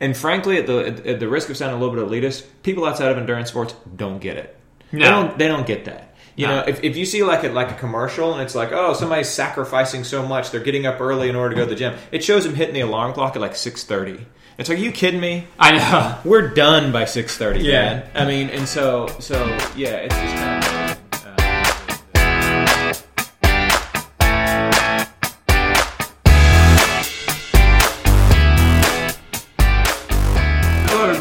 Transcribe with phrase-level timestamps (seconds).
[0.00, 3.10] And frankly, at the at the risk of sounding a little bit elitist, people outside
[3.10, 4.56] of endurance sports don't get it.
[4.92, 5.10] They No.
[5.10, 5.38] don't.
[5.38, 6.14] They don't get that.
[6.36, 6.56] You No.
[6.60, 9.28] know, if, if you see like a like a commercial and it's like, oh, somebody's
[9.30, 11.94] sacrificing so much, they're getting up early in order to go to the gym.
[12.12, 14.26] It shows them hitting the alarm clock at like six thirty.
[14.58, 15.46] It's like, are you kidding me?
[15.58, 16.18] I know.
[16.24, 17.60] We're done by six thirty.
[17.60, 17.72] Yeah.
[17.72, 18.10] man.
[18.14, 20.65] I mean, and so so yeah, it's just kind of.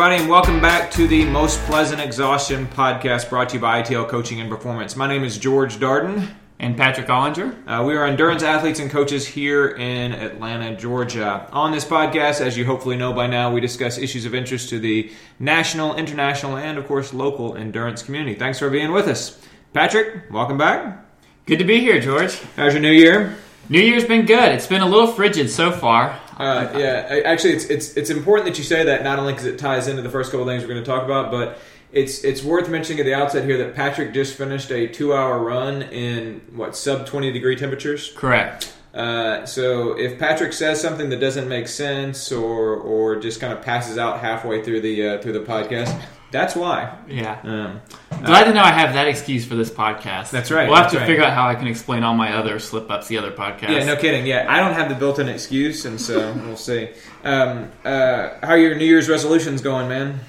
[0.06, 4.08] Everybody, and welcome back to the Most Pleasant Exhaustion podcast brought to you by ITL
[4.08, 4.96] Coaching and Performance.
[4.96, 6.30] My name is George Darden.
[6.60, 7.56] And Patrick Ollinger.
[7.68, 11.50] Uh, we are endurance athletes and coaches here in Atlanta, Georgia.
[11.52, 14.80] On this podcast, as you hopefully know by now, we discuss issues of interest to
[14.80, 18.36] the national, international, and of course local endurance community.
[18.36, 19.42] Thanks for being with us.
[19.74, 21.04] Patrick, welcome back.
[21.48, 22.40] Good to be here, George.
[22.56, 23.36] How's your new year?
[23.70, 24.52] New Year's been good.
[24.52, 26.20] It's been a little frigid so far.
[26.38, 29.58] Uh, yeah, actually, it's, it's it's important that you say that not only because it
[29.58, 31.58] ties into the first couple things we're going to talk about, but
[31.92, 35.40] it's it's worth mentioning at the outset here that Patrick just finished a two hour
[35.40, 38.12] run in what sub twenty degree temperatures.
[38.16, 38.74] Correct.
[38.94, 43.62] Uh, so if Patrick says something that doesn't make sense or or just kind of
[43.62, 46.02] passes out halfway through the uh, through the podcast,
[46.40, 46.98] that's why.
[47.08, 47.40] Yeah.
[47.44, 47.82] Um,
[48.26, 50.32] Glad to know I have that excuse for this podcast.
[50.32, 51.08] That's right, We'll have to right.
[51.08, 53.70] figure out how I can explain all my other slip ups, the other podcasts.
[53.70, 54.26] yeah, no kidding.
[54.26, 56.90] Yeah, I don't have the built-in excuse, and so we'll see.
[57.24, 60.20] Um, uh, how are your New Year's resolutions going, man?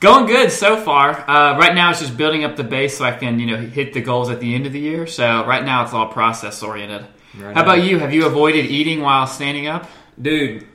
[0.00, 1.28] Going good so far.
[1.28, 3.92] Uh, right now, it's just building up the base so I can, you know, hit
[3.92, 5.06] the goals at the end of the year.
[5.06, 7.06] So right now, it's all process oriented.
[7.38, 7.68] Right How on.
[7.68, 7.98] about you?
[7.98, 9.90] Have you avoided eating while standing up?
[10.20, 10.66] Dude,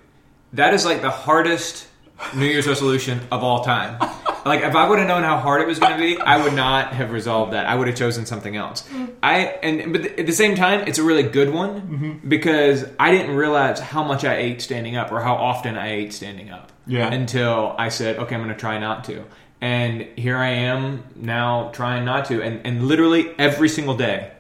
[0.54, 1.88] that is like the hardest
[2.36, 3.98] New Year's resolution of all time.
[4.46, 6.54] Like if I would have known how hard it was going to be, I would
[6.54, 7.66] not have resolved that.
[7.66, 8.84] I would have chosen something else.
[8.84, 9.06] Mm-hmm.
[9.24, 12.30] I and but at the same time, it's a really good one mm-hmm.
[12.30, 16.14] because I didn't realize how much I ate standing up or how often I ate
[16.14, 16.72] standing up.
[16.86, 17.12] Yeah.
[17.12, 19.26] Until I said, okay, I'm going to try not to.
[19.60, 22.44] And here I am now trying not to.
[22.44, 24.32] And and literally every single day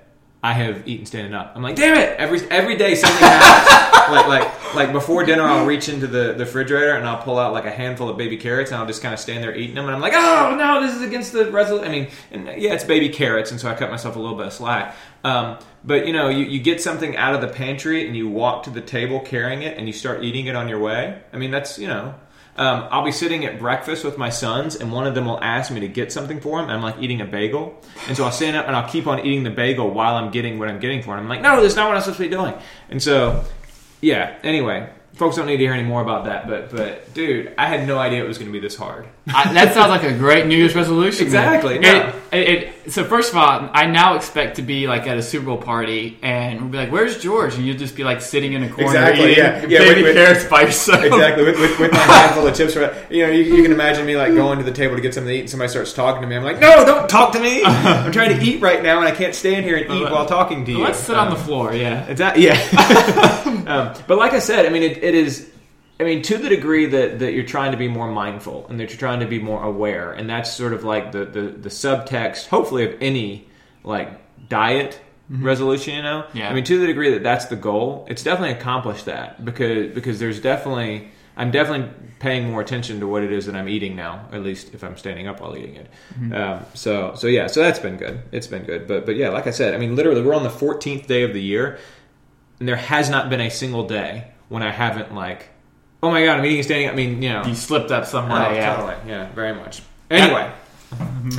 [0.45, 1.53] I have eaten standing up.
[1.55, 2.19] I'm like, damn it!
[2.19, 4.11] Every every day something happens.
[4.15, 7.51] like like like before dinner, I'll reach into the, the refrigerator and I'll pull out
[7.51, 9.85] like a handful of baby carrots and I'll just kind of stand there eating them.
[9.85, 11.89] And I'm like, oh no, this is against the resolution.
[11.89, 14.45] I mean, and yeah, it's baby carrots, and so I cut myself a little bit
[14.45, 14.95] of slack.
[15.23, 18.65] Um, but you know, you, you get something out of the pantry and you walk
[18.65, 21.23] to the table carrying it and you start eating it on your way.
[21.33, 22.13] I mean, that's you know.
[22.57, 25.71] Um, I'll be sitting at breakfast with my sons, and one of them will ask
[25.71, 26.69] me to get something for him.
[26.69, 29.43] I'm like eating a bagel, and so I'll stand up and I'll keep on eating
[29.43, 31.23] the bagel while I'm getting what I'm getting for him.
[31.23, 32.53] I'm like, no, that's not what I'm supposed to be doing.
[32.89, 33.43] And so,
[33.99, 34.37] yeah.
[34.41, 36.47] Anyway, folks don't need to hear any more about that.
[36.47, 39.07] But, but dude, I had no idea it was going to be this hard.
[39.27, 41.25] I, that sounds like a great New Year's resolution.
[41.25, 42.13] Exactly, no.
[42.31, 45.23] It, it, it- so first of all, I now expect to be like at a
[45.23, 48.53] Super Bowl party, and we'll be like, "Where's George?" And you'll just be like sitting
[48.53, 49.65] in a corner Exactly, eating yeah.
[49.65, 51.03] Yeah, baby with- carrots by yourself.
[51.03, 52.75] Exactly, with, with, with my handful of chips.
[53.09, 55.29] You know, you, you can imagine me like going to the table to get something
[55.29, 56.35] to eat, and somebody starts talking to me.
[56.35, 57.63] I'm like, no, don't talk to me.
[57.65, 60.63] I'm trying to eat right now, and I can't stand here and eat while talking
[60.65, 60.83] to you.
[60.83, 61.73] Let's sit on Um, the floor.
[61.73, 62.13] Yeah.
[62.13, 62.53] That, yeah.
[63.65, 65.49] um, but like I said, I mean, it, it is.
[65.99, 68.89] I mean, to the degree that, that you're trying to be more mindful and that
[68.89, 72.47] you're trying to be more aware, and that's sort of like the, the, the subtext,
[72.47, 73.47] hopefully, of any
[73.83, 74.09] like
[74.49, 74.99] diet
[75.29, 75.95] resolution.
[75.95, 76.49] You know, Yeah.
[76.49, 80.19] I mean, to the degree that that's the goal, it's definitely accomplished that because because
[80.19, 84.27] there's definitely I'm definitely paying more attention to what it is that I'm eating now,
[84.31, 85.89] at least if I'm standing up while eating it.
[86.33, 88.21] Um, so so yeah, so that's been good.
[88.31, 90.49] It's been good, but but yeah, like I said, I mean, literally, we're on the
[90.49, 91.79] 14th day of the year,
[92.59, 95.49] and there has not been a single day when I haven't like,
[96.03, 96.89] oh my god, I'm eating and standing.
[96.89, 98.47] I mean, you know, You slipped up somewhere.
[98.47, 98.75] Oh, yeah.
[98.75, 98.95] totally.
[99.07, 99.81] Yeah, very much.
[100.09, 100.51] Anyway,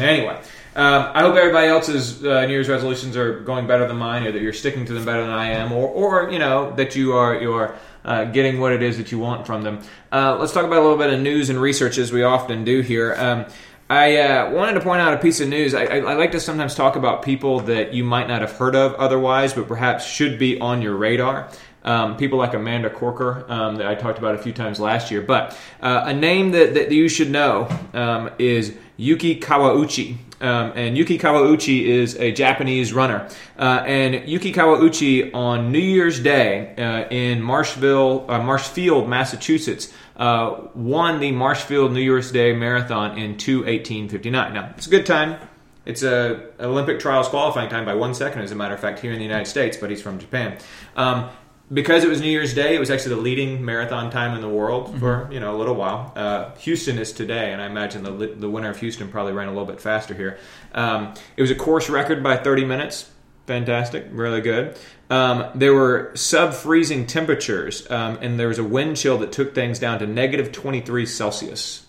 [0.00, 0.40] anyway,
[0.74, 4.32] um, I hope everybody else's uh, New Year's resolutions are going better than mine, or
[4.32, 7.12] that you're sticking to them better than I am, or, or you know that you
[7.12, 9.80] are you are uh, getting what it is that you want from them.
[10.12, 12.80] Uh, let's talk about a little bit of news and research as we often do
[12.80, 13.14] here.
[13.16, 13.46] Um,
[13.88, 15.72] I uh, wanted to point out a piece of news.
[15.72, 18.74] I, I, I like to sometimes talk about people that you might not have heard
[18.74, 21.48] of otherwise, but perhaps should be on your radar.
[21.86, 25.22] Um, people like Amanda Coker um, that I talked about a few times last year.
[25.22, 30.16] But uh, a name that, that you should know um, is Yuki Kawauchi.
[30.40, 33.28] Um, and Yuki Kawauchi is a Japanese runner.
[33.58, 40.68] Uh, and Yuki Kawauchi on New Year's Day uh, in Marshville, uh, Marshfield, Massachusetts, uh,
[40.74, 44.52] won the Marshfield New Year's Day Marathon in 2:18:59.
[44.52, 45.38] Now it's a good time.
[45.86, 49.12] It's a Olympic trials qualifying time by one second, as a matter of fact, here
[49.12, 50.58] in the United States, but he's from Japan.
[50.96, 51.30] Um,
[51.72, 54.48] because it was New Year's Day, it was actually the leading marathon time in the
[54.48, 56.12] world for you know a little while.
[56.14, 59.50] Uh, Houston is today, and I imagine the the winner of Houston probably ran a
[59.50, 60.38] little bit faster here.
[60.72, 63.10] Um, it was a course record by 30 minutes.
[63.46, 64.76] Fantastic, really good.
[65.08, 69.54] Um, there were sub freezing temperatures, um, and there was a wind chill that took
[69.54, 71.85] things down to negative 23 Celsius.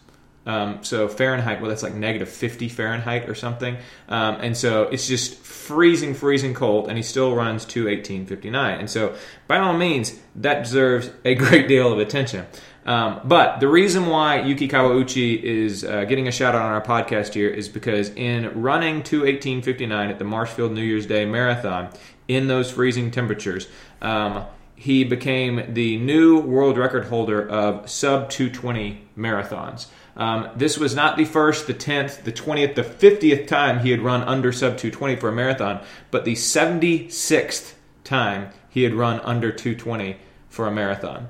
[0.47, 3.75] Um, so Fahrenheit, well, that's like negative 50 Fahrenheit or something.
[4.07, 8.79] Um, and so it's just freezing, freezing cold, and he still runs 218.59.
[8.79, 9.13] And so,
[9.47, 12.45] by all means, that deserves a great deal of attention.
[12.85, 16.81] Um, but the reason why Yuki Kawauchi is uh, getting a shout out on our
[16.81, 21.89] podcast here is because in running 218.59 at the Marshfield New Year's Day Marathon
[22.29, 23.67] in those freezing temperatures,
[24.01, 24.45] um,
[24.77, 29.88] he became the new world record holder of sub 220 marathons.
[30.18, 34.02] Um, this was not the first, the 10th, the 20th, the 50th time he had
[34.02, 35.80] run under sub 220 for a marathon,
[36.10, 37.74] but the 76th
[38.04, 40.18] time he had run under 220
[40.50, 41.30] for a marathon.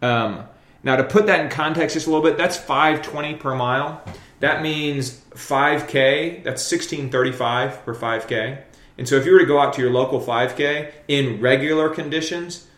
[0.00, 0.44] Um,
[0.84, 4.02] now, to put that in context just a little bit, that's 520 per mile.
[4.38, 8.62] That means 5K, that's 1635 per 5K.
[8.98, 12.68] And so if you were to go out to your local 5K in regular conditions,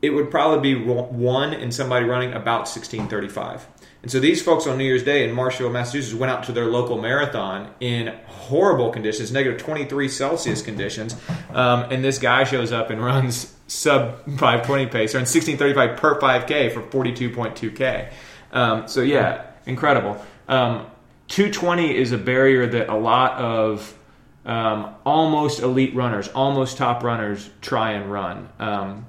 [0.00, 3.66] it would probably be one in somebody running about 1635.
[4.02, 6.66] And so these folks on New Year's Day in Marshfield, Massachusetts, went out to their
[6.66, 11.14] local marathon in horrible conditions, negative 23 Celsius conditions.
[11.50, 16.20] Um, and this guy shows up and runs sub 520 pace, or in 1635 per
[16.20, 18.12] 5K for 42.2K.
[18.52, 20.20] Um, so, yeah, incredible.
[20.48, 20.86] Um,
[21.28, 23.96] 220 is a barrier that a lot of
[24.44, 28.48] um, almost elite runners, almost top runners, try and run.
[28.58, 29.06] Um,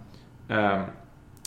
[0.50, 0.92] um,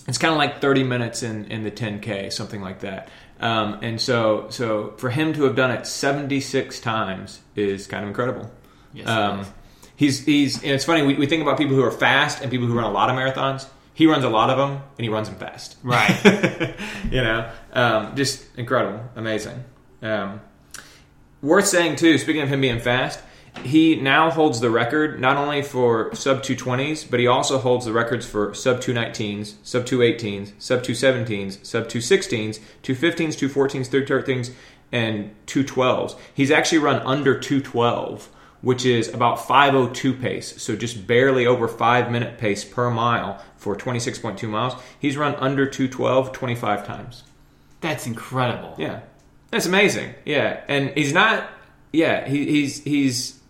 [0.08, 3.08] it's kind of like 30 minutes in, in the 10K, something like that.
[3.40, 8.08] Um, and so, so for him to have done it 76 times is kind of
[8.08, 8.50] incredible.
[8.94, 9.44] Yes, Um,
[9.94, 10.56] he's he's.
[10.62, 11.02] And it's funny.
[11.02, 13.16] We, we think about people who are fast and people who run a lot of
[13.16, 13.66] marathons.
[13.92, 15.76] He runs a lot of them, and he runs them fast.
[15.82, 16.74] Right.
[17.10, 19.64] you know, um, just incredible, amazing.
[20.02, 20.40] Um,
[21.42, 22.18] worth saying too.
[22.18, 23.20] Speaking of him being fast,
[23.62, 27.92] he now holds the record not only for sub 220s, but he also holds the
[27.92, 34.52] records for sub 219s, sub 218s, sub 217s, sub 216s, 215s, 214s, 213s,
[34.92, 36.16] and 212s.
[36.32, 38.28] He's actually run under 212,
[38.60, 43.76] which is about 502 pace, so just barely over 5 minute pace per mile for
[43.76, 44.74] 26.2 miles.
[44.98, 47.24] He's run under 212 25 times.
[47.80, 48.74] That's incredible.
[48.78, 49.00] Yeah,
[49.50, 50.14] that's amazing.
[50.24, 51.48] Yeah, and he's not.
[51.92, 53.40] Yeah, he, he's he's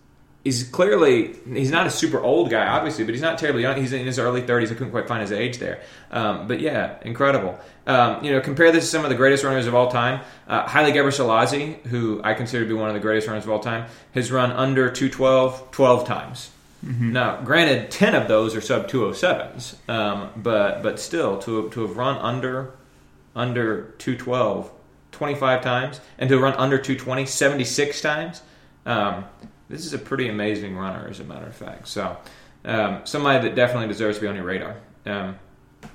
[0.47, 3.77] he's clearly he's not a super old guy, obviously, but he's not terribly young.
[3.77, 4.71] He's in his early thirties.
[4.71, 7.59] I couldn't quite find his age there, um, but yeah, incredible.
[7.85, 10.21] Um, you know, compare this to some of the greatest runners of all time.
[10.47, 13.59] Uh, Haile Gebrselassie, who I consider to be one of the greatest runners of all
[13.59, 16.51] time, has run under 212 12 times.
[16.83, 21.97] Now, granted, ten of those are sub 207s, um, but but still, to to have
[21.97, 22.73] run under
[23.35, 24.71] under 212
[25.11, 28.41] 25 times and to run under 220 76 times
[28.85, 29.25] um,
[29.69, 32.17] this is a pretty amazing runner as a matter of fact so
[32.65, 34.75] um, somebody that definitely deserves to be on your radar
[35.05, 35.35] um,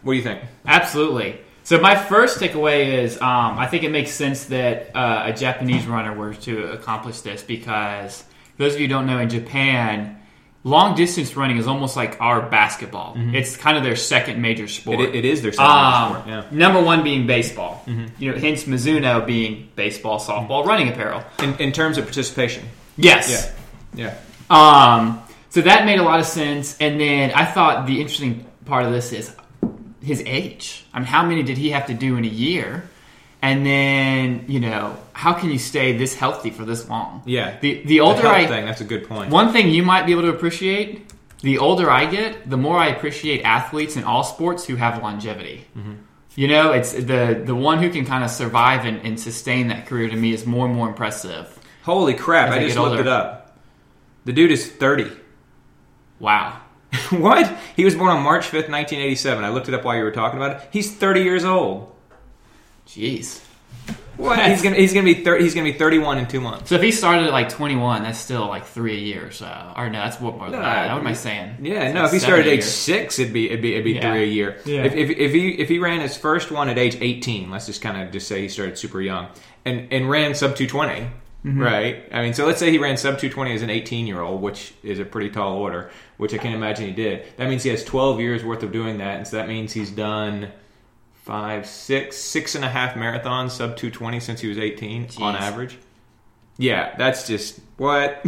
[0.02, 1.38] what do you think Absolutely.
[1.64, 5.86] So my first takeaway is um, I think it makes sense that uh, a Japanese
[5.86, 8.22] runner were to accomplish this because
[8.56, 10.18] for those of you who don't know in Japan,
[10.64, 13.14] long distance running is almost like our basketball.
[13.16, 15.00] It's kind of their second major sport.
[15.00, 17.84] it, it is their second Um, sport yeah Number one being baseball.
[18.18, 21.22] You know, hence Mizuno being baseball, softball, running apparel.
[21.40, 22.64] in, in terms of participation
[22.96, 23.30] Yes.
[23.30, 23.61] yeah
[23.94, 24.14] yeah
[24.50, 26.76] Um, so that made a lot of sense.
[26.80, 29.34] And then I thought the interesting part of this is
[30.02, 30.84] his age.
[30.92, 32.84] I mean, how many did he have to do in a year?
[33.42, 37.22] And then, you know, how can you stay this healthy for this long?
[37.26, 39.30] yeah The the older health I thing that's a good point.
[39.30, 41.10] point one thing you might be able to appreciate,
[41.42, 45.64] the older I get, the more I appreciate athletes in all sports who have longevity.
[45.76, 45.94] Mm-hmm.
[46.36, 49.86] You know, it's the the one who can kind of survive and, and sustain that
[49.86, 51.58] career to me is more and more impressive.
[51.82, 53.41] holy crap i I just looked it up
[54.24, 55.10] the dude is 30
[56.20, 56.60] Wow.
[57.10, 60.10] what he was born on march 5th 1987 i looked it up while you were
[60.12, 61.88] talking about it he's 30 years old
[62.86, 63.40] Jeez.
[64.16, 64.38] What?
[64.50, 66.68] he's gonna he's gonna be thir- he's gonna be 31 in two months.
[66.68, 69.30] So if he started at like 21, that's still like three a year.
[69.30, 70.92] So, or no, that's what more than No, that.
[70.92, 71.58] What am I saying?
[71.62, 72.00] Yeah, It's no.
[72.02, 74.12] like If he started at age six, it'd be it'd be it'd be Yeah.
[74.12, 74.60] three a year.
[74.66, 74.82] Yeah.
[74.84, 77.80] If, if if he if he ran his first one at age 18, let's just
[77.80, 79.28] kind of just say he started super young
[79.64, 81.08] and and ran sub 220.
[81.44, 81.60] Mm-hmm.
[81.60, 82.08] Right.
[82.12, 84.74] I mean, so let's say he ran sub 220 as an 18 year old, which
[84.84, 87.24] is a pretty tall order, which I can't imagine he did.
[87.36, 89.90] That means he has 12 years worth of doing that, and so that means he's
[89.90, 90.52] done
[91.24, 95.78] five, six, six and a half marathons sub 220 since he was 18 on average.
[96.58, 98.20] Yeah, that's just what.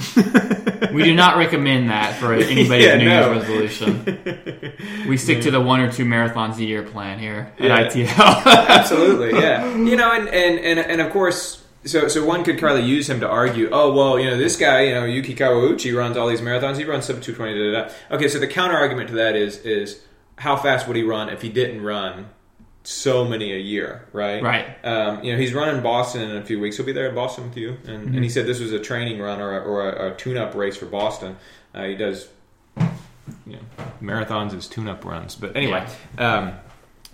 [0.93, 3.33] We do not recommend that for anybody's Yeah, New no.
[3.33, 5.07] Year's resolution.
[5.09, 8.07] We stick to the one or two marathons a year plan here at Yeah.
[8.07, 8.47] ITL.
[8.69, 9.77] Absolutely, yeah.
[9.77, 13.21] You know, and, and, and, and of course, so so one could probably use him
[13.21, 13.69] to argue.
[13.73, 16.77] Oh well, you know this guy, you know Yuki Kawauchi runs all these marathons.
[16.77, 17.55] He runs sub two twenty.
[17.55, 18.17] Da, da, da.
[18.17, 20.03] Okay, so the counter argument to that is is
[20.37, 22.27] how fast would he run if he didn't run
[22.83, 24.43] so many a year, right?
[24.43, 24.85] Right.
[24.85, 26.77] Um, you know, he's running Boston in a few weeks.
[26.77, 29.21] He'll be there in Boston with you, and, and he said this was a training
[29.21, 31.37] run or a, or a, a tune-up race for Boston.
[31.75, 32.29] Uh, he does,
[32.77, 33.59] you know,
[34.03, 35.35] marathons as tune-up runs.
[35.35, 35.87] But anyway,
[36.19, 36.53] um,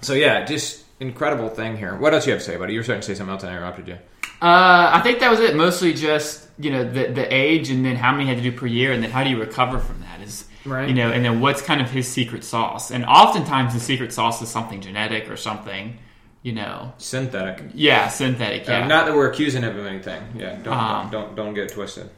[0.00, 1.94] so yeah, just incredible thing here.
[1.94, 2.72] What else you have to say about it?
[2.72, 3.98] You were starting to say something else, and I interrupted you.
[4.42, 5.54] Uh, I think that was it.
[5.56, 8.66] Mostly just you know the the age, and then how many had to do per
[8.66, 10.20] year, and then how do you recover from that?
[10.22, 10.88] Is Right.
[10.88, 12.90] You know, and then what's kind of his secret sauce?
[12.90, 15.96] And oftentimes the secret sauce is something genetic or something.
[16.42, 17.62] You know, Synthetic.
[17.74, 18.66] yeah, synthetic.
[18.68, 18.86] Uh, Yeah.
[18.86, 20.22] not that we're accusing him of anything.
[20.36, 22.08] Yeah, don't Um, don't, don't don't get it twisted.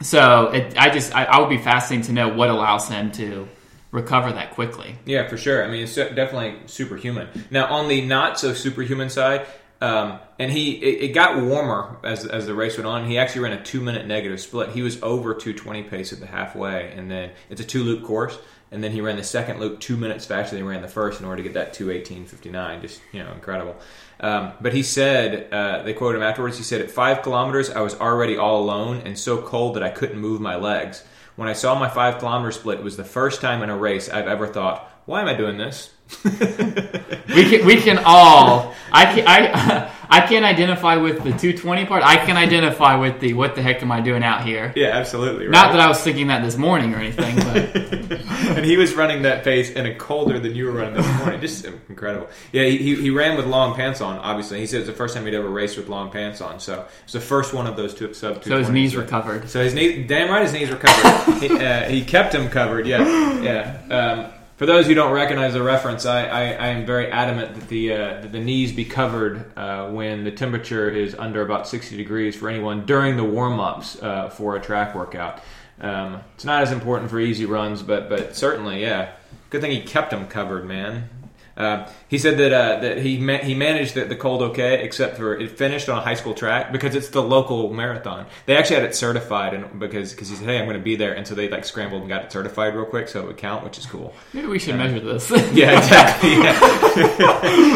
[0.00, 3.46] so it, I just I, I would be fascinated to know what allows him to
[3.90, 4.96] recover that quickly.
[5.04, 5.62] Yeah, for sure.
[5.64, 7.28] I mean, it's definitely superhuman.
[7.50, 9.46] Now, on the not so superhuman side,
[9.82, 13.04] um, and he it, it got warmer as as the race went on.
[13.04, 14.70] He actually ran a two minute negative split.
[14.70, 18.04] He was over two twenty pace at the halfway, and then it's a two loop
[18.04, 18.38] course.
[18.70, 21.20] And then he ran the second loop two minutes faster than he ran the first
[21.20, 22.80] in order to get that two eighteen fifty nine.
[22.80, 23.76] Just you know, incredible.
[24.20, 26.58] Um, but he said uh, they quoted him afterwards.
[26.58, 29.90] He said, "At five kilometers, I was already all alone and so cold that I
[29.90, 33.40] couldn't move my legs." When I saw my five kilometer split, it was the first
[33.40, 35.90] time in a race I've ever thought, "Why am I doing this?"
[37.32, 42.02] We can we can all I can, I I can't identify with the 220 part.
[42.02, 44.70] I can identify with the what the heck am I doing out here?
[44.76, 45.46] Yeah, absolutely.
[45.46, 45.52] Right?
[45.52, 47.56] Not that I was thinking that this morning or anything, but
[48.58, 51.40] and he was running that pace in a colder than you were running this morning.
[51.40, 52.28] Just incredible.
[52.52, 54.18] Yeah, he, he, ran with long pants on.
[54.18, 56.60] Obviously, he said it's the first time he'd ever raced with long pants on.
[56.60, 58.44] So it's the first one of those two sub.
[58.44, 58.72] so his 220s.
[58.72, 59.48] knees recovered.
[59.48, 61.38] So his knee, damn right, his knees were covered.
[61.40, 62.86] he, uh, he kept them covered.
[62.86, 63.80] Yeah, yeah.
[63.88, 67.66] Um, for those who don't recognize the reference, I, I, I am very adamant that
[67.66, 71.96] the uh, that the knees be covered uh, when the temperature is under about sixty
[71.96, 75.42] degrees for anyone during the warm ups uh, for a track workout.
[75.80, 79.14] Um, it's not as important for easy runs, but but certainly, yeah.
[79.50, 81.10] Good thing he kept them covered, man.
[81.56, 85.16] Uh, he said that uh, that he ma- he managed the, the cold okay, except
[85.18, 88.26] for it finished on a high school track because it's the local marathon.
[88.46, 90.96] They actually had it certified, and because because he said, "Hey, I'm going to be
[90.96, 93.36] there," and so they like scrambled and got it certified real quick so it would
[93.36, 94.14] count, which is cool.
[94.32, 95.30] Maybe we should measure this.
[95.52, 96.30] Yeah, exactly.
[96.32, 96.58] Yeah.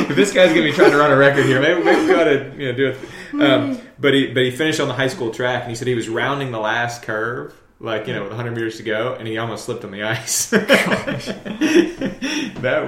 [0.08, 2.14] if this guy's going to be trying to run a record here, maybe, maybe we
[2.14, 2.98] ought to you know do it.
[3.42, 5.94] Um, but he but he finished on the high school track, and he said he
[5.94, 7.54] was rounding the last curve.
[7.78, 10.46] Like you know, with 100 meters to go, and he almost slipped on the ice.
[10.50, 10.64] that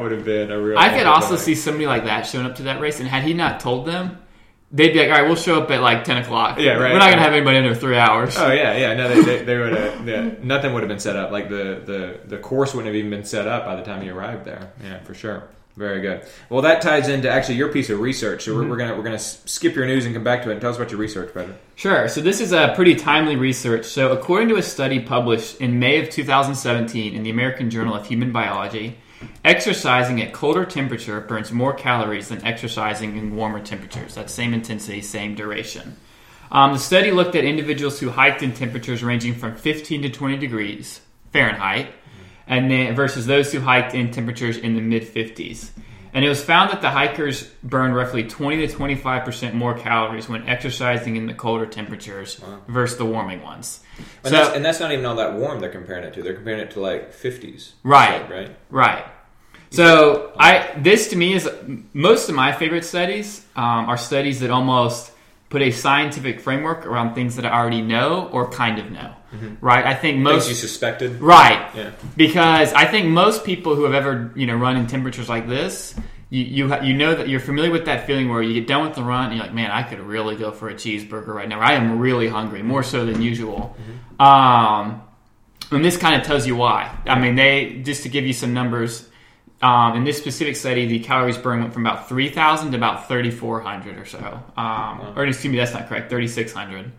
[0.01, 0.79] would have been a real.
[0.79, 3.35] I could also see somebody like that showing up to that race, and had he
[3.35, 4.17] not told them,
[4.73, 6.59] they'd be like, "All right, we'll show up at like 10 o'clock.
[6.59, 6.93] Yeah, right.
[6.93, 8.95] We're not going to have anybody in there three hours." Oh yeah, yeah.
[8.95, 10.09] No, they, they, they would have.
[10.09, 11.31] Yeah, nothing would have been set up.
[11.33, 14.09] Like the, the the course wouldn't have even been set up by the time he
[14.09, 14.73] arrived there.
[14.83, 15.51] Yeah, for sure.
[15.79, 16.27] Very good.
[16.51, 18.45] Well, that ties into actually your piece of research.
[18.45, 20.55] So we're, we're gonna we're gonna skip your news and come back to it.
[20.55, 21.55] And tell us about your research, brother.
[21.77, 22.09] Sure.
[22.09, 23.87] So this is a pretty timely research.
[23.87, 28.09] So according to a study published in May of 2017 in the American Journal of
[28.09, 28.99] Human Biology,
[29.45, 34.17] exercising at colder temperature burns more calories than exercising in warmer temperatures.
[34.17, 35.97] That's same intensity, same duration.
[36.51, 40.39] Um, the study looked at individuals who hiked in temperatures ranging from 15 to 20
[40.39, 41.93] degrees Fahrenheit,
[42.49, 45.71] and then versus those who hiked in temperatures in the mid 50s.
[46.15, 50.29] And it was found that the hikers burned roughly 20 to 25 percent more calories
[50.29, 53.81] when exercising in the colder temperatures versus the warming ones.
[53.99, 55.61] And, So- that's, and that's not even all that warm.
[55.61, 56.23] They're comparing it to.
[56.23, 57.73] They're comparing it to like 50s.
[57.83, 58.29] Right.
[58.29, 58.57] Right.
[58.71, 59.05] Right.
[59.71, 61.49] So I this to me is
[61.93, 65.13] most of my favorite studies um, are studies that almost
[65.51, 69.15] put a scientific framework around things that I already know or kind of know.
[69.61, 69.85] Right.
[69.85, 71.21] I think Things most you suspected.
[71.21, 71.69] Right.
[71.75, 71.91] Yeah.
[72.17, 75.95] Because I think most people who have ever you know run in temperatures like this,
[76.31, 78.87] you you, ha- you know that you're familiar with that feeling where you get done
[78.87, 81.49] with the run and you're like, man, I could really go for a cheeseburger right
[81.49, 81.61] now.
[81.61, 83.77] I am really hungry, more so than usual.
[84.19, 85.03] Um,
[85.71, 86.97] and this kind of tells you why.
[87.07, 89.07] I mean, they just to give you some numbers.
[89.61, 93.99] Um, in this specific study, the calories burned went from about 3,000 to about 3,400
[93.99, 94.41] or so.
[94.57, 96.93] Um, Or excuse me, that's not correct, 3,600.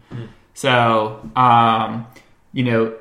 [0.54, 2.06] So, um,
[2.53, 2.96] you know,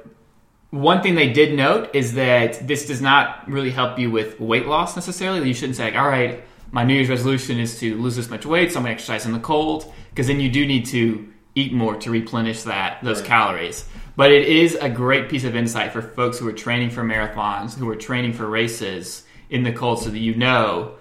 [0.71, 4.67] one thing they did note is that this does not really help you with weight
[4.67, 5.47] loss necessarily.
[5.49, 8.45] You shouldn't say, like, all right, my New Year's resolution is to lose this much
[8.45, 11.27] weight, so I'm going to exercise in the cold, because then you do need to
[11.55, 13.29] eat more to replenish that those Right.
[13.29, 13.85] calories.
[14.17, 17.79] But it is a great piece of insight for folks who are training for marathons,
[17.79, 20.93] who are training for races in the cold, so that you know,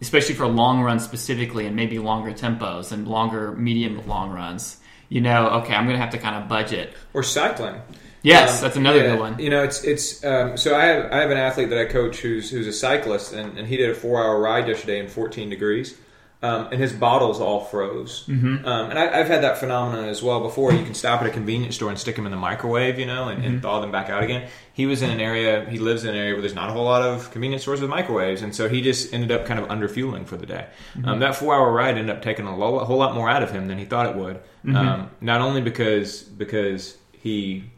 [0.00, 4.78] especially for long runs specifically, and maybe longer tempos and longer medium long runs.
[5.12, 6.94] You know, okay, I'm going to have to kind of budget.
[7.12, 7.80] Or cycling.
[8.22, 9.38] Yes, Um, that's another yeah, good one.
[9.38, 10.24] You know, it's it's.
[10.24, 13.32] Um, so I have I have an athlete that I coach who's who's a cyclist,
[13.34, 15.98] and, and he did a four hour ride yesterday in 14 degrees.
[16.42, 18.24] Um, and his bottles all froze.
[18.26, 18.66] Mm-hmm.
[18.66, 20.72] Um, and I, have had that phenomenon as well before.
[20.72, 23.28] You can stop at a convenience store and stick them in the microwave, you know,
[23.28, 23.52] and, mm-hmm.
[23.52, 24.50] and, thaw them back out again.
[24.72, 26.84] He was in an area, he lives in an area where there's not a whole
[26.84, 29.88] lot of convenience stores with microwaves, and so he just ended up kind of under
[29.88, 30.66] fueling for the day.
[30.94, 31.08] Mm-hmm.
[31.08, 33.44] Um, that four hour ride ended up taking a, lo- a, whole lot more out
[33.44, 34.36] of him than he thought it would.
[34.64, 34.76] Mm-hmm.
[34.76, 37.70] Um, not only because because he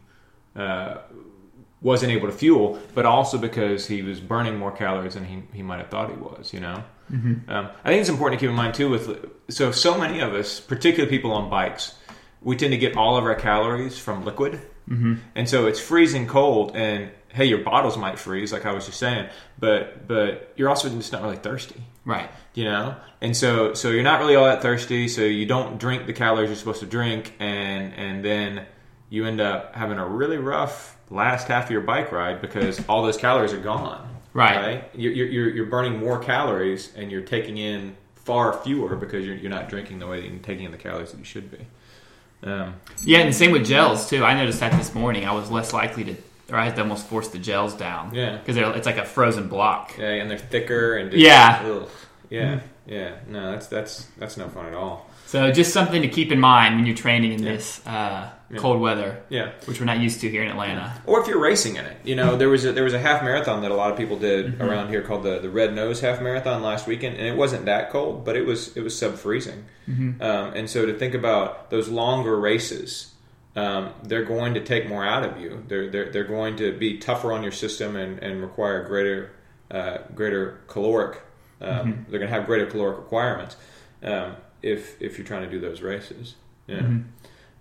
[0.55, 0.97] uh,
[1.81, 5.61] wasn't able to fuel, but also because he was burning more calories than he, he
[5.61, 6.83] might have thought he was, you know?
[7.11, 7.49] Mm-hmm.
[7.49, 8.89] Um, I think it's important to keep in mind too.
[8.89, 11.95] With so so many of us, particularly people on bikes,
[12.41, 14.53] we tend to get all of our calories from liquid,
[14.89, 15.15] mm-hmm.
[15.35, 16.75] and so it's freezing cold.
[16.75, 20.89] And hey, your bottles might freeze, like I was just saying, but but you're also
[20.89, 22.29] just not really thirsty, right?
[22.53, 26.07] You know, and so so you're not really all that thirsty, so you don't drink
[26.07, 28.65] the calories you're supposed to drink, and and then
[29.09, 33.03] you end up having a really rough last half of your bike ride because all
[33.03, 34.14] those calories are gone.
[34.35, 34.57] Right.
[34.57, 34.89] right?
[34.93, 39.49] You're, you're, you're burning more calories and you're taking in far fewer because you're, you're
[39.49, 41.65] not drinking the way that you're taking in the calories that you should be.
[42.43, 44.25] Um, yeah, and the same with gels too.
[44.25, 45.25] I noticed that this morning.
[45.25, 46.15] I was less likely to,
[46.51, 48.13] or I had to almost force the gels down.
[48.13, 49.97] Yeah, because it's like a frozen block.
[49.97, 51.89] Yeah, and they're thicker and just, yeah, ugh.
[52.29, 52.91] yeah, mm-hmm.
[52.91, 53.15] yeah.
[53.29, 55.09] No, that's that's that's no fun at all.
[55.27, 57.51] So just something to keep in mind when you're training in yeah.
[57.53, 58.57] this uh, yeah.
[58.57, 60.93] cold weather, yeah, which we're not used to here in Atlanta.
[61.05, 63.23] Or if you're racing in it, you know, there was a, there was a half
[63.23, 64.61] marathon that a lot of people did mm-hmm.
[64.61, 67.89] around here called the the Red Nose Half Marathon last weekend, and it wasn't that
[67.89, 69.65] cold, but it was it was sub freezing.
[69.87, 70.21] Mm-hmm.
[70.21, 73.11] Um, and so to think about those longer races.
[73.57, 75.63] Um, they're going to take more out of you.
[75.69, 79.31] They're, they're, they're going to be tougher on your system and, and require greater
[79.71, 81.21] uh, greater caloric.
[81.61, 82.11] Um, mm-hmm.
[82.11, 83.55] They're going to have greater caloric requirements.
[84.03, 84.35] Um,
[84.65, 86.35] if if you're trying to do those races.
[86.67, 86.79] Yeah.
[86.79, 87.09] Mm-hmm.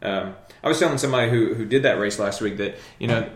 [0.05, 3.29] Um, I was telling somebody who who did that race last week that you know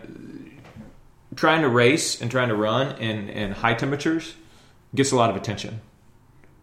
[1.35, 4.35] trying to race and trying to run in in high temperatures
[4.95, 5.81] gets a lot of attention,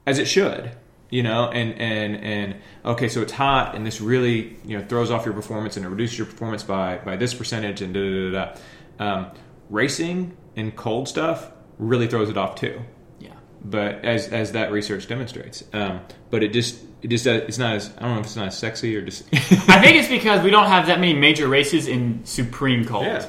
[0.06, 0.72] as it should.
[1.08, 5.10] You know, and and and okay, so it's hot, and this really you know throws
[5.12, 8.30] off your performance and it reduces your performance by by this percentage, and da da
[8.30, 8.54] da
[8.98, 9.14] da.
[9.14, 9.26] Um,
[9.70, 12.80] racing in cold stuff really throws it off too
[13.20, 13.34] Yeah.
[13.62, 15.62] but as as that research demonstrates.
[15.72, 18.36] Um, but it just it just uh, it's not as I don't know if it's
[18.36, 19.24] not as sexy or just.
[19.32, 23.04] I think it's because we don't have that many major races in supreme cold.
[23.04, 23.28] Yeah.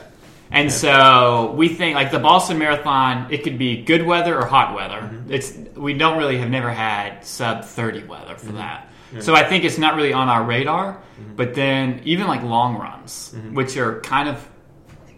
[0.50, 0.76] And yeah.
[0.76, 5.02] so we think like the Boston Marathon, it could be good weather or hot weather.
[5.02, 5.34] Mm-hmm.
[5.34, 8.58] It's we don't really have never had sub thirty weather for mm-hmm.
[8.58, 8.90] that.
[9.14, 9.20] Yeah.
[9.22, 10.94] So I think it's not really on our radar.
[10.94, 11.36] Mm-hmm.
[11.36, 13.56] But then even like long runs, mm-hmm.
[13.56, 14.50] which are kind of,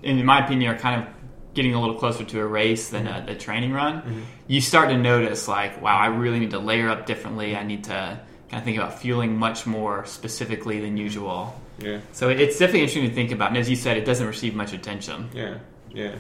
[0.02, 1.10] in my opinion, are kind of
[1.54, 4.22] getting a little closer to a race than a, a training run, mm-hmm.
[4.48, 7.56] you start to notice like, wow, I really need to layer up differently.
[7.56, 11.60] I need to kind of think about fueling much more specifically than usual.
[11.78, 12.00] Yeah.
[12.12, 13.50] So it's definitely interesting to think about.
[13.50, 15.30] And as you said, it doesn't receive much attention.
[15.34, 15.60] Yeah.
[15.92, 16.16] Yeah.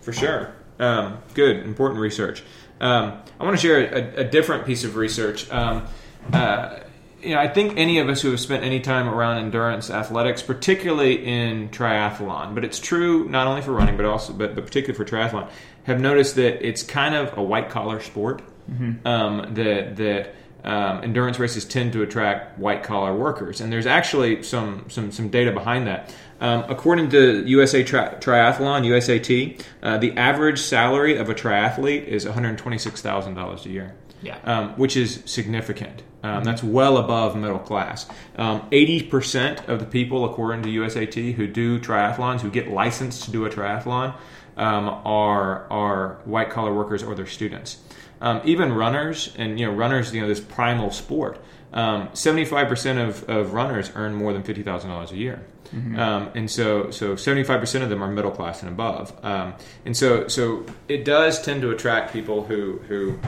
[0.00, 0.54] For sure.
[0.78, 1.58] Um, good.
[1.58, 2.42] Important research.
[2.80, 5.50] Um, I want to share a, a, different piece of research.
[5.50, 5.86] Um,
[6.32, 6.80] uh,
[7.22, 10.42] you know, I think any of us who have spent any time around endurance athletics,
[10.42, 14.96] particularly in triathlon, but it's true not only for running, but also, but, but particularly
[14.96, 15.48] for triathlon,
[15.84, 18.42] have noticed that it's kind of a white collar sport.
[18.70, 19.06] Mm-hmm.
[19.06, 20.34] Um, that that
[20.64, 25.28] um, endurance races tend to attract white collar workers, and there's actually some some some
[25.28, 26.14] data behind that.
[26.40, 32.24] Um, according to USA tri- Triathlon (USAT), uh, the average salary of a triathlete is
[32.24, 33.94] one hundred twenty six thousand dollars a year.
[34.22, 36.02] Yeah, um, which is significant.
[36.22, 38.06] Um, that's well above middle class.
[38.36, 43.24] Um, eighty percent of the people, according to USAT, who do triathlons, who get licensed
[43.24, 44.16] to do a triathlon,
[44.56, 47.78] um, are are white collar workers or their students.
[48.24, 51.38] Um, even runners, and you know, runners, you know, this primal sport.
[51.72, 55.44] Um, seventy-five percent of, of runners earn more than fifty thousand dollars a year.
[55.74, 55.98] Mm-hmm.
[55.98, 59.12] Um, and so, so 75% of them are middle class and above.
[59.24, 63.18] Um, and so, so it does tend to attract people who, who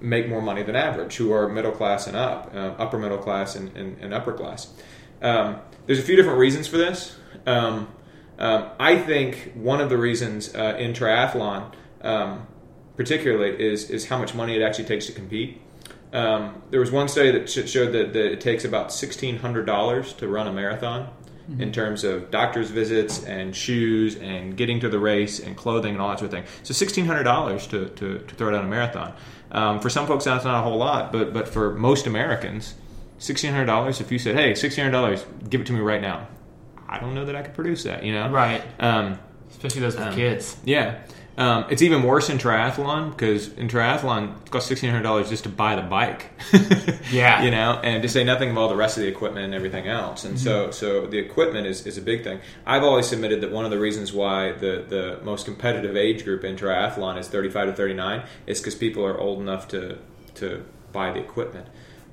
[0.00, 3.54] make more money than average, who are middle class and up, uh, upper middle class
[3.54, 4.72] and, and, and upper class.
[5.22, 7.16] Um, there's a few different reasons for this.
[7.46, 7.88] Um,
[8.38, 12.46] um, I think one of the reasons uh, in triathlon, um,
[12.96, 15.60] particularly, is is how much money it actually takes to compete.
[16.12, 20.12] Um, there was one study that showed that, that it takes about sixteen hundred dollars
[20.14, 21.08] to run a marathon.
[21.44, 21.60] Mm-hmm.
[21.60, 26.00] in terms of doctor's visits and shoes and getting to the race and clothing and
[26.00, 26.44] all that sort of thing.
[26.62, 29.12] So sixteen hundred dollars to, to, to throw down a marathon.
[29.52, 32.74] Um, for some folks, that's not a whole lot, but but for most Americans,
[33.18, 34.00] sixteen hundred dollars.
[34.00, 36.28] If you said, "Hey, sixteen hundred dollars, give it to me right now,"
[36.88, 38.04] I don't know that I could produce that.
[38.04, 38.62] You know, right?
[38.78, 39.18] Um,
[39.50, 40.56] Especially those with um, kids.
[40.64, 41.02] Yeah.
[41.36, 45.42] Um, it's even worse in triathlon because in triathlon it costs sixteen hundred dollars just
[45.44, 46.30] to buy the bike.
[47.10, 49.54] yeah, you know, and to say nothing of all the rest of the equipment and
[49.54, 50.24] everything else.
[50.24, 50.44] And mm-hmm.
[50.44, 52.40] so, so the equipment is, is a big thing.
[52.64, 56.44] I've always submitted that one of the reasons why the the most competitive age group
[56.44, 59.98] in triathlon is thirty five to thirty nine is because people are old enough to
[60.36, 61.66] to buy the equipment.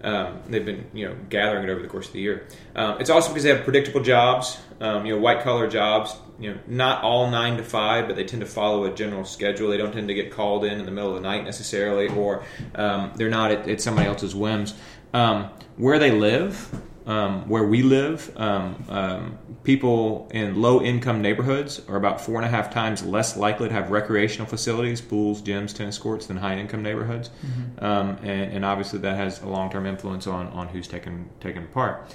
[0.04, 2.48] Um, they've been you know gathering it over the course of the year.
[2.76, 6.16] Um, it's also because they have predictable jobs, um, you know, white collar jobs.
[6.40, 9.70] You know, not all nine to five, but they tend to follow a general schedule.
[9.70, 12.44] They don't tend to get called in in the middle of the night necessarily, or
[12.74, 14.74] um, they're not at, at, somebody else's whims.
[15.14, 21.82] Um, where they live, um, where we live, um, um, people in low income neighborhoods
[21.90, 25.76] are about four and a half times less likely to have recreational facilities, pools, gyms,
[25.76, 27.30] tennis courts, than high income neighborhoods.
[27.30, 27.84] Mm-hmm.
[27.84, 31.68] Um, and, and, obviously, that has a long term influence on, on who's taken, taken
[31.68, 32.10] part.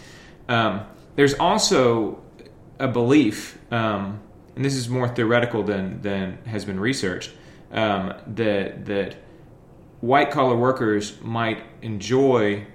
[0.48, 2.22] Um, there's also
[2.78, 4.20] a belief, um,
[4.54, 7.32] and this is more theoretical than, than has been researched,
[7.70, 9.16] that, that
[10.00, 12.66] white collar workers might enjoy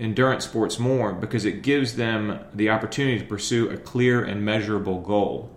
[0.00, 5.00] endurance sports more because it gives them the opportunity to pursue a clear and measurable
[5.00, 5.50] goal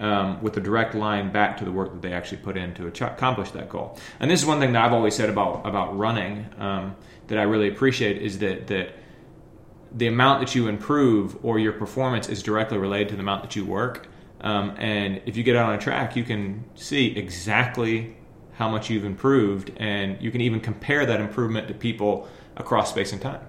[0.00, 2.86] um, with a direct line back to the work that they actually put in to
[2.86, 3.98] accomplish that goal.
[4.20, 6.96] And this is one thing that I've always said about about running um,
[7.28, 8.94] that I really appreciate is that that
[9.92, 13.54] the amount that you improve or your performance is directly related to the amount that
[13.54, 14.08] you work.
[14.40, 18.16] Um, and if you get out on a track, you can see exactly
[18.54, 23.12] how much you've improved, and you can even compare that improvement to people across space
[23.12, 23.40] and time.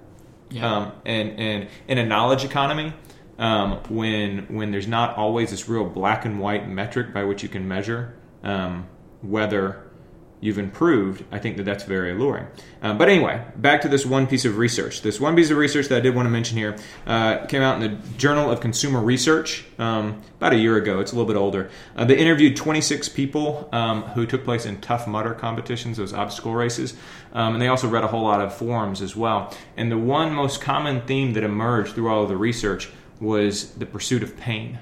[0.50, 0.74] Yeah.
[0.74, 2.94] Um, and and in a knowledge economy,
[3.38, 7.50] um, when when there's not always this real black and white metric by which you
[7.50, 8.88] can measure um,
[9.22, 9.85] whether
[10.42, 12.48] you've improved, I think that that's very alluring.
[12.82, 15.02] Um, but anyway, back to this one piece of research.
[15.02, 16.76] This one piece of research that I did want to mention here
[17.08, 21.00] uh, came out in the Journal of Consumer Research um, about a year ago.
[21.00, 21.70] It's a little bit older.
[21.96, 26.54] Uh, they interviewed 26 people um, who took place in Tough Mudder competitions, those obstacle
[26.54, 26.96] races,
[27.34, 29.54] um, and they also read a whole lot of forums as well.
[29.78, 33.86] And the one most common theme that emerged through all of the research was the
[33.86, 34.80] pursuit of pain.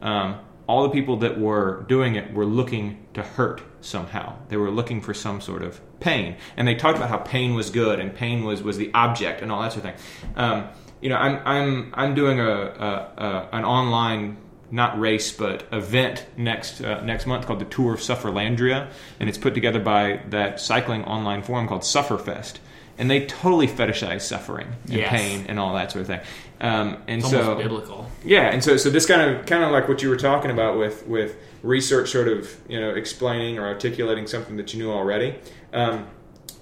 [0.00, 4.36] Um, all the people that were doing it were looking to hurt somehow.
[4.48, 7.70] They were looking for some sort of pain, and they talked about how pain was
[7.70, 10.04] good and pain was was the object and all that sort of thing.
[10.36, 10.68] Um,
[11.00, 14.38] you know, I'm I'm I'm doing a, a, a, an online
[14.70, 18.90] not race but event next uh, next month called the Tour of Sufferlandria,
[19.20, 22.58] and it's put together by that cycling online forum called Sufferfest
[22.98, 25.10] and they totally fetishize suffering and yes.
[25.10, 26.20] pain and all that sort of thing.
[26.60, 28.08] Um, and it's so biblical.
[28.24, 30.78] Yeah, and so so this kind of kind of like what you were talking about
[30.78, 35.36] with with research, sort of you know explaining or articulating something that you knew already.
[35.72, 36.06] Um,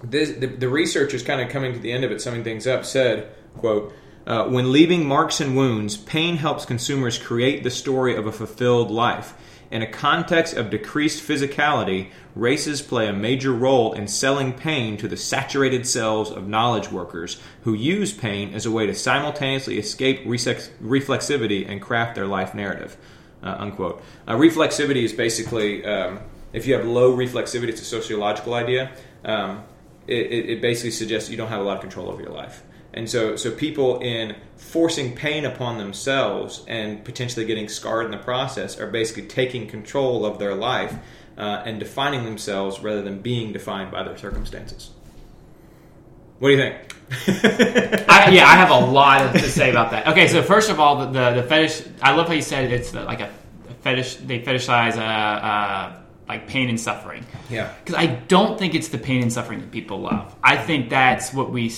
[0.03, 2.67] this, the, the research is kind of coming to the end of it, summing things
[2.67, 2.85] up.
[2.85, 3.93] Said quote.
[4.27, 8.91] Uh, when leaving marks and wounds, pain helps consumers create the story of a fulfilled
[8.91, 9.35] life.
[9.71, 15.07] In a context of decreased physicality, races play a major role in selling pain to
[15.07, 20.25] the saturated cells of knowledge workers who use pain as a way to simultaneously escape
[20.25, 22.97] reflexivity and craft their life narrative.
[23.43, 24.03] Uh, unquote.
[24.27, 26.21] Uh, reflexivity is basically, um,
[26.53, 28.91] if you have low reflexivity, it's a sociological idea.
[29.25, 29.63] Um,
[30.07, 32.63] it, it basically suggests you don't have a lot of control over your life.
[32.93, 38.19] And so, so people in forcing pain upon themselves and potentially getting scarred in the
[38.19, 40.95] process are basically taking control of their life
[41.39, 44.91] uh, and defining themselves rather than being defined by their circumstances.
[46.39, 46.95] What do you think?
[48.09, 50.09] I, yeah, I have a lot to say about that.
[50.09, 51.83] Okay, so first of all, the, the, the fetish.
[52.01, 53.31] I love how you said it's like a,
[53.83, 54.17] fetish.
[54.17, 57.27] They fetishize a, a like pain and suffering.
[57.51, 57.75] Yeah.
[57.85, 60.35] Because I don't think it's the pain and suffering that people love.
[60.43, 61.69] I think that's what we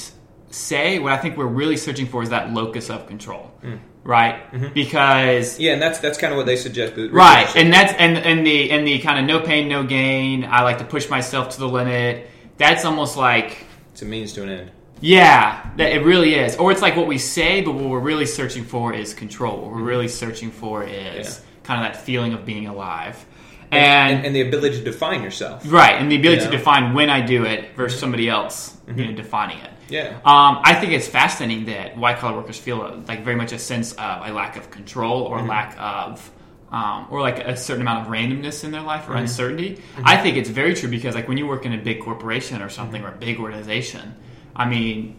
[0.53, 3.51] say, what I think we're really searching for is that locus of control.
[3.63, 3.81] Mm.
[4.05, 4.73] Right, mm-hmm.
[4.75, 6.95] because yeah, and that's that's kind of what they suggest.
[6.97, 10.45] Right, and that's and and the and the kind of no pain, no gain.
[10.45, 12.29] I like to push myself to the limit.
[12.57, 14.73] That's almost like it's a means to an end.
[15.01, 16.57] Yeah, that it really is.
[16.57, 19.61] Or it's like what we say, but what we're really searching for is control.
[19.61, 19.85] What we're mm-hmm.
[19.85, 21.45] really searching for is yeah.
[21.63, 23.25] kind of that feeling of being alive.
[23.71, 25.63] And, and, and, the ability to define yourself.
[25.67, 26.53] Right, and the ability you know?
[26.53, 28.99] to define when I do it versus somebody else mm-hmm.
[28.99, 29.71] you know, defining it.
[29.89, 30.17] Yeah.
[30.25, 33.59] Um, I think it's fascinating that white collar workers feel a, like very much a
[33.59, 35.49] sense of a lack of control or mm-hmm.
[35.49, 36.31] lack of.
[36.71, 39.19] Um, or like a certain amount of randomness in their life or mm-hmm.
[39.19, 39.75] uncertainty.
[39.75, 40.03] Mm-hmm.
[40.07, 42.71] I think it's very true because like when you work in a big corporation or
[42.71, 43.13] something mm-hmm.
[43.13, 44.17] or a big organization,
[44.57, 45.17] I mean,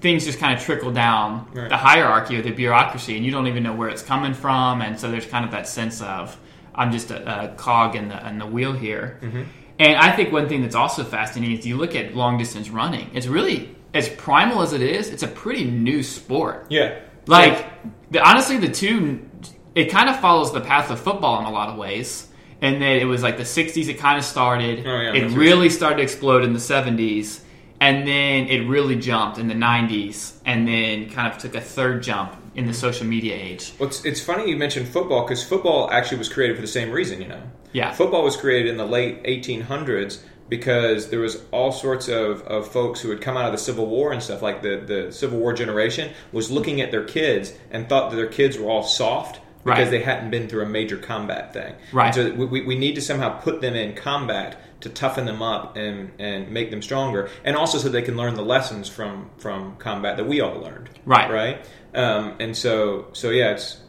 [0.00, 1.68] things just kind of trickle down right.
[1.68, 5.00] the hierarchy or the bureaucracy, and you don't even know where it's coming from, and
[5.00, 6.38] so there's kind of that sense of
[6.74, 9.18] I'm just a, a cog in the in the wheel here.
[9.22, 9.42] Mm-hmm.
[9.78, 13.10] And I think one thing that's also fascinating is you look at long distance running.
[13.14, 16.66] It's really as primal as it is, it's a pretty new sport.
[16.68, 17.00] Yeah.
[17.26, 17.66] Like,
[18.10, 19.28] the, honestly, the two,
[19.74, 22.28] it kind of follows the path of football in a lot of ways.
[22.62, 24.86] And then it was like the 60s, it kind of started.
[24.86, 27.40] Oh, yeah, it really started to explode in the 70s.
[27.80, 30.40] And then it really jumped in the 90s.
[30.46, 33.74] And then kind of took a third jump in the social media age.
[33.78, 36.90] Well, it's, it's funny you mentioned football because football actually was created for the same
[36.90, 37.42] reason, you know.
[37.72, 37.92] Yeah.
[37.92, 43.00] Football was created in the late 1800s because there was all sorts of, of folks
[43.00, 45.52] who had come out of the Civil War and stuff like the, the Civil War
[45.52, 49.78] generation was looking at their kids and thought that their kids were all soft because
[49.86, 49.90] Right.
[49.90, 51.74] they hadn't been through a major combat thing.
[51.92, 52.16] Right.
[52.16, 55.76] And so we, we- need to somehow put them in combat to toughen them up
[55.76, 59.74] and, and make them stronger, and also so they can learn the lessons from, from
[59.78, 60.88] combat that we all learned.
[61.04, 61.28] Right.
[61.28, 61.66] Right.
[61.94, 63.80] Um, and so so yeah, it's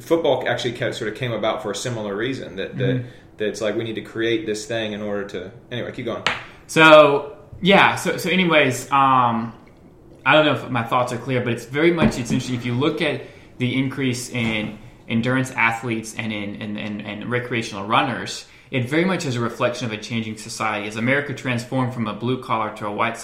[0.00, 3.08] football actually sort of came about for a similar reason that that, Mm-hmm.
[3.36, 6.24] That it's like we need to create this thing in order to anyway keep going.
[6.66, 9.54] So yeah, so so anyways, um,
[10.24, 12.66] I don't know if my thoughts are clear, but it's very much it's interesting if
[12.66, 13.22] you look at
[13.58, 18.46] the increase in endurance athletes and in and, and, and recreational runners.
[18.70, 20.88] It very much is a reflection of a changing society.
[20.88, 23.18] As America transformed from a blue collar to a white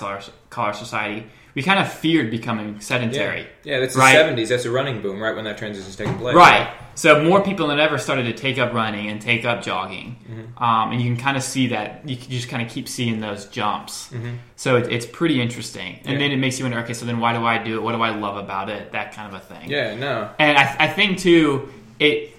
[0.50, 3.46] collar society, we kind of feared becoming sedentary.
[3.64, 4.12] Yeah, that's Right.
[4.12, 4.48] the seventies.
[4.48, 6.34] That's a running boom, right when that transition's taking place.
[6.34, 6.68] Right.
[6.94, 10.62] So more people than ever started to take up running and take up jogging, Mm-hmm.
[10.62, 12.02] um, and you can kind of see that.
[12.08, 14.10] You can just kind of keep seeing those jumps.
[14.56, 16.10] So it, it's pretty interesting, and Mm-hmm.
[16.12, 16.18] Yeah.
[16.18, 16.78] then it makes you wonder.
[16.80, 17.82] Okay, so then why do I do it?
[17.82, 18.92] What do I love about it?
[18.92, 19.70] That kind of a thing.
[19.70, 19.94] Yeah.
[19.94, 20.30] No.
[20.40, 22.34] And I, I think too, it.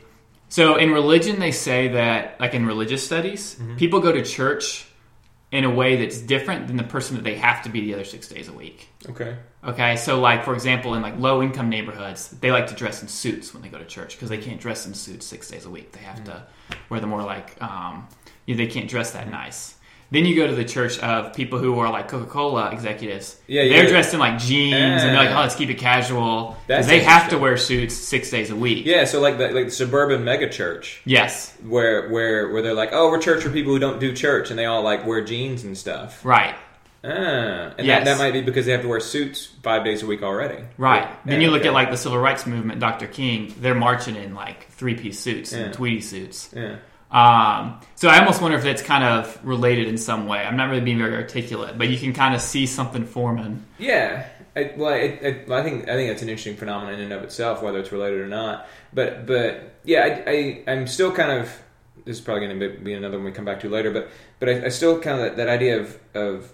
[0.50, 3.78] So in religion, they say that, like in religious studies, Mm-hmm.
[3.78, 4.86] people go to church
[5.52, 8.04] in a way that's different than the person that they have to be the other
[8.04, 8.90] six days a week.
[9.10, 9.38] Okay.
[9.64, 13.08] Okay, so like for example, in like low income neighborhoods, they like to dress in
[13.08, 15.70] suits when they go to church because they can't dress in suits six days a
[15.70, 15.92] week.
[15.92, 16.46] They have to
[16.90, 18.08] wear the more like um,
[18.46, 19.76] you know, they can't dress that nice.
[20.12, 23.40] Then you go to the church of people who are like Coca Cola executives.
[23.46, 23.78] Yeah, yeah.
[23.82, 27.02] they're dressed in like jeans and they're like, oh, let's keep it casual That's they
[27.02, 28.86] have to wear suits six days a week.
[28.88, 29.06] Yeah.
[29.06, 33.10] So like the like the suburban mega church Yes, where where where they're like, oh,
[33.12, 35.78] we're church for people who don't do church, and they all like wear jeans and
[35.78, 36.26] stuff.
[36.26, 36.56] right,
[37.04, 37.08] Ah,
[37.78, 38.04] and Yes.
[38.04, 40.64] that, that might be because they have to wear suits five days a week already.
[40.78, 41.08] right.
[41.26, 41.70] then you look okay.
[41.70, 43.08] at like the civil rights movement, Dr.
[43.08, 43.54] King.
[43.62, 45.60] They're marching in like three piece suits Yeah.
[45.60, 46.50] and tweedy suits.
[46.56, 46.78] Yeah.
[47.12, 50.40] Um, so I almost wonder if that's kind of related in some way.
[50.40, 53.66] I'm not really being very articulate, but you can kind of see something forming.
[53.80, 54.28] Yeah.
[54.56, 57.14] I, well, it, it, well, I think I think that's an interesting phenomenon in and
[57.14, 58.68] of itself, whether it's related or not.
[58.94, 61.52] But but yeah, I, I I'm still kind of
[62.06, 63.92] this is probably going to be another one we come back to later.
[63.92, 66.54] But but I, I still kind of that, that idea of of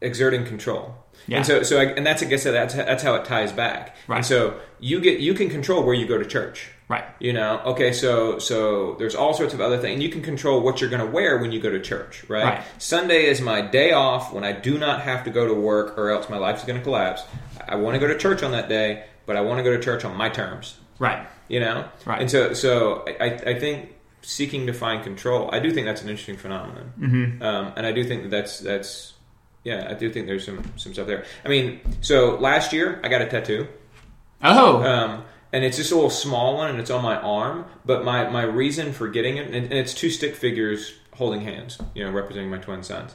[0.00, 0.94] exerting control.
[1.26, 1.38] Yeah.
[1.38, 3.96] And so so I, and that's I guess that's that's how it ties back.
[4.08, 4.16] Right.
[4.16, 6.70] And so you get you can control where you go to church.
[6.90, 7.04] Right.
[7.20, 9.94] You know, okay, so so there's all sorts of other things.
[9.94, 12.44] And you can control what you're going to wear when you go to church, right?
[12.44, 12.64] Right.
[12.78, 16.10] Sunday is my day off when I do not have to go to work, or
[16.10, 17.22] else my life is going to collapse.
[17.68, 19.80] I want to go to church on that day, but I want to go to
[19.80, 20.78] church on my terms.
[20.98, 21.24] Right.
[21.46, 22.22] You know, Right.
[22.22, 26.08] And so, so I, I think seeking to find control, I do think that's an
[26.08, 27.40] interesting phenomenon, mm-hmm.
[27.40, 29.12] um, and I do think that that's that's
[29.62, 31.24] yeah, I do think there's some some stuff there.
[31.44, 33.68] I mean, so last year I got a tattoo.
[34.42, 34.82] Oh.
[34.82, 37.64] Um, and it's just a little small one, and it's on my arm.
[37.84, 41.78] But my, my reason for getting it, and, and it's two stick figures holding hands,
[41.94, 43.14] you know, representing my twin sons.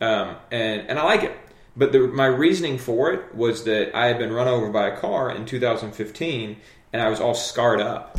[0.00, 1.36] Um, and and I like it.
[1.76, 4.96] But the, my reasoning for it was that I had been run over by a
[4.96, 6.56] car in 2015,
[6.92, 8.18] and I was all scarred up.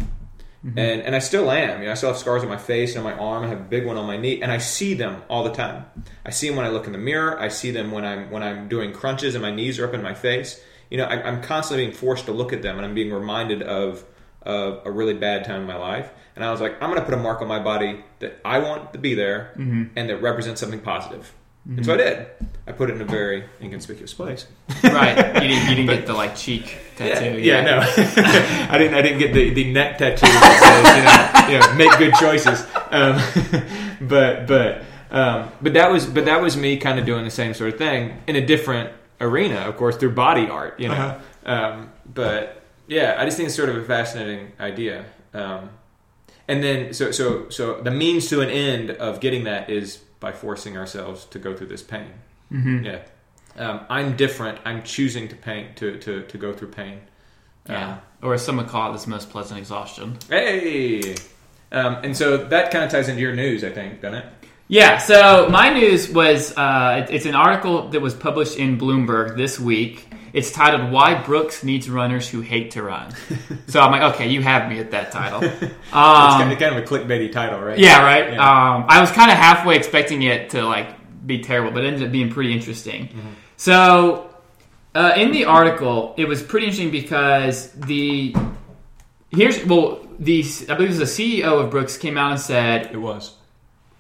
[0.78, 1.80] And and I still am.
[1.80, 3.44] You know, I still have scars on my face and on my arm.
[3.44, 5.86] I have a big one on my knee, and I see them all the time.
[6.26, 7.38] I see them when I look in the mirror.
[7.38, 10.02] I see them when I'm when I'm doing crunches and my knees are up in
[10.02, 10.64] my face.
[10.94, 13.64] You know, I, I'm constantly being forced to look at them, and I'm being reminded
[13.64, 14.06] of
[14.44, 16.12] of a really bad time in my life.
[16.36, 18.60] And I was like, I'm going to put a mark on my body that I
[18.60, 19.54] want to be there,
[19.96, 21.34] and that represents something positive.
[21.66, 22.28] And so I did.
[22.68, 24.48] I put it in a very inconspicuous place.
[24.84, 25.18] right.
[25.42, 27.40] You didn't, you didn't get the like cheek tattoo.
[27.40, 27.80] Yeah, no,
[28.70, 28.94] I didn't.
[28.94, 32.14] I didn't get the, the neck tattoo that says you know, you know make good
[32.16, 32.66] choices.
[32.92, 33.16] Um,
[34.08, 37.54] but but um, but that was but that was me kind of doing the same
[37.54, 40.80] sort of thing in a different arena, of course, through body art.
[40.80, 41.52] You know, Uh-huh.
[41.52, 45.06] um, but yeah, I just think it's sort of a fascinating idea.
[45.34, 45.70] Um,
[46.48, 50.32] and then so so so the means to an end of getting that is by
[50.32, 52.10] forcing ourselves to go through this pain.
[52.52, 52.84] Mm-hmm.
[52.86, 53.00] Yeah.
[53.58, 54.60] Um, I'm different.
[54.66, 57.02] I'm choosing to pain to, to, to go through pain.
[57.70, 58.00] Yeah.
[58.22, 60.18] Or as some would call it, this most pleasant exhaustion.
[60.30, 61.16] Hey,
[61.72, 64.26] um, and so that kind of ties into your news, I think, doesn't it?
[64.74, 69.60] Yeah, so my news was uh, it's an article that was published in Bloomberg this
[69.60, 70.08] week.
[70.34, 73.14] It's titled "Why Brooks Needs Runners Who Hate to Run."
[73.68, 75.44] so I'm like, okay, you have me at that title.
[75.44, 75.62] it's
[75.94, 77.78] Um, kind of, kind of a clickbaity title, right?
[77.78, 78.34] yeah, right.
[78.34, 78.42] Yeah.
[78.42, 80.88] Um, I was kind of halfway expecting it to like
[81.28, 83.10] be terrible, but it ended up being pretty interesting.
[83.10, 83.30] Mm-hmm.
[83.58, 84.34] So
[84.96, 88.36] uh, in the article, it was pretty interesting because the
[89.30, 92.88] here's well the I believe it was the CEO of Brooks came out and said
[92.92, 93.36] it was.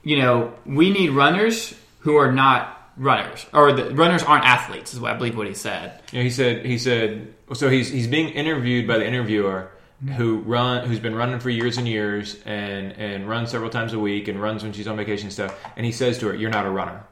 [0.03, 4.99] You know, we need runners who are not runners, or the runners aren't athletes, is
[4.99, 6.01] what I believe what he said.
[6.11, 6.65] Yeah, he said.
[6.65, 7.33] He said.
[7.53, 9.71] So he's he's being interviewed by the interviewer,
[10.17, 13.99] who run who's been running for years and years and and runs several times a
[13.99, 16.51] week and runs when she's on vacation and stuff and he says to her you're
[16.51, 17.03] not a runner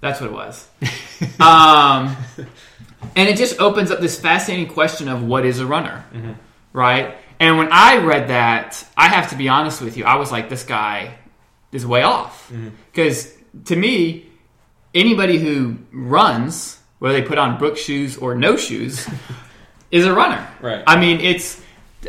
[0.00, 0.68] That's what it was.
[1.40, 2.16] um,
[3.14, 6.04] and it just opens up this fascinating question of what is a runner,
[6.72, 7.16] right?
[7.38, 10.48] And when I read that, I have to be honest with you, I was like,
[10.48, 11.18] this guy
[11.72, 12.48] is way off.
[12.50, 12.68] Mm-hmm.
[12.90, 13.34] Because
[13.66, 14.26] to me,
[14.94, 19.08] anybody who runs, whether they put on Brooks shoes or no shoes,
[19.90, 20.46] is a runner.
[20.60, 20.82] Right.
[20.86, 21.60] I mean, it's.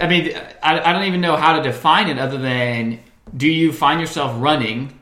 [0.01, 2.99] I mean, I, I don't even know how to define it other than
[3.35, 4.97] do you find yourself running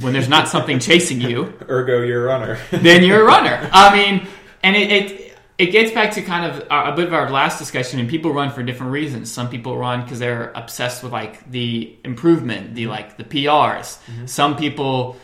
[0.00, 1.54] when there's not something chasing you?
[1.68, 3.68] ergo you're a runner then you're a runner.
[3.72, 4.26] I mean,
[4.62, 8.00] and it, it it gets back to kind of a, bit of our last discussion.
[8.00, 9.30] And people run for different reasons.
[9.30, 13.98] Some people run because they're obsessed with like the improvement, the like the PRs.
[14.28, 15.16] Some people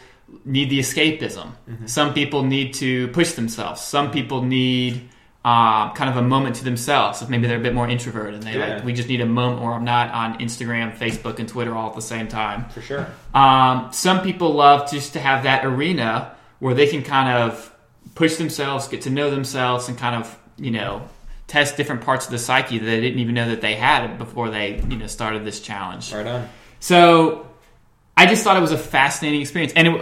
[0.44, 1.52] need the escapism.
[1.86, 3.80] Some people need to push themselves.
[3.80, 5.08] Some people need.
[5.42, 7.22] Uh, kind of a moment to themselves.
[7.22, 8.74] If maybe they're a bit more introverted and they Yeah.
[8.74, 11.88] like, we just need a moment where I'm not on Instagram, Facebook, and Twitter all
[11.88, 12.66] at the same time.
[12.68, 17.30] for sure Um, some people love just to have that arena where they can kind
[17.30, 17.69] of
[18.20, 21.08] push themselves, get to know themselves, and kind of you know
[21.46, 24.50] test different parts of the psyche that they didn't even know that they had before
[24.50, 26.12] they you know started this challenge.
[26.12, 26.48] right on
[26.80, 27.46] So
[28.16, 29.92] I just thought it was a fascinating experience, and it,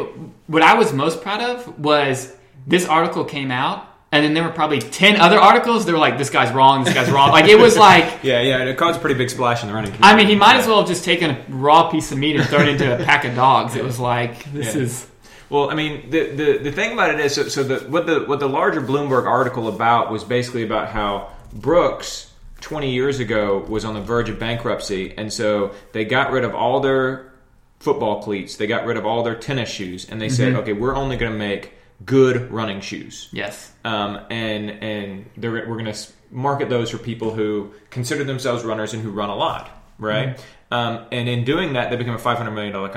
[0.49, 2.35] what I was most proud of was
[2.67, 3.85] this article came out.
[4.11, 5.85] And then there were probably ten other articles.
[5.85, 6.83] They were like, "This guy's wrong.
[6.83, 9.61] This guy's wrong." Like it was like, yeah yeah it caused a pretty big splash
[9.63, 11.91] in the running community I mean, he might as well have just taken a raw
[11.91, 13.77] piece of meat and thrown it into a pack of dogs.
[13.77, 14.81] It was like, this Yeah.
[14.85, 15.07] is
[15.51, 18.25] Well, I mean, the, the, the thing about it is, so, so the, what the
[18.25, 22.31] what the larger Bloomberg article about was basically about how Brooks
[22.61, 26.55] 20 years ago was on the verge of bankruptcy, and so they got rid of
[26.55, 27.33] all their
[27.79, 30.95] football cleats, they got rid of all their tennis shoes, and they said, okay, we're
[30.95, 31.73] only going to make
[32.05, 33.73] good running shoes, yes.
[33.85, 35.99] um, and and they're, we're going to
[36.31, 40.45] market those for people who consider themselves runners and who run a lot, right?
[40.71, 42.91] Um, and in doing that, they became a 500 million dollar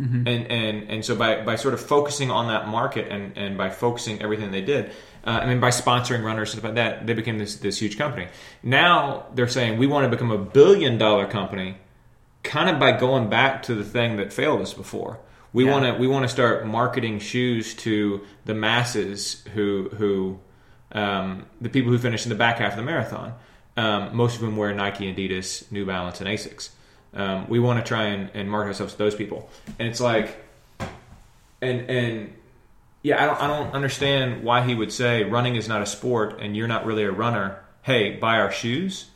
[0.00, 0.26] company.
[0.26, 3.70] And, and and so by, by sort of focusing on that market and, and by
[3.70, 4.90] focusing everything they did,
[5.24, 7.96] uh, I mean by sponsoring runners and stuff like that, they became this this huge
[7.96, 8.26] company.
[8.62, 11.76] Now they're saying we want to become a billion dollar company,
[12.42, 15.20] kind of by going back to the thing that failed us before.
[15.52, 15.70] We Yeah.
[15.72, 20.40] want to we want to start marketing shoes to the masses who who
[20.92, 23.34] um, the people who finish in the back half of the marathon.
[23.76, 26.70] Um, most of them wear Nike, Adidas, New Balance, and Asics.
[27.14, 29.48] Um, we want to try and, and market ourselves to those people,
[29.78, 30.44] and it's like,
[31.62, 32.32] and and
[33.02, 36.40] yeah, I don't I don't understand why he would say running is not a sport
[36.40, 37.60] and you're not really a runner.
[37.82, 39.10] Hey, buy our shoes.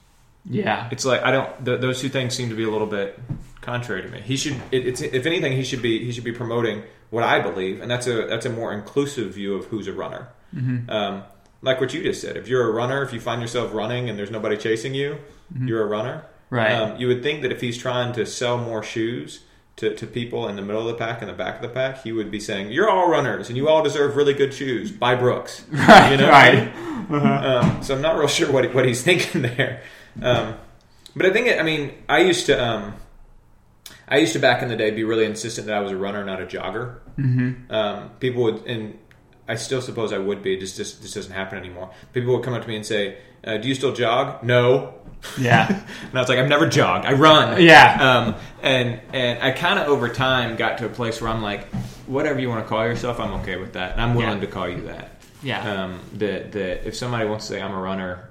[0.45, 0.89] Yeah.
[0.91, 1.65] It's like I don't.
[1.65, 3.19] Th- those two things seem to be a little bit
[3.61, 4.21] contrary to me.
[4.21, 7.41] He should, it, it's if anything, he should be he should be promoting what I
[7.41, 10.29] believe, and that's a that's a more inclusive view of who's a runner.
[10.91, 11.23] Um,
[11.61, 14.19] like what you just said, if you're a runner, if you find yourself running and
[14.19, 15.19] there's nobody chasing you,
[15.67, 16.25] you're a runner.
[16.51, 16.73] Right.
[16.73, 19.45] Um, you would think that if he's trying to sell more shoes
[19.77, 22.03] to, to people in the middle of the pack and the back of the pack,
[22.03, 24.91] he would be saying, "You're all runners, and you all deserve really good shoes.
[24.91, 26.31] Buy Brooks." Right, You know?
[26.31, 26.73] right.
[27.11, 29.83] Um, so I'm not real sure what he, what he's thinking there.
[30.21, 30.57] Um,
[31.17, 32.97] but I think it, I mean I used to um,
[34.07, 36.23] I used to back in the day be really insistent that I was a runner,
[36.23, 36.99] not a jogger.
[37.19, 37.73] Mm-hmm.
[37.73, 38.99] Um, people would and
[39.49, 40.55] I still suppose I would be.
[40.55, 41.91] It just, just this doesn't happen anymore.
[42.13, 44.95] People would come up to me and say, uh, "Do you still jog?" No.
[45.39, 45.67] Yeah.
[46.09, 47.05] And I was like, I've never jogged.
[47.05, 47.61] I run.
[47.63, 47.97] Yeah.
[48.01, 51.67] Um, and and I kind of over time got to a place where I'm like,
[52.07, 54.47] whatever you want to call yourself, I'm okay with that, and I'm willing Yeah.
[54.47, 55.21] to call you that.
[55.43, 55.61] Yeah.
[55.85, 58.31] Um, that that if somebody wants to say I'm a runner,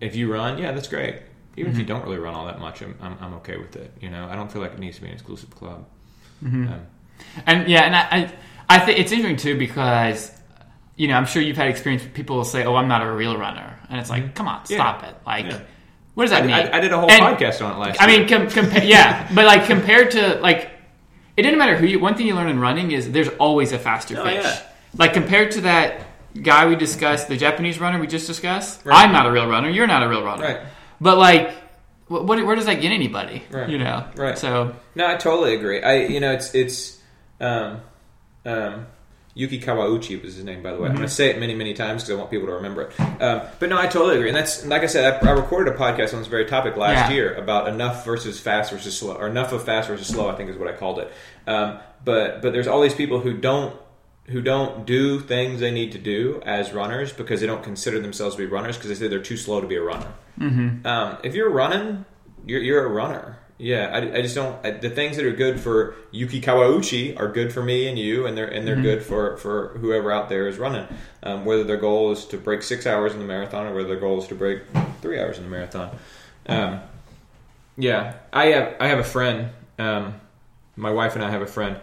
[0.00, 1.16] if you run, yeah, that's great.
[1.56, 1.72] Even Mm-hmm.
[1.72, 3.92] if you don't really run all that much, I'm, I'm I'm okay with it.
[4.00, 5.86] You know, I don't feel like it needs to be an exclusive club.
[6.44, 6.68] Mm-hmm.
[6.72, 6.86] Um,
[7.46, 10.32] And yeah, and I, I, I think it's interesting too because,
[11.02, 12.02] you know, I'm sure you've had experience.
[12.04, 14.60] with People will say, "Oh, I'm not a real runner," and it's like, come on,
[14.62, 14.72] Mm-hmm.
[14.74, 14.78] Yeah.
[14.78, 15.14] stop it.
[15.26, 15.58] Like, Yeah.
[16.14, 16.54] what does that I, mean?
[16.54, 18.00] I, I did a whole And- podcast on it last.
[18.00, 18.20] I year.
[18.20, 20.70] mean, com- compa- yeah, but like compared to like,
[21.36, 21.98] it didn't matter who you.
[21.98, 24.44] One thing you learn in running is there's always a faster Oh, fish.
[24.44, 24.60] yeah.
[24.96, 26.02] Like compared to that
[26.40, 28.84] guy we discussed, the Japanese runner we just discussed.
[28.84, 29.04] Right.
[29.04, 29.70] I'm not a real runner.
[29.70, 30.44] You're not a real runner.
[30.44, 30.60] Right.
[31.00, 31.50] But like,
[32.08, 33.42] what, what where does that get anybody?
[33.50, 33.68] Right.
[33.68, 34.06] You know.
[34.14, 34.38] Right.
[34.38, 35.82] So No, I totally agree.
[35.82, 36.98] I you know it's it's
[37.40, 37.80] um,
[38.44, 38.86] um,
[39.34, 40.88] Yuki Kawauchi was his name by the way.
[40.88, 43.00] I'm going to say it many many times because I want people to remember it.
[43.22, 44.28] Um, but no, I totally agree.
[44.28, 47.08] And that's like I said, I, I recorded a podcast on this very topic last
[47.10, 47.16] Yeah.
[47.16, 50.28] year about enough versus fast versus slow, or enough of fast versus slow.
[50.28, 51.10] I think is what I called it.
[51.46, 53.74] Um, but but there's all these people who don't
[54.26, 58.36] who don't do things they need to do as runners because they don't consider themselves
[58.36, 60.12] to be runners because they say they're too slow to be a runner.
[60.38, 60.86] Mm-hmm.
[60.86, 62.04] Um, if you're running,
[62.46, 63.38] you're, you're a runner.
[63.62, 64.64] Yeah, I, I just don't.
[64.66, 68.26] I, the things that are good for Yuki Kawauchi are good for me and you,
[68.26, 70.84] and they're and they're good for, for whoever out there is running.
[71.22, 74.00] Um, whether their goal is to break six hours in the marathon or whether their
[74.00, 74.62] goal is to break
[75.00, 75.96] three hours in the marathon.
[76.46, 76.80] Um,
[77.76, 79.50] Yeah, I have I have a friend.
[79.78, 80.14] Um,
[80.74, 81.76] my wife and I have a friend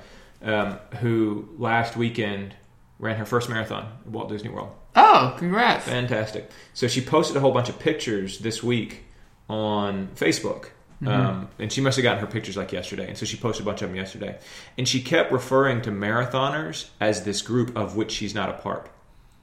[0.44, 2.56] um, who last weekend
[3.00, 4.72] ran her first marathon at Walt Disney World.
[4.98, 5.86] Oh, congrats!
[5.86, 6.52] Fantastic.
[6.74, 9.06] So she posted a whole bunch of pictures this week
[9.48, 10.72] on Facebook.
[11.06, 13.08] Um, and she must have gotten her pictures like yesterday.
[13.08, 14.38] And so she posted a bunch of them yesterday.
[14.78, 18.90] And she kept referring to marathoners as this group of which she's not a part.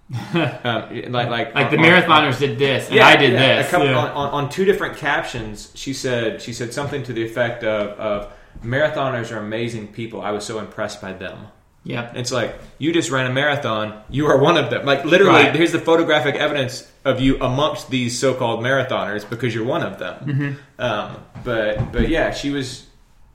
[0.34, 3.70] um, like, like, Like the on- marathoners did this, and I did yeah, this.
[3.70, 3.96] Couple, Yeah.
[3.98, 7.98] on, on, on two different captions, she said she said something to the effect of,
[7.98, 8.32] of
[8.62, 10.20] marathoners are amazing people.
[10.22, 11.48] I was so impressed by them.
[11.87, 12.16] Yep.
[12.16, 14.03] It's like you just ran a marathon.
[14.11, 14.84] You are one of them.
[14.84, 15.55] Like literally, Right.
[15.55, 20.24] here's the photographic evidence of you amongst these so-called marathoners because you're one of them.
[20.26, 20.80] Mm-hmm.
[20.82, 22.87] Um, but but yeah, she was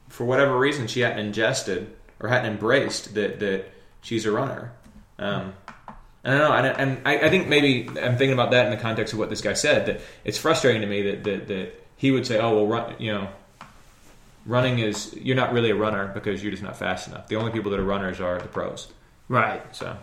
[0.10, 3.66] for whatever reason she hadn't ingested or hadn't embraced that that
[4.02, 4.74] she's a runner.
[5.18, 5.54] Um,
[6.24, 8.78] I don't know, and, and I, I think maybe I'm thinking about that in the
[8.78, 9.86] context of what this guy said.
[9.88, 13.14] That it's frustrating to me that that, that he would say, "Oh well, run," you
[13.14, 13.30] know.
[14.46, 17.28] Running is you're not really a runner because you're just not fast enough.
[17.28, 18.88] The only people that are runners are the pros.
[19.28, 19.64] Right.
[19.76, 19.98] So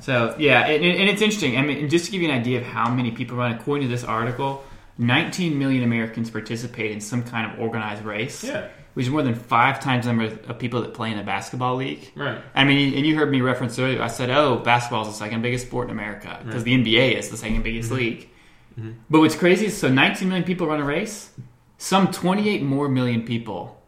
[0.00, 1.56] So yeah, and, and it's interesting.
[1.56, 3.94] I mean, just to give you an idea of how many people run, according to
[3.94, 4.64] this article,
[4.98, 8.44] 19 million Americans participate in some kind of organized race.
[8.44, 8.68] Yeah.
[8.94, 11.76] Which is more than five times the number of people that play in a basketball
[11.76, 12.10] league.
[12.16, 12.40] Right.
[12.52, 14.02] I mean, and you heard me reference earlier.
[14.02, 17.28] I said, "Oh, basketball is the second biggest sport in America because the NBA is
[17.28, 17.98] the second biggest mm-hmm.
[17.98, 18.28] league."
[18.76, 18.92] Mm-hmm.
[19.08, 21.30] But what's crazy is, so 19 million people run a race.
[21.78, 23.80] Some 28 more million people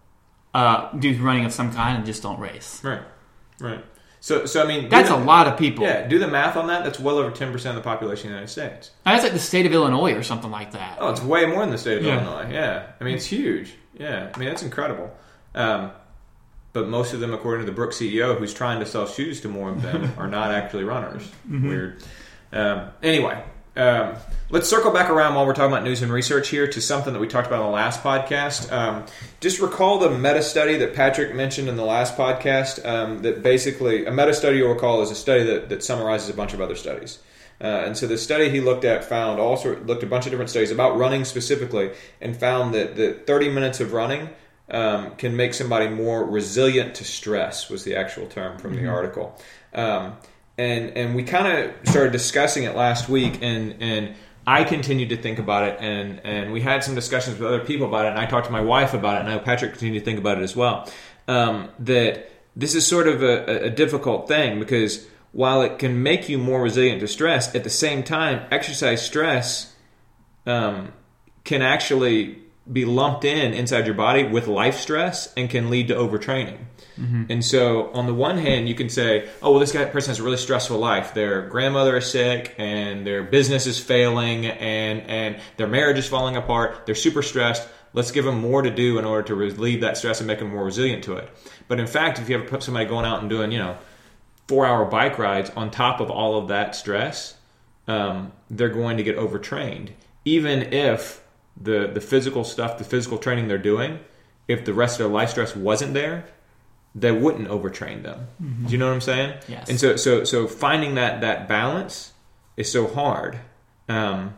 [0.55, 2.83] uh, do running of some kind and just don't race.
[2.83, 3.03] Right.
[3.61, 3.85] Right.
[4.23, 5.85] So so I mean That's the- a lot of people.
[5.85, 6.85] Yeah, do the math on that.
[6.85, 8.91] That's well over ten percent of the population of the United States.
[9.07, 10.99] And that's like the state of Illinois or something like that.
[11.01, 12.23] Oh, it's way more than the state of Yeah.
[12.25, 12.53] Illinois.
[12.53, 13.75] Yeah, I mean it's huge.
[13.99, 15.11] Yeah, I mean that's incredible.
[15.55, 15.91] Um,
[16.73, 19.49] but most of them, according to the Brooks CEO, who's trying to sell shoes to
[19.49, 21.29] more of them, are not actually runners.
[21.49, 22.03] Weird.
[22.53, 23.43] Um, anyway,
[23.81, 24.17] um,
[24.51, 27.19] let's circle back around while we're talking about news and research here to something that
[27.19, 28.71] we talked about in the last podcast.
[28.71, 29.07] Um,
[29.41, 32.85] just recall the meta study that Patrick mentioned in the last podcast.
[32.85, 36.35] Um, that basically, a meta study you'll recall is a study that, that summarizes a
[36.35, 37.21] bunch of other studies.
[37.59, 40.27] Uh, and so the study he looked at found all sort looked at a bunch
[40.27, 44.29] of different studies about running specifically, and found that that 30 minutes of running
[44.71, 49.39] um, can make somebody more resilient to stress was the actual term from the article.
[49.73, 50.17] Um,
[50.61, 54.15] and and we kind of started discussing it last week, and and
[54.47, 57.87] I continued to think about it, and and we had some discussions with other people
[57.87, 60.05] about it, and I talked to my wife about it, and I Patrick continued to
[60.05, 60.91] think about it as well.
[61.27, 66.29] Um, that this is sort of a, a difficult thing because while it can make
[66.29, 69.75] you more resilient to stress, at the same time, exercise stress
[70.45, 70.93] um,
[71.45, 72.39] can actually
[72.73, 76.59] be lumped in inside your body with life stress and can lead to overtraining.
[77.31, 80.21] And so, on the one hand, you can say, "Oh, well, this guy person has
[80.21, 81.15] a really stressful life.
[81.15, 86.37] Their grandmother is sick, and their business is failing, and and their marriage is falling
[86.37, 86.85] apart.
[86.85, 87.67] They're super stressed.
[87.95, 90.51] Let's give them more to do in order to relieve that stress and make them
[90.51, 91.31] more resilient to it."
[91.69, 93.79] But in fact, if you have put somebody going out and doing, you know,
[94.49, 97.35] four-hour bike rides on top of all of that stress,
[97.89, 99.93] um, they're going to get overtrained,
[100.25, 101.23] even if
[101.61, 104.01] the the physical stuff, the physical training they're doing,
[104.49, 106.25] if the rest of their life stress wasn't there,
[106.95, 108.27] they wouldn't overtrain them.
[108.67, 109.39] Do you know what I'm saying?
[109.49, 109.69] Yes.
[109.69, 112.13] And so so so finding that that balance
[112.57, 113.39] is so hard.
[113.89, 114.35] Um,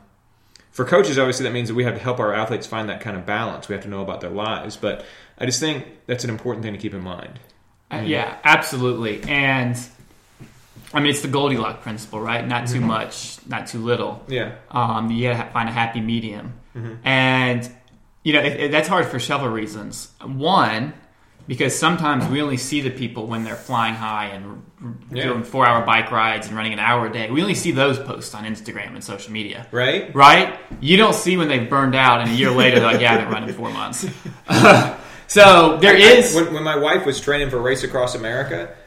[0.70, 3.16] for coaches, obviously, that means that we have to help our athletes find that kind
[3.16, 3.68] of balance.
[3.68, 5.04] We have to know about their lives, but
[5.38, 7.38] I just think that's an important thing to keep in mind.
[7.90, 9.22] Uh, yeah, absolutely.
[9.24, 9.76] And
[10.94, 12.46] I mean, it's the Goldilocks principle, right?
[12.46, 14.24] Not too much, not too little.
[14.28, 14.54] Yeah.
[14.70, 17.06] Um, you gotta find a happy medium, Mm-hmm.
[17.06, 17.70] and
[18.24, 20.10] you know it, it- that's hard for several reasons.
[20.24, 20.94] One,
[21.46, 24.46] because sometimes we only see the people when they're flying high and
[24.82, 25.24] r- Yeah.
[25.24, 27.30] doing four-hour bike rides and running an hour a day.
[27.30, 30.14] We only see those posts on Instagram and social media, Right?
[30.14, 30.58] right?
[30.80, 33.20] You don't see when they've burned out, and a year later they're like, "Yeah, I've
[33.24, 34.06] been running four months."
[35.26, 36.34] so there I- is.
[36.34, 38.81] when, when my wife was training for Race Across America, I-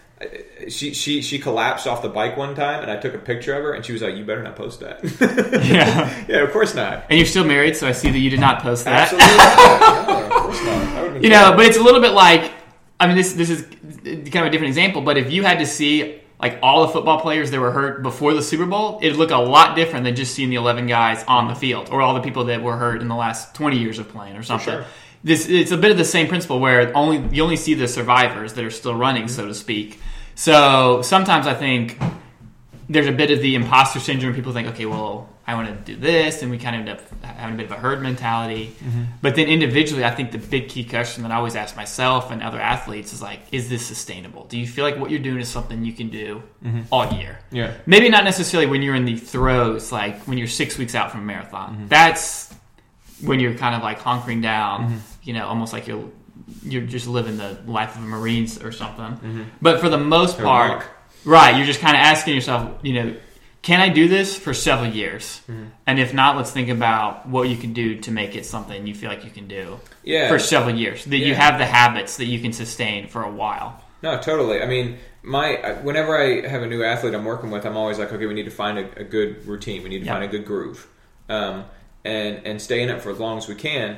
[0.70, 3.64] she she she collapsed off the bike one time, and I took a picture of
[3.64, 5.04] her, and she was like, "You better not post that."
[5.66, 6.26] yeah.
[6.28, 7.06] yeah, of course not.
[7.10, 9.14] And you're still married, so I see that you did not post that.
[9.14, 11.24] Absolutely of course not.
[11.24, 12.52] You know, but it's a little bit like
[13.00, 13.64] I mean this this is
[14.04, 17.20] kind of a different example, but if you had to see like all the football
[17.22, 20.34] players that were hurt before the Super Bowl, it'd look a lot different than just
[20.36, 23.08] seeing the 11 guys on the field or all the people that were hurt in
[23.08, 24.74] the last 20 years of playing or something.
[24.74, 24.86] sure.
[25.24, 28.54] This it's a bit of the same principle where only you only see the survivors
[28.54, 30.00] that are still running, so to speak.
[30.36, 31.98] So sometimes I think
[32.90, 34.36] there's a bit of the imposter syndrome.
[34.36, 37.24] People think, okay, well, I want to do this, and we kind of end up
[37.24, 38.76] having a bit of a herd mentality.
[38.80, 39.04] Mm-hmm.
[39.22, 42.42] But then individually, I think the big key question that I always ask myself and
[42.42, 44.46] other athletes is like, is this sustainable?
[44.46, 46.82] Do you feel like what you're doing is something you can do mm-hmm.
[46.92, 47.40] all year?
[47.52, 47.76] Yeah.
[47.86, 51.22] Maybe not necessarily when you're in the throes, like when you're six weeks out from
[51.22, 51.76] a marathon.
[51.76, 51.88] Mm-hmm.
[51.90, 52.54] That's
[53.22, 54.98] when you're kind of like hunkering down, Mm-hmm.
[55.24, 56.10] you know, almost like you're
[56.64, 59.06] you're just living the life of a Marines or something.
[59.06, 59.44] Mm-hmm.
[59.62, 60.86] But for the most part,
[61.24, 63.16] right, you're just kind of asking yourself, you know,
[63.62, 65.42] can I do this for several years?
[65.50, 65.66] Mm-hmm.
[65.88, 68.94] And if not, let's think about what you can do to make it something you
[68.94, 70.28] feel like you can do Yeah.
[70.30, 71.04] for several years.
[71.06, 73.82] That you have the habits that you can sustain for a while.
[74.04, 74.62] No, totally.
[74.62, 78.14] I mean, my whenever I have a new athlete I'm working with, I'm always like,
[78.14, 79.82] okay, we need to find a, a good routine.
[79.82, 80.12] We need to Yeah.
[80.14, 80.88] find a good groove,
[81.28, 81.66] um,
[82.04, 83.98] and and stay in it for as long as we can.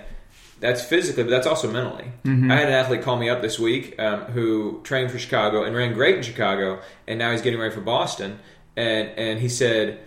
[0.60, 2.12] That's physically, but that's also mentally.
[2.51, 5.76] I had an athlete call me up this week um, who trained for Chicago and
[5.76, 8.39] ran great in Chicago, and now he's getting ready for Boston.
[8.76, 9.99] And and he said,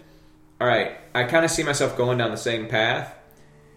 [0.61, 3.15] "All right, I kind of see myself going down the same path,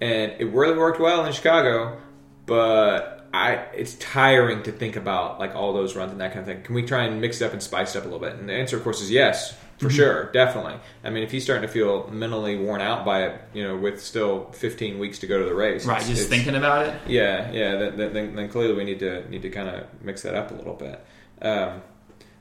[0.01, 1.99] and it really worked well in Chicago,
[2.45, 6.45] but I it's tiring to think about like all those runs and that kind of
[6.45, 6.63] thing.
[6.63, 8.35] Can we try and mix it up and spice it up a little bit?
[8.35, 10.75] And the answer, of course, is yes, for sure, definitely.
[11.03, 14.01] I mean, if he's starting to feel mentally worn out by it, you know, with
[14.01, 16.93] still 15 weeks to go to the race, Right, just thinking about it.
[17.07, 17.75] yeah, yeah.
[17.77, 20.51] Then, then- then, then clearly we need to need to kind of mix that up
[20.51, 21.03] a little bit.
[21.41, 21.81] Um,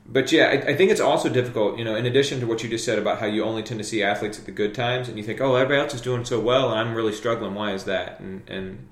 [0.05, 1.77] but yeah, I, I think it's also difficult.
[1.77, 3.83] You know, in addition to what you just said about how you only tend to
[3.85, 6.39] see athletes at the good times, and you think, oh, everybody else is doing so
[6.39, 7.53] well, and I'm really struggling.
[7.55, 8.19] Why is that?
[8.19, 8.87] And and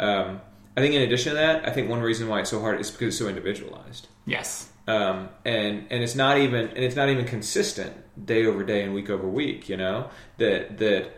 [0.00, 0.40] um,
[0.76, 2.90] I think in addition to that, I think one reason why it's so hard is
[2.90, 4.08] because it's so individualized.
[4.26, 4.70] Yes.
[4.86, 7.94] Um, and and it's not even and it's not even consistent
[8.26, 9.68] day over day and week over week.
[9.68, 11.12] You know that that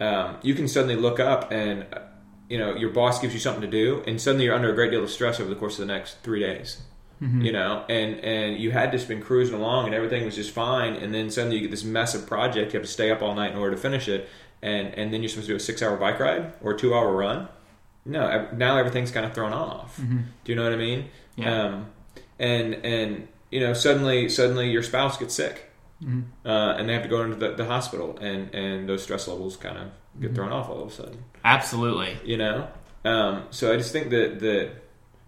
[0.00, 1.86] um, you can suddenly look up and
[2.48, 4.90] you know your boss gives you something to do, and suddenly you're under a great
[4.90, 6.80] deal of stress over the course of the next three days.
[7.42, 10.94] You know, and and you had just been cruising along, and everything was just fine,
[10.94, 12.72] and then suddenly you get this massive project.
[12.72, 14.26] You have to stay up all night in order to finish it,
[14.62, 16.94] and and then you're supposed to do a six hour bike ride or a two
[16.94, 17.48] hour run.
[18.06, 19.98] No, now everything's kind of thrown off.
[19.98, 21.10] Do you know what I mean?
[21.36, 21.64] Yeah.
[21.64, 21.86] Um,
[22.40, 25.70] and and you know suddenly suddenly your spouse gets sick,
[26.44, 29.56] uh, and they have to go into the, the hospital, and and those stress levels
[29.56, 29.88] kind of
[30.20, 31.22] get thrown off all of a sudden.
[31.44, 32.16] Absolutely.
[32.24, 32.68] You know,
[33.04, 34.72] um, so I just think that that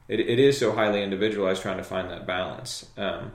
[0.09, 2.87] it, it is so highly individualized trying to find that balance.
[2.97, 3.33] Um,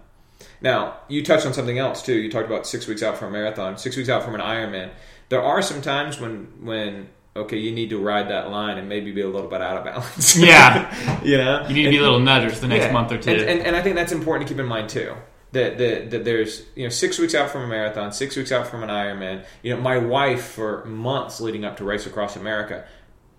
[0.62, 2.16] now you touched on something else too.
[2.16, 4.90] You talked about six weeks out from a marathon, six weeks out from an Ironman.
[5.30, 9.12] There are some times when when okay you need to ride that line and maybe
[9.12, 10.36] be a little bit out of balance.
[10.48, 11.22] Yeah.
[11.24, 12.92] you know, You need to be a little nudgers the next yeah.
[12.92, 13.32] month or two.
[13.32, 15.16] And, and, and I think that's important to keep in mind too.
[15.54, 18.68] That, that that there's you know six weeks out from a marathon, six weeks out
[18.68, 19.46] from an Ironman.
[19.64, 22.84] You know, my wife for months leading up to Race Across America,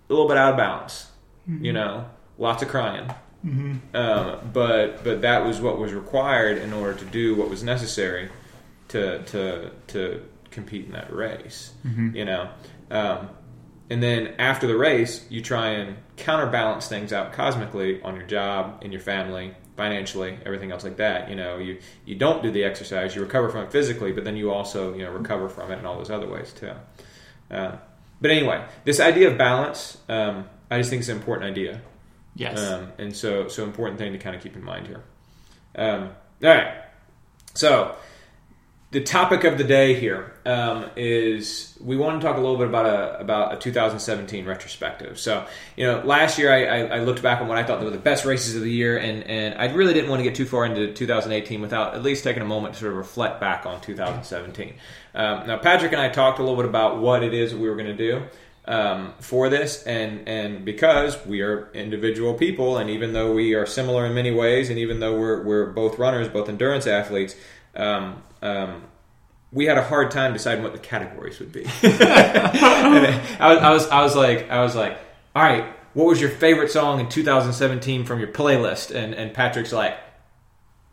[0.09, 1.11] a little bit out of balance.
[1.61, 2.05] You know,
[2.39, 3.13] lots of crying.
[3.93, 8.29] Um, but but that was what was required in order to do what was necessary
[8.89, 10.21] to to to
[10.51, 11.71] compete in that race.
[12.15, 12.49] You know,
[12.91, 13.29] um,
[13.89, 18.83] and then after the race, you try and counterbalance things out cosmically on your job,
[18.83, 21.29] in your family, financially, everything else like that.
[21.29, 24.35] You know, you you don't do the exercise, you recover from it physically, but then
[24.35, 26.71] you also you know recover from it in all those other ways too.
[27.49, 27.77] Uh,
[28.21, 31.81] but anyway, this idea of balance, um, I just think is an important idea.
[32.35, 32.59] yes.
[32.59, 35.03] Um, and so, so important thing to kind of keep in mind here.
[35.75, 36.09] Um,
[36.43, 36.73] all right.
[37.53, 37.95] So,
[38.91, 42.67] the topic of the day here um, is we want to talk a little bit
[42.67, 45.19] about a about a 2017 retrospective.
[45.19, 47.91] So, you know, last year I, I, I looked back on what I thought were
[47.91, 50.45] the best races of the year, and and I really didn't want to get too
[50.45, 53.79] far into 2018 without at least taking a moment to sort of reflect back on
[53.79, 54.73] 2017.
[55.13, 57.69] Um, now, Patrick and I talked a little bit about what it is that we
[57.69, 58.23] were going to do
[58.65, 63.67] um, for this, and and because we are individual people, and even though we are
[63.67, 67.35] similar in many ways, and even though we're we're both runners, both endurance athletes,
[67.75, 68.83] um, um,
[69.51, 71.65] we had a hard time deciding what the categories would be.
[71.83, 74.97] I was, I was I was like I was like,
[75.35, 78.93] all right, what was your favorite song in 2017 from your playlist?
[78.93, 79.97] And and Patrick's like.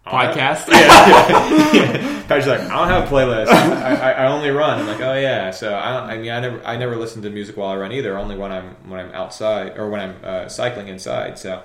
[0.05, 0.69] "I don't Podcast.
[0.71, 2.23] yeah.
[2.29, 3.49] Patrick's like, I don't have a playlist.
[3.49, 4.79] I, I, I only run.
[4.79, 5.51] I'm like, oh yeah.
[5.51, 7.91] So I, don't, I mean, I never, I never listen to music while I run
[7.91, 8.17] either.
[8.17, 11.41] Only when I'm when I'm outside or when I'm uh, cycling inside.
[11.41, 11.61] So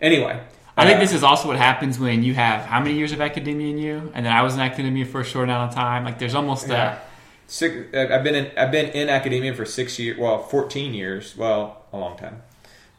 [0.00, 0.40] anyway,
[0.76, 3.20] I think uh, this is also what happens when you have how many years of
[3.20, 6.04] academia in you, and then I was in academia for a short amount of time.
[6.04, 6.98] Like there's almost Yeah.
[7.46, 10.18] Six, uh, I've been in I've been in academia for six years.
[10.18, 11.36] Well, fourteen years.
[11.36, 12.42] Well, a long time.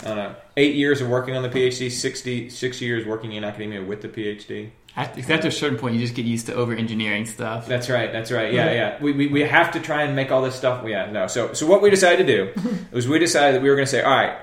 [0.06, 0.36] Know.
[0.58, 1.90] Eight years of working on the PhD.
[1.90, 4.72] 60, six years working in academia with the PhD.
[4.96, 7.68] a after a certain point, you just get used to over engineering stuff.
[7.68, 8.12] That's right.
[8.12, 8.54] That's right.
[8.54, 9.02] Yeah, yeah.
[9.02, 10.86] We, we, we have to try and make all this stuff.
[10.86, 11.28] Yeah, no.
[11.28, 13.92] So so what we decided to do was we decided that we were going to
[13.92, 14.38] say, all right,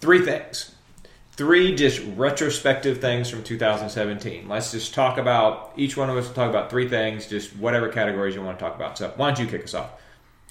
[0.00, 0.75] three things,
[1.36, 4.48] three just retrospective things from 2017.
[4.48, 7.88] Let's just talk about each one of us will talk about three things, just whatever
[7.88, 8.96] categories you want to talk about.
[8.98, 9.90] So why don't you kick us off?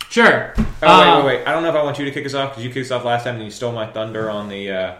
[0.10, 0.54] Sure.
[0.84, 1.48] Oh Um, wait, wait, wait!
[1.48, 2.92] I don't know if I want you to kick us off because you kicked us
[2.92, 4.96] off last time and you stole my thunder on the uh,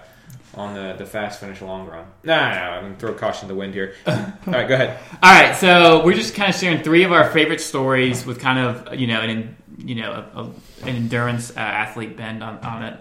[0.56, 2.06] on the, the fast finish long run.
[2.24, 3.94] Nah, nah, nah, I'm gonna throw caution to the wind here.
[4.08, 4.14] All
[4.48, 4.98] right, go ahead.
[5.22, 8.58] All right, so we're just kind of sharing three of our favorite stories with kind
[8.58, 10.44] of you know an you know a, a,
[10.90, 13.00] an endurance uh, athlete bend on, on it.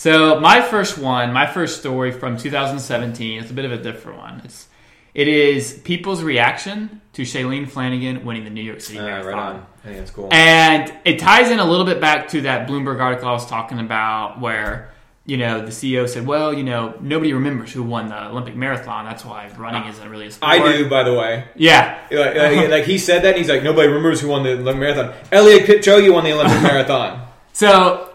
[0.00, 4.16] So my first one, my first story from 2017, it's a bit of a different
[4.16, 4.40] one.
[4.46, 4.66] It's
[5.12, 9.26] it is people's reaction to Shalane Flanagan winning the New York City Uh, Marathon.
[9.30, 9.56] right on.
[9.56, 10.28] I think that's cool.
[10.32, 13.78] And it ties in a little bit back to that Bloomberg article I was talking
[13.78, 14.90] about where,
[15.26, 19.04] you know, the CEO said, well, you know, nobody remembers who won the Olympic marathon.
[19.04, 20.50] That's why running isn't really a sport.
[20.50, 21.44] I do, by the way.
[21.56, 21.98] Yeah.
[22.10, 24.80] Like, like, like he said that, and he's like, nobody remembers who won the Olympic
[24.80, 25.12] marathon.
[25.30, 27.26] Eliud Kipchoge won the Olympic marathon.
[27.52, 28.09] So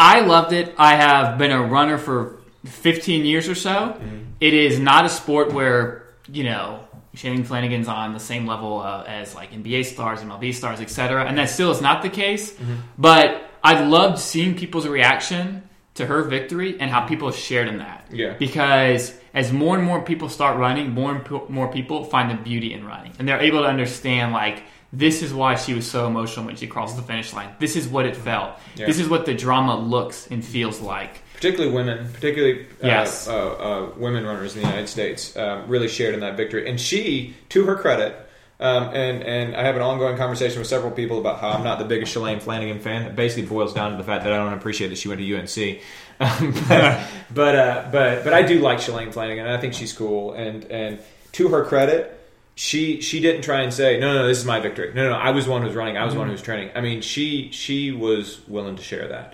[0.00, 0.74] I loved it.
[0.78, 3.70] I have been a runner for 15 years or so.
[3.70, 4.18] Mm-hmm.
[4.40, 9.04] It is not a sport where, you know, Shalane Flanagan's on the same level uh,
[9.06, 11.26] as like NBA stars, MLB stars, etc.
[11.26, 12.54] And that still is not the case.
[12.54, 12.76] Mm-hmm.
[12.96, 18.06] But I loved seeing people's reaction to her victory and how people shared in that.
[18.10, 18.34] Yeah.
[18.38, 22.72] Because as more and more people start running, more and more people find the beauty
[22.72, 24.62] in running, and they're able to understand like
[24.92, 27.50] this is why she was so emotional when she crossed the finish line.
[27.58, 28.58] This is what it felt.
[28.76, 28.86] Yeah.
[28.86, 31.22] This is what the drama looks and feels like.
[31.34, 33.28] particularly women, particularly uh, Yes.
[33.28, 36.68] uh, uh, women runners in the United States, um, really shared in that victory.
[36.68, 38.16] And she, to her credit,
[38.58, 41.78] um, and and I have an ongoing conversation with several people about how I'm not
[41.78, 43.02] the biggest Shalane Flanagan fan.
[43.06, 45.34] It basically boils down to the fact that I don't appreciate that she went to
[45.36, 45.80] UNC.
[46.20, 47.00] Um, but
[47.32, 49.46] but, uh, but but I do like Shalane Flanagan.
[49.46, 50.34] and I think she's cool.
[50.34, 50.98] And and
[51.32, 52.16] to her credit.
[52.62, 55.30] She she didn't try and say no no this is my victory no no I
[55.30, 57.00] was the one who was running I was the one who was training I mean
[57.00, 59.28] she she was willing to share that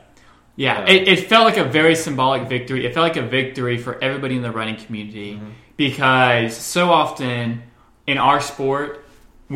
[0.55, 0.93] Yeah, Yeah.
[0.95, 2.87] it, it felt like a very symbolic victory.
[2.87, 5.51] It felt like a victory for everybody in the running community Mm-hmm.
[5.77, 7.63] because so often
[8.07, 9.05] in our sport,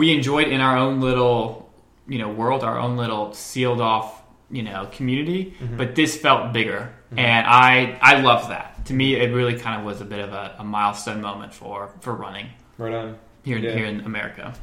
[0.01, 1.41] we enjoyed in our own little,
[2.09, 4.09] you know, world, our own little sealed off,
[4.51, 5.43] you know, community.
[5.61, 5.77] Mm-hmm.
[5.77, 8.85] But this felt bigger, and I I love that.
[8.87, 11.79] To me, it really kind of was a bit of a, a milestone moment for
[12.01, 12.49] for running
[12.79, 13.09] right on
[13.45, 13.73] here in, Yeah.
[13.77, 14.55] here in America.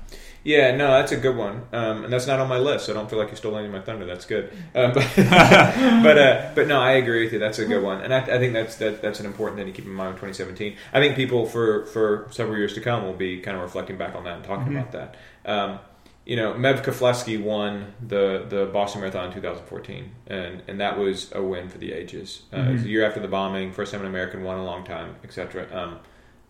[0.43, 2.85] Yeah, no, that's a good one, um, and that's not on my list.
[2.85, 4.05] So I don't feel like you stole any of my thunder.
[4.05, 7.39] That's good, um, but but, uh, but no, I agree with you.
[7.39, 9.73] That's a good one, and I, I think that's that, that's an important thing to
[9.73, 10.75] keep in mind in 2017.
[10.93, 14.15] I think people for for several years to come will be kind of reflecting back
[14.15, 15.15] on that and talking about that.
[15.45, 15.79] Um,
[16.25, 21.29] you know, Meb Keflezighi won the the Boston Marathon in 2014, and and that was
[21.33, 22.43] a win for the ages.
[22.53, 24.85] Uh, It was a year after the bombing, first time an American won a long
[24.85, 25.67] time, etc.
[25.73, 25.99] Um,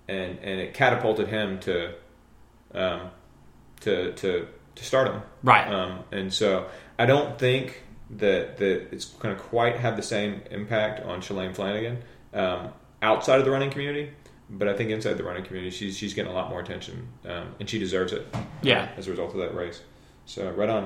[0.07, 1.93] and and it catapulted him to
[2.73, 3.09] um,
[3.81, 5.21] to to to stardom.
[5.43, 5.67] Right.
[5.67, 6.67] Um, and so
[6.99, 11.55] I don't think that that it's going to quite have the same impact on Shalane
[11.55, 11.99] Flanagan
[12.33, 12.69] um,
[13.01, 14.11] outside of the running community.
[14.49, 17.55] But I think inside the running community, she's she's getting a lot more attention, um,
[17.59, 18.25] and she deserves it.
[18.33, 18.87] uh, Yeah.
[18.97, 19.81] as a result of that race.
[20.25, 20.83] So right on.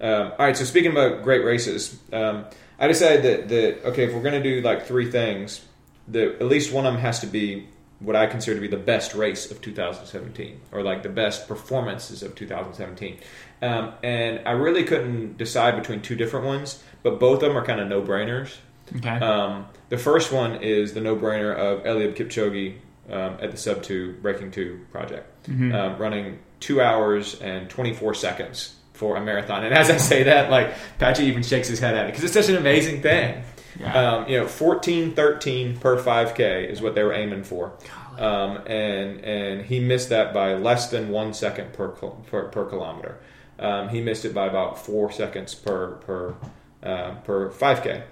[0.00, 0.56] Um, all right.
[0.56, 2.44] So speaking about great races, um,
[2.78, 5.62] I decided that that okay, if we're going to do like three things,
[6.08, 7.66] that at least one of them has to be
[8.02, 12.22] what I consider to be the best race of 2017, or like the best performances
[12.22, 13.18] of 2017.
[13.62, 17.64] Um, and I really couldn't decide between two different ones, but both of them are
[17.64, 18.56] kind of no brainers.
[18.96, 19.08] Okay.
[19.08, 22.76] Um, the first one is the no-brainer of Eliud Kipchoge
[23.10, 25.74] um, at the Sub Two Breaking Two project, Mm-hmm.
[25.74, 29.64] um, running two hours and 24 seconds for a marathon.
[29.64, 32.32] And as I say that, like Patchy even shakes his head at it because it's
[32.34, 33.42] such an amazing thing.
[33.82, 33.94] Yeah.
[33.94, 37.72] Um, you know, 14, 13 per 5K is what they were aiming for,
[38.18, 43.18] um, and and he missed that by less than one second per per, per kilometer.
[43.58, 46.34] Um, he missed it by about four seconds per per
[46.82, 48.02] uh, per 5K.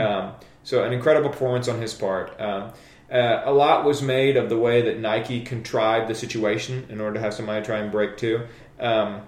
[0.00, 0.32] Um,
[0.64, 2.38] so an incredible performance on his part.
[2.40, 2.72] Um,
[3.10, 7.14] uh, a lot was made of the way that Nike contrived the situation in order
[7.14, 8.46] to have somebody try and break two.
[8.78, 9.22] Um,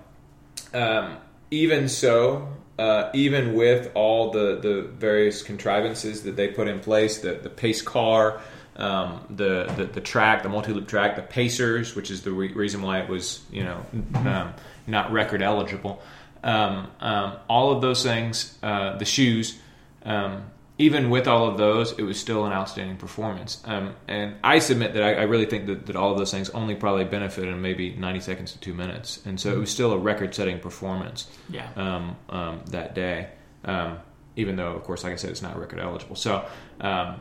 [0.74, 1.16] um,
[1.50, 2.48] even so,
[2.80, 7.50] uh, even with all the, the various contrivances that they put in place, the, the
[7.50, 8.40] pace car,
[8.76, 12.54] um, the, the the track, the multi loop track, the pacers, which is the re-
[12.54, 14.54] reason why it was you know um,
[14.86, 16.02] not record eligible.
[16.42, 19.58] Um, um, all of those things, uh, the shoes,
[20.06, 20.44] um,
[20.80, 23.62] even with all of those, it was still an outstanding performance.
[23.66, 26.48] Um, and I submit that I, I really think that, that all of those things
[26.50, 29.20] only probably benefited in maybe 90 seconds to two minutes.
[29.26, 31.68] And so it was still a record setting performance yeah.
[31.76, 33.28] um, um, that day,
[33.66, 33.98] um,
[34.36, 36.16] even though, of course, like I said, it's not record eligible.
[36.16, 36.46] So
[36.80, 37.20] um,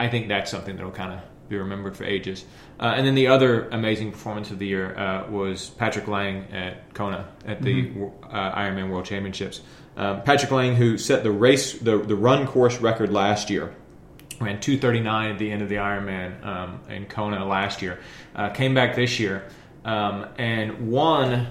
[0.00, 2.44] I think that's something that will kind of be remembered for ages.
[2.80, 6.92] Uh, and then the other amazing performance of the year uh, was Patrick Lange at
[6.94, 7.92] Kona at the
[8.24, 9.60] uh, Ironman World Championships.
[9.98, 13.74] Um, Patrick Lange, who set the race, the, the run course record last year,
[14.40, 17.98] ran 239 at the end of the Ironman um, in Kona last year,
[18.36, 19.48] uh, came back this year
[19.84, 21.48] um, and won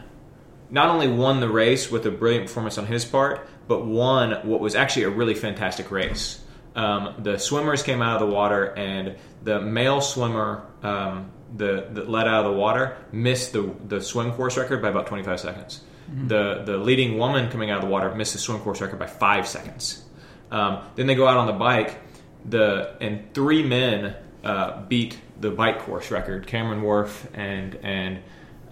[0.70, 4.62] not only won the race with a brilliant performance on his part, but won what
[4.62, 6.42] was actually a really fantastic race.
[6.76, 12.10] Um, the swimmers came out of the water, and the male swimmer um, the, that
[12.10, 15.82] let out of the water missed the, the swim course record by about 25 seconds.
[16.28, 19.08] The, the leading woman coming out of the water missed the swim course record by
[19.08, 20.04] five seconds.
[20.52, 22.00] Um, then they go out on the bike.
[22.46, 26.48] the and three men uh, beat the bike course record.
[26.48, 28.20] Cameron Wurf and and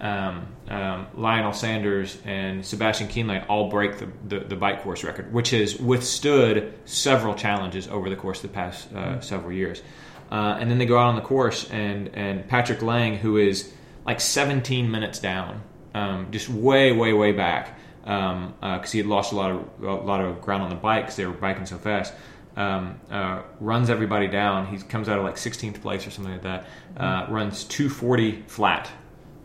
[0.00, 5.32] um, um, Lionel Sanders and Sebastian Kienle all break the, the, the, bike course record,
[5.32, 9.20] which has withstood several challenges over the course of the past uh, mm-hmm.
[9.20, 9.82] several years.
[10.30, 13.72] Uh, and then they go out on the course, and, and Patrick Lange, who is
[14.04, 15.62] like 17 minutes down,
[15.96, 19.82] um, just way, way, way back, because um, uh, he had lost a lot of
[19.82, 22.12] a lot of ground on the bike because they were biking so fast.
[22.56, 24.66] Um, uh, runs everybody down.
[24.66, 26.66] He comes out of like 16th place or something like that.
[26.96, 27.32] Uh, mm-hmm.
[27.32, 28.90] runs 240 flat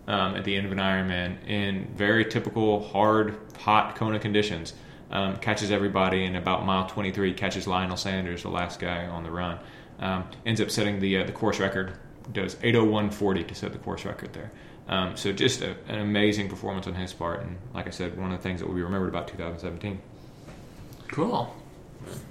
[0.07, 4.73] um, at the end of an Ironman in very typical hard, hot Kona conditions.
[5.09, 7.33] Um, catches everybody in about mile 23.
[7.33, 9.59] Catches Lionel Sanders, the last guy on the run.
[9.99, 11.93] Um, ends up setting the uh, the course record.
[12.31, 14.51] Does 801.40 to set the course record there.
[14.87, 18.31] Um, so just a, an amazing performance on his part, and like I said, one
[18.31, 20.01] of the things that will be remembered about 2017.
[21.07, 21.55] Cool.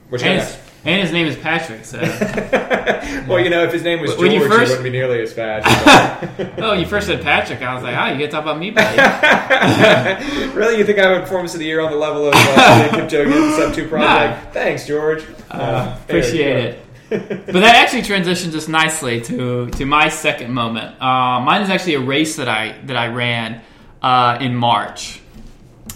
[0.09, 1.85] Which and, his, and his name is Patrick.
[1.85, 2.01] So.
[3.29, 5.21] well, you know, if his name was when George, you first, he wouldn't be nearly
[5.21, 6.59] as fast.
[6.59, 7.63] oh, you first said Patrick.
[7.63, 8.97] I was like, oh, you get to talk about me, buddy.
[10.57, 12.89] really, you think I have a performance of the year on the level of uh,
[12.91, 14.45] Kipchoge and Sub Two Project?
[14.45, 14.51] Nah.
[14.53, 15.25] Thanks, George.
[15.49, 16.87] Uh, uh, appreciate it.
[17.11, 21.01] But that actually transitions us nicely to to my second moment.
[21.03, 23.63] Uh, mine is actually a race that I that I ran
[24.01, 25.21] uh, in March,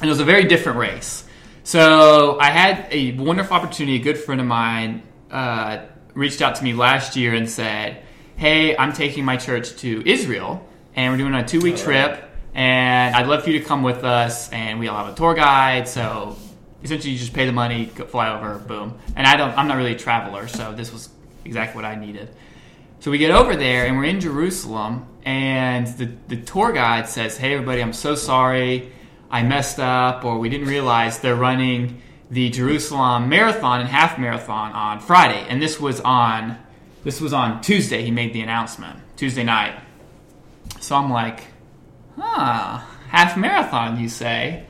[0.00, 1.24] and it was a very different race.
[1.62, 3.96] So I had a wonderful opportunity.
[3.96, 5.84] A good friend of mine uh,
[6.14, 8.02] reached out to me last year and said,
[8.36, 13.14] "Hey, I'm taking my church to Israel, and we're doing a two week trip, and
[13.14, 14.50] I'd love for you to come with us.
[14.50, 16.36] And we all have a tour guide, so
[16.84, 18.98] essentially you just pay the money, fly over, boom.
[19.16, 21.08] And I don't, I'm not really a traveler, so this was
[21.44, 22.30] exactly what I needed.
[23.00, 27.36] So we get over there, and we're in Jerusalem, and the the tour guide says,
[27.36, 28.92] "Hey, everybody, I'm so sorry."
[29.34, 34.70] I messed up or we didn't realize they're running the Jerusalem marathon and half marathon
[34.72, 35.44] on Friday.
[35.48, 36.56] And this was on
[37.02, 39.00] this was on Tuesday he made the announcement.
[39.16, 39.74] Tuesday night.
[40.80, 41.42] So I'm like,
[42.16, 42.78] huh,
[43.08, 44.66] half marathon you say?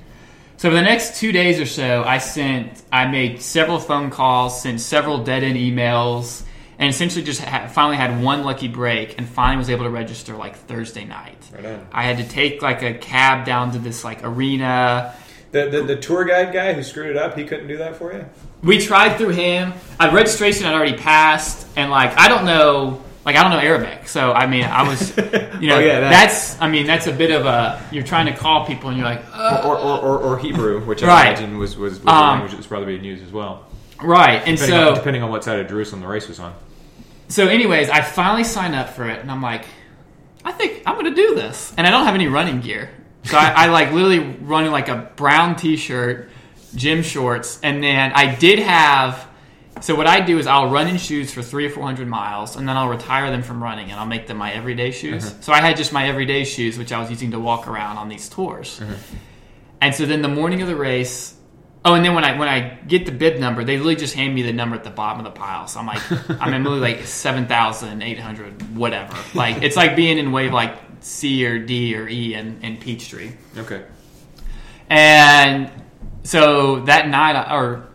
[0.65, 4.63] So for the next two days or so, I sent, I made several phone calls,
[4.63, 6.43] sent several dead end emails,
[6.79, 10.35] and essentially just ha- finally had one lucky break and finally was able to register
[10.35, 11.37] like Thursday night.
[11.53, 15.15] Right I had to take like a cab down to this like arena.
[15.53, 18.15] The, the, the tour guide guy who screwed it up, he couldn't do that for
[18.15, 18.25] you.
[18.63, 19.75] We tried through him.
[20.01, 24.09] A registration had already passed, and like I don't know, like I don't know Arabic,
[24.09, 26.11] so I mean I was, you know, oh, yeah, that.
[26.11, 29.07] that's I mean that's a bit of a you're trying to call people and you're
[29.07, 29.25] like,
[29.65, 31.29] or, or, or, or, Hebrew, which I right.
[31.29, 33.67] imagine was was, was um, a language that was probably being used as well.
[34.03, 36.55] Right, and depending so on, depending on what side of Jerusalem the race was on.
[37.29, 39.65] So, anyways, I finally signed up for it, and I'm like,
[40.45, 42.91] I think I'm going to do this, and I don't have any running gear,
[43.25, 46.29] so I, I like literally running like a brown T-shirt,
[46.75, 49.29] gym shorts, and then I did have.
[49.81, 52.57] So what I do is I'll run in shoes for three or four hundred miles,
[52.57, 55.25] and then I'll retire them from running, and I'll make them my everyday shoes.
[55.25, 55.43] Mm-hmm.
[55.43, 58.09] So I had just my everyday shoes, which I was using to walk around on
[58.09, 58.81] these tours.
[58.81, 59.17] Mm-hmm.
[59.81, 61.35] And so then the morning of the race,
[61.87, 64.35] Oh, and then when I when I get the bib number, they literally just hand
[64.35, 65.67] me the number at the bottom of the pile.
[65.67, 66.01] So I'm like,
[66.41, 69.15] I'm literally like seven thousand eight hundred, whatever.
[69.35, 73.33] Like it's like being in wave like C or D or E in, in Peachtree.
[73.59, 73.85] Okay.
[74.89, 75.71] And
[76.23, 77.89] so that night, or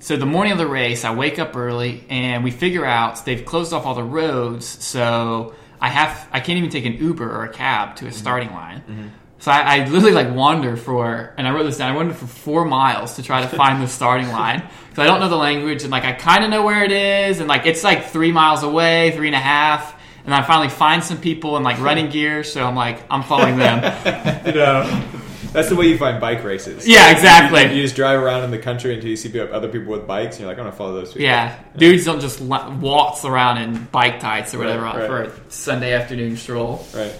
[0.00, 3.44] so the morning of the race, I wake up early and we figure out they've
[3.44, 7.44] closed off all the roads, so I have I can't even take an Uber or
[7.44, 8.80] a cab to a starting line.
[8.80, 9.08] Mm-hmm.
[9.40, 11.90] So I, I, literally like wander for, and I wrote this down.
[11.90, 15.20] I wandered for four miles to try to find the starting line because I don't
[15.20, 17.84] know the language, and like I kind of know where it is, and like it's
[17.84, 19.98] like three miles away, three and a half.
[20.26, 23.56] And I finally find some people in like running gear, so I'm like I'm following
[23.56, 23.78] them.
[24.46, 25.04] you know,
[25.52, 26.86] that's the way you find bike races.
[26.86, 27.62] Yeah, exactly.
[27.64, 30.36] You, you, just drive around in the country until you see other people with bikes,
[30.36, 31.22] and you're like, I'm gonna follow those people.
[31.22, 31.78] Yeah, yeah.
[31.78, 35.06] dudes don't just waltz around in bike tights or whatever right, right.
[35.06, 36.86] for a Sunday afternoon stroll.
[36.94, 37.14] Right.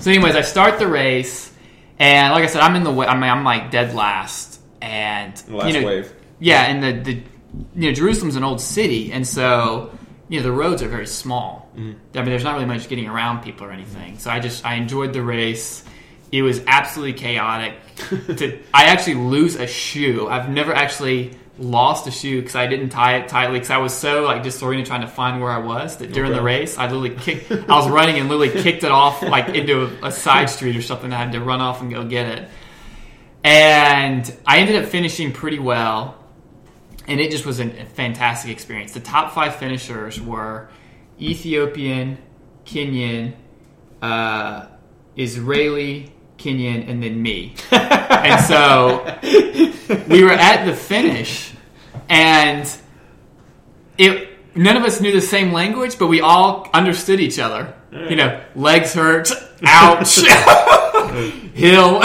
[0.00, 1.52] So, anyways, I start the race
[1.98, 3.06] and like I said, I'm in the way.
[3.06, 6.12] I mean, I'm like dead last, and last you know, wave.
[6.40, 7.22] Yeah, and the the
[7.76, 9.96] you know Jerusalem's an old city, and so
[10.28, 11.70] you know the roads are very small.
[11.76, 11.92] Mm-hmm.
[12.14, 14.18] I mean, there's not really much getting around people or anything.
[14.18, 15.84] So I just I enjoyed the race.
[16.34, 17.74] It was absolutely chaotic.
[18.08, 20.26] to, I actually lose a shoe.
[20.26, 23.94] I've never actually lost a shoe because I didn't tie it tightly because I was
[23.94, 26.40] so like disoriented trying to find where I was that during okay.
[26.40, 27.52] the race I literally kicked.
[27.70, 30.82] I was running and literally kicked it off like into a, a, side street or
[30.82, 31.12] something.
[31.12, 32.48] I had to run off and go get it,
[33.44, 36.18] and I ended up finishing pretty well,
[37.06, 38.90] and it just was a fantastic experience.
[38.90, 40.68] The top five finishers were
[41.20, 42.18] Ethiopian,
[42.66, 43.34] Kenyan,
[44.02, 44.66] uh,
[45.16, 46.13] Israeli,
[46.44, 47.54] Kenyan, and then me.
[47.70, 49.02] and so
[50.08, 51.52] we were at the finish,
[52.08, 52.70] and
[53.96, 57.74] it none of us knew the same language, but we all understood each other.
[57.92, 59.30] You know, legs hurt,
[59.64, 60.16] ouch,
[61.54, 62.02] hill.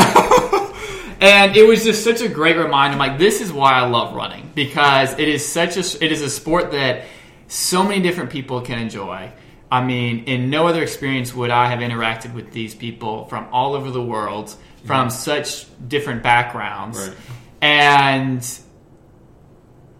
[1.19, 2.93] and it was just such a great reminder.
[2.93, 6.21] I'm like, this is why I love running because it is such a it is
[6.21, 7.05] a sport that
[7.47, 9.31] so many different people can enjoy.
[9.71, 13.75] I mean, in no other experience would I have interacted with these people from all
[13.75, 14.53] over the world,
[14.85, 17.17] from such different backgrounds, Right.
[17.61, 18.59] and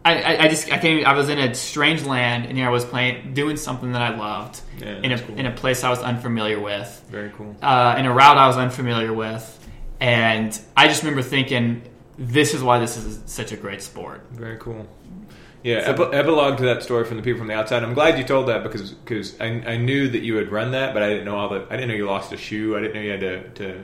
[0.06, 1.06] I, I, I just I came.
[1.06, 4.16] I was in a strange land, and here I was playing, doing something that I
[4.16, 5.38] loved Yeah, in a cool.
[5.38, 7.56] in a place I was unfamiliar with, Very cool.
[7.62, 9.44] uh, in a route I was unfamiliar with,
[10.00, 11.84] and I just remember thinking,
[12.18, 14.26] this is why this is such a great sport.
[14.32, 14.88] Very cool.
[15.64, 17.84] Yeah, epi- epilogue to that story from the people from the outside.
[17.84, 20.94] I'm glad you told that because because I, I knew that you had run that,
[20.94, 21.66] but I didn't know all the.
[21.70, 22.78] I didn't know you lost a shoe.
[22.78, 23.82] I didn't know you had to, to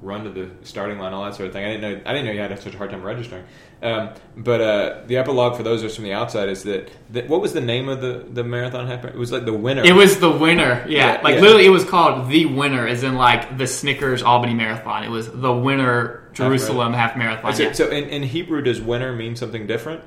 [0.00, 1.64] run to the starting line, all that sort of thing.
[1.64, 2.00] I didn't know.
[2.06, 3.44] I didn't know you had such a hard time registering.
[3.82, 7.28] Um, but uh, the epilogue for those of us from the outside is that, that
[7.28, 8.86] what was the name of the the marathon?
[8.86, 9.84] half- It was like the winner.
[9.84, 11.16] It was the winner, yeah.
[11.16, 11.40] Yeah, like yeah.
[11.40, 15.02] literally, it was called the winner, as in like the Snickers Albany Marathon.
[15.04, 17.52] It was the winner Jerusalem half marathon.
[17.54, 17.72] So, yeah.
[17.72, 20.02] so in, in Hebrew, does winner mean something different?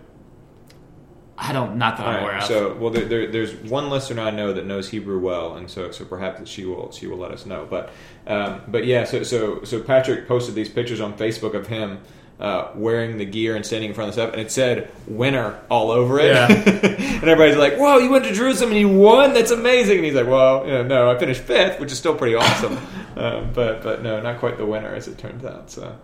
[1.38, 2.48] I don't, not that I'm aware right, of.
[2.48, 5.92] So, well, there, there, there's one listener I know that knows Hebrew well, and so
[5.92, 7.68] so perhaps she will she will let us know.
[7.70, 7.92] But
[8.26, 12.00] um, but yeah, so so so Patrick posted these pictures on Facebook of him
[12.40, 15.60] uh, wearing the gear and standing in front of the stuff, and it said "winner"
[15.70, 16.34] all over it.
[16.34, 16.48] Yeah.
[16.52, 19.34] and everybody's like, "Whoa, you went to Jerusalem and you won?
[19.34, 22.16] That's amazing!" And he's like, "Well, you know, no, I finished fifth, which is still
[22.16, 22.78] pretty awesome,
[23.16, 25.96] um, but but no, not quite the winner as it turns out." So.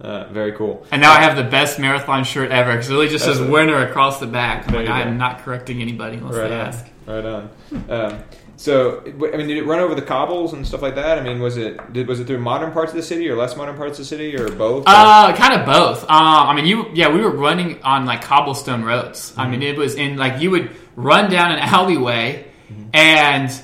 [0.00, 0.86] Uh, very cool.
[0.92, 3.46] and now I have the best marathon shirt ever because it really just That's says
[3.48, 4.66] winner across the back.
[4.66, 6.66] I'm like, I am not correcting anybody unless Right they on.
[6.66, 6.86] ask.
[7.06, 7.50] Right on.
[7.90, 8.18] Um,
[8.56, 11.18] so, I mean, did it run over the cobbles and stuff like that?
[11.18, 13.56] I mean, was it did, was it through modern parts of the city or less
[13.56, 14.84] modern parts of the city or both?
[14.86, 16.04] Uh, kind of both.
[16.04, 19.32] Uh, I mean, you yeah, we were running on like cobblestone roads.
[19.36, 19.50] I Mm-hmm.
[19.50, 22.88] mean, it was in like you would run down an alleyway, Mm-hmm.
[22.94, 23.62] and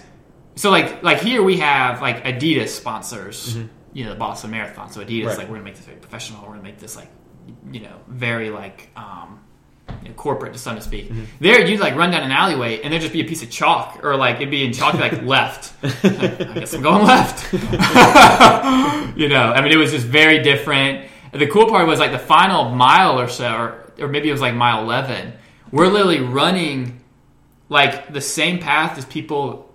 [0.56, 3.54] so like like here we have like Adidas sponsors.
[3.54, 3.66] Mm-hmm.
[3.92, 4.90] You know, the Boston Marathon.
[4.90, 5.38] So Adidas Right.
[5.38, 6.42] like we're gonna make this very professional.
[6.42, 7.08] We're gonna make this like
[7.70, 9.40] you know very like um,
[10.02, 11.08] you know, corporate to so to speak.
[11.08, 11.24] Mm-hmm.
[11.40, 14.00] There, you'd like run down an alleyway, and there'd just be a piece of chalk,
[14.04, 15.72] or like it'd be in chalk like left.
[15.82, 15.88] I
[16.54, 17.52] guess I'm going left.
[19.16, 21.08] you know, I mean, it was just very different.
[21.32, 24.40] The cool part was like the final mile or so, or, or maybe it was
[24.40, 25.32] like mile 11.
[25.70, 27.00] We're literally running
[27.68, 29.65] like the same path as people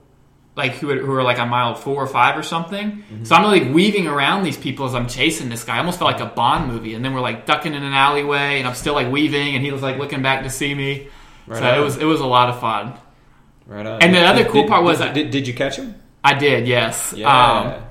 [0.55, 3.03] like who, who are like on mile four or five or something.
[3.23, 5.75] So I'm like weaving around these people as I'm chasing this guy.
[5.75, 6.93] I almost felt like a Bond movie.
[6.93, 9.71] And then we're like ducking in an alleyway, and I'm still like weaving, and he
[9.71, 11.07] was like looking back to see me.
[11.47, 11.77] Right so on.
[11.79, 12.93] it was it was a lot of fun.
[13.65, 14.01] right on.
[14.01, 15.95] and the other Did- cool part was did, that- did, did you catch him?
[16.23, 17.13] I did, yes.
[17.17, 17.27] Yeah.
[17.29, 17.83] Um,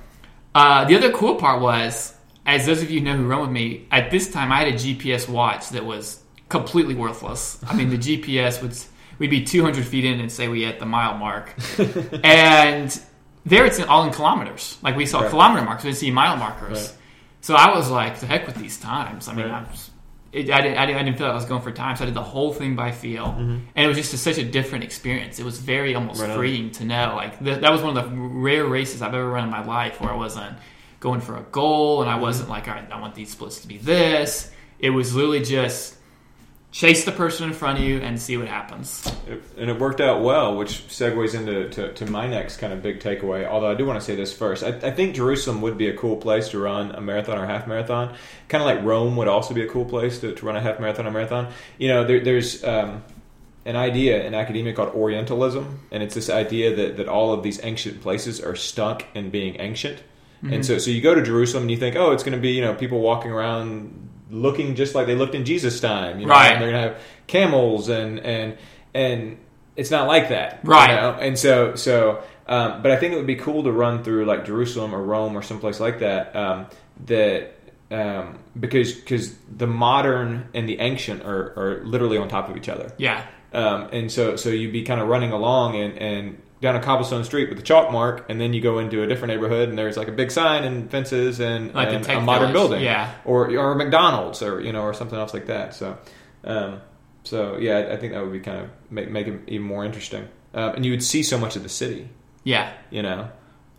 [0.54, 2.14] uh, the other cool part was,
[2.46, 4.72] as those of you know who run with me, at this time I had a
[4.76, 7.58] GPS watch that was completely worthless.
[7.66, 8.76] I mean, the GPS would
[9.20, 11.54] we'd be 200 feet in and say we hit the mile mark,
[12.24, 13.00] and
[13.46, 14.78] there it's all in kilometers.
[14.82, 15.30] Like we saw Right.
[15.30, 16.78] kilometer markers, we didn't see mile markers.
[16.88, 16.96] Right.
[17.42, 19.28] So I was like, the heck with these times.
[19.28, 19.62] I mean, Right.
[19.66, 19.90] I, was,
[20.32, 22.02] it, I, didn't, I, didn't, I didn't feel like I was going for time, so
[22.02, 24.84] I did the whole thing by feel, and it was just a, such a different
[24.84, 25.38] experience.
[25.38, 26.36] It was very almost Mm-hmm.
[26.36, 27.14] Freeing to know.
[27.16, 30.00] Like th- that was one of the rare races I've ever run in my life
[30.00, 30.56] where I wasn't
[31.00, 33.68] going for a goal, and I wasn't like, all right, I want these splits to
[33.68, 34.50] be this.
[34.78, 35.96] It was literally just
[36.72, 39.04] chase the person in front of you and see what happens.
[39.28, 42.80] It- and it worked out well, which segues into to, to my next kind of
[42.82, 43.46] big takeaway.
[43.46, 45.96] Although I do want to say this first, I, I think Jerusalem would be a
[45.96, 48.14] cool place to run a marathon or half marathon.
[48.48, 50.78] Kind of like Rome would also be a cool place to, to run a half
[50.78, 51.48] marathon or marathon.
[51.78, 53.02] You know, there, there's um,
[53.64, 57.58] an idea in academia called Orientalism, and it's this idea that, that all of these
[57.64, 60.02] ancient places are stuck in being ancient.
[60.42, 62.52] And so, so you go to Jerusalem and you think, oh, it's going to be
[62.52, 66.32] you know people walking around looking just like they looked in Jesus' time, you know,
[66.32, 66.52] Right.
[66.52, 68.56] and they're going to have camels and and
[68.94, 69.38] and
[69.76, 70.94] it's not like that, you Right.
[70.94, 71.16] know?
[71.20, 74.44] And so so, um, but I think it would be cool to run through like
[74.44, 76.34] Jerusalem or Rome or someplace like that.
[76.36, 76.66] Um,
[77.06, 77.54] that
[77.90, 82.68] um, because because the modern and the ancient are, are literally on top of each
[82.68, 82.92] other.
[82.98, 83.24] Yeah.
[83.52, 87.24] Um, and so, so you'd be kind of running along and, and down a cobblestone
[87.24, 89.96] street with a chalk mark, and then you go into a different neighborhood, and there's
[89.96, 93.12] like a big sign and fences and, Like a and a modern village, building, yeah.
[93.24, 95.74] or or a McDonald's, or you know, or something else like that.
[95.74, 95.96] So,
[96.44, 96.80] um,
[97.24, 99.84] so yeah, I, I think that would be kind of make make it even more
[99.84, 102.08] interesting, um, and you would see so much of the city,
[102.44, 102.72] Yeah.
[102.90, 103.30] you know.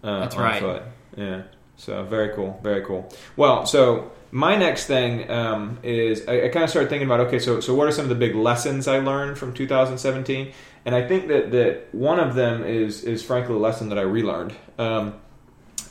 [0.04, 0.60] Uh, That's right.
[0.60, 0.84] Foot.
[1.16, 1.44] Yeah.
[1.82, 3.12] So very cool, very cool.
[3.36, 7.40] Well, so my next thing um, is I, I kind of started thinking about okay,
[7.40, 10.54] so so what are some of the big lessons I learned from 2017?
[10.86, 14.04] And I think that that one of them is is frankly a lesson that I
[14.04, 15.16] relearned, um,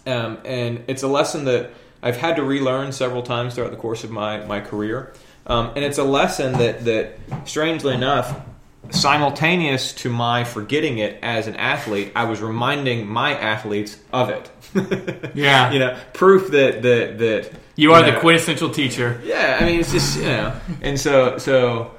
[0.07, 1.73] um, and it's a lesson that
[2.05, 5.13] I've had to relearn several times throughout the course of my my career,
[5.49, 8.41] um, and it's a lesson that that strangely enough
[8.93, 14.51] simultaneous to my forgetting it as an athlete, I was reminding my athletes of it.
[15.35, 15.73] Yeah.
[15.73, 19.21] you know, proof that that that You are the quintessential teacher.
[19.25, 21.93] Yeah, I mean, it's just you know, and so so.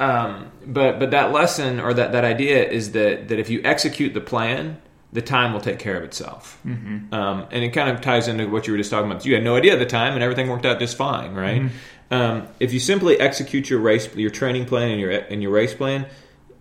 [0.00, 4.14] Um, but but that lesson or that, that idea is that that if you execute
[4.14, 4.80] the plan,
[5.12, 6.58] the time will take care of itself.
[6.66, 7.12] Mm-hmm.
[7.14, 9.24] Um, and it kind of ties into what you were just talking about.
[9.24, 11.62] You had no idea at the time, and everything worked out just fine, right?
[12.10, 15.74] Um, if you simply execute your race, your training plan, and your and your race
[15.74, 16.06] plan,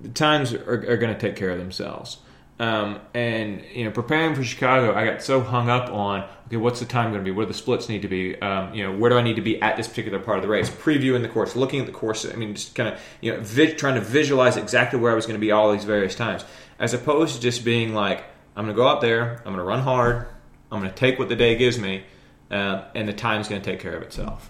[0.02, 2.18] the times are, are going to take care of themselves.
[2.60, 6.80] Um, and you know, preparing for Chicago, I got so hung up on okay, what's
[6.80, 7.32] the time going to be?
[7.32, 8.40] What do the splits need to be?
[8.42, 10.50] Um, you know, where do I need to be at this particular part of the
[10.50, 10.70] race?
[10.70, 12.26] Previewing the course, looking at the course.
[12.26, 15.26] I mean, just kind of you know, vi- trying to visualize exactly where I was
[15.26, 16.46] going to be all these various times,
[16.80, 18.24] as opposed to just being like,
[18.56, 20.28] I'm going to go out there, I'm going to run hard,
[20.72, 22.04] I'm going to take what the day gives me,
[22.52, 24.50] uh, and the time's going to take care of itself.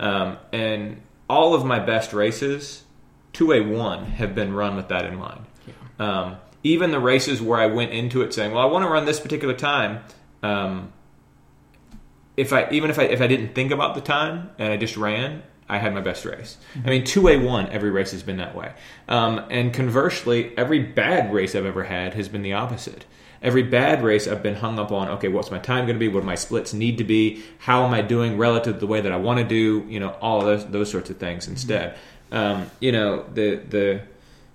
[0.00, 2.84] Um, and all of my best races,
[3.34, 5.44] to a one, have been run with that in mind.
[5.98, 9.04] Um, even the races where I went into it saying, "Well, I want to run
[9.06, 10.00] this particular time,"
[10.42, 10.92] um,
[12.36, 14.96] if I even if I if I didn't think about the time and I just
[14.96, 16.58] ran, I had my best race.
[16.84, 18.72] I mean, to a one, every race has been that way.
[19.08, 23.04] Um, and conversely, every bad race I've ever had has been the opposite.
[23.42, 25.08] Every bad race I've been hung up on.
[25.08, 26.08] Okay, what's my time going to be?
[26.08, 27.42] What do my splits need to be?
[27.58, 29.86] How am I doing relative to the way that I want to do?
[29.88, 31.48] You know, all those those sorts of things.
[31.48, 31.96] Instead,
[32.32, 34.02] um, you know, the the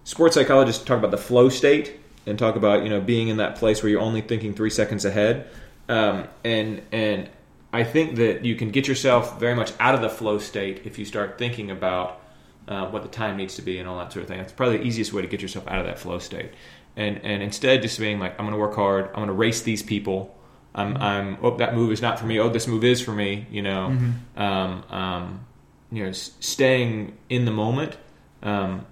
[0.03, 3.55] sports psychologists talk about the flow state and talk about you know being in that
[3.55, 5.47] place where you're only thinking three seconds ahead
[5.89, 7.29] um, and and
[7.73, 10.99] I think that you can get yourself very much out of the flow state if
[10.99, 12.21] you start thinking about
[12.67, 14.38] uh, what the time needs to be and all that sort of thing.
[14.38, 16.51] That's probably the easiest way to get yourself out of that flow state.
[16.97, 19.05] And and instead just being like, I'm going to work hard.
[19.09, 20.35] I'm going to race these people.
[20.75, 22.39] I'm I'm oh that move is not for me.
[22.39, 23.45] Oh this move is for me.
[23.51, 23.97] You know,
[24.37, 25.45] um, um,
[25.91, 27.97] you know, s- staying in the moment.
[28.43, 28.85] Um,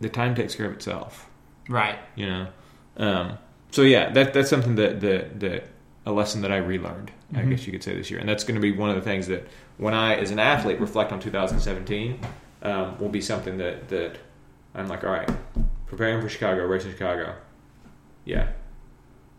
[0.00, 1.26] the time takes care of itself
[1.70, 1.98] Right.
[2.16, 2.48] you know
[2.98, 3.38] um,
[3.70, 5.68] so yeah that that's something that that, that
[6.04, 7.50] a lesson that i relearned i Mm-hmm.
[7.50, 9.26] guess you could say this year and that's going to be one of the things
[9.28, 9.46] that
[9.78, 12.20] when i as an athlete reflect on 2017
[12.62, 14.18] um, will be something that that
[14.74, 15.30] i'm like all right
[15.86, 17.34] preparing for chicago racing chicago
[18.26, 18.48] yeah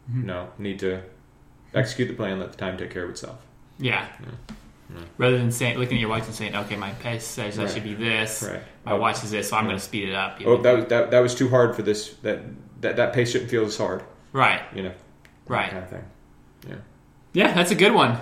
[0.10, 0.26] Mm-hmm.
[0.26, 1.02] no need to
[1.74, 3.46] execute the plan let the time take care of itself
[3.78, 4.08] Yeah.
[4.22, 5.00] Yeah.
[5.18, 7.72] Rather than saying, looking at your watch and saying, "Okay, my pace says I Right.
[7.74, 8.42] shoed be this.
[8.50, 8.64] Right.
[8.86, 10.62] My watch is this, so I'm going to speed it up." you oh know?
[10.64, 12.40] that was that, that was too hard for this that
[12.80, 14.62] that that pace shouldn't feel as hard right.
[14.74, 15.70] you know that Right.
[15.72, 16.06] kind of thing
[16.70, 16.76] yeah
[17.34, 18.18] Yeah, that's a good one.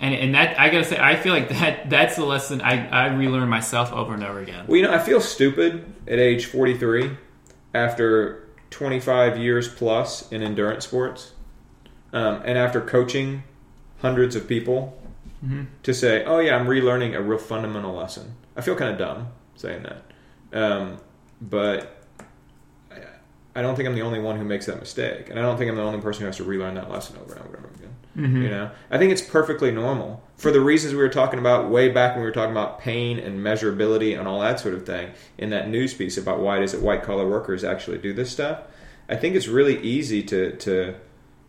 [0.00, 3.06] And and that I gotta say, I feel like that that's the lesson I I
[3.14, 4.64] relearn myself over and over again.
[4.66, 7.10] Well, you know, I feel stupid at age 43
[7.74, 11.32] after 25 years plus in endurance sports
[12.12, 13.44] um, and after coaching
[14.00, 14.98] hundreds of people
[15.82, 18.34] to say, oh, yeah, I'm relearning a real fundamental lesson.
[18.56, 20.02] I feel kind of dumb saying that.
[20.52, 20.98] Um,
[21.40, 22.04] but
[22.90, 22.98] I,
[23.56, 25.30] I don't think I'm the only one who makes that mistake.
[25.30, 27.34] And I don't think I'm the only person who has to relearn that lesson over
[27.34, 27.94] and over and over again.
[28.42, 31.88] You know, I think it's perfectly normal for the reasons we were talking about way
[31.88, 35.12] back when we were talking about pain and measurability and all that sort of thing
[35.38, 38.30] in that news piece about why it is that white collar workers actually do this
[38.30, 38.60] stuff.
[39.08, 40.94] I think it's really easy to to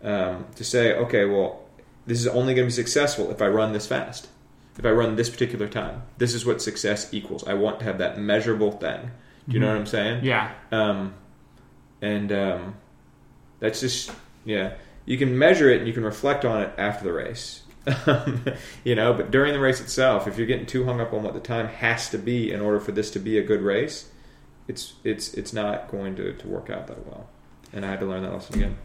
[0.03, 1.63] um, to say, okay, well,
[2.05, 4.27] this is only going to be successful if I run this fast,
[4.77, 6.03] if I run this particular time.
[6.17, 7.47] This is what success equals.
[7.47, 9.11] I want to have that measurable thing.
[9.47, 10.23] Do you know what I'm saying?
[10.23, 10.51] Yeah.
[10.71, 11.15] Um,
[12.01, 12.75] and um,
[13.59, 14.11] that's just
[14.45, 14.75] yeah.
[15.05, 17.62] You can measure it and you can reflect on it after the race.
[18.83, 21.33] you know, but during the race itself, if you're getting too hung up on what
[21.33, 24.09] the time has to be in order for this to be a good race,
[24.67, 27.27] it's it's it's not going to, to work out that well.
[27.73, 28.77] And I had to learn that lesson again.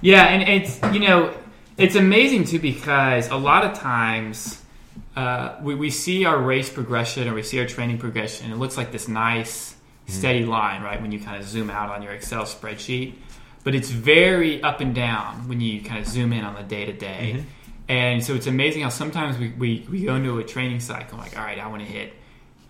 [0.00, 1.34] Yeah, and it's you know
[1.78, 4.62] it's amazing too because a lot of times
[5.16, 8.46] uh, we we see our race progression or we see our training progression.
[8.46, 9.74] and It looks like this nice
[10.06, 11.00] steady line, right?
[11.00, 13.14] When you kind of zoom out on your Excel spreadsheet,
[13.64, 16.84] but it's very up and down when you kind of zoom in on the day
[16.84, 17.44] to day.
[17.92, 21.36] And so it's amazing how sometimes we, we, we go into a training cycle like,
[21.36, 22.14] all right, I want to hit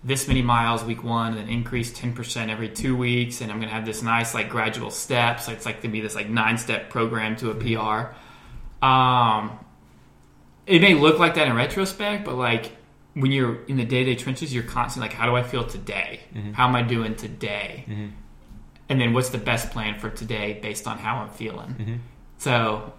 [0.03, 3.69] this many miles week one and then increase 10% every two weeks and i'm going
[3.69, 6.57] to have this nice like gradual steps it's like going to be this like nine
[6.57, 8.13] step program to a pr
[8.85, 9.57] um,
[10.67, 12.73] it may look like that in retrospect but like
[13.13, 16.19] when you're in the day-to-day trenches you're constantly like how do i feel today?
[16.33, 16.51] Mm-hmm.
[16.51, 17.85] How am i doing today?
[17.87, 18.07] Mm-hmm.
[18.89, 21.75] And then what's the best plan for today based on how i'm feeling?
[21.75, 21.95] Mm-hmm.
[22.39, 22.91] So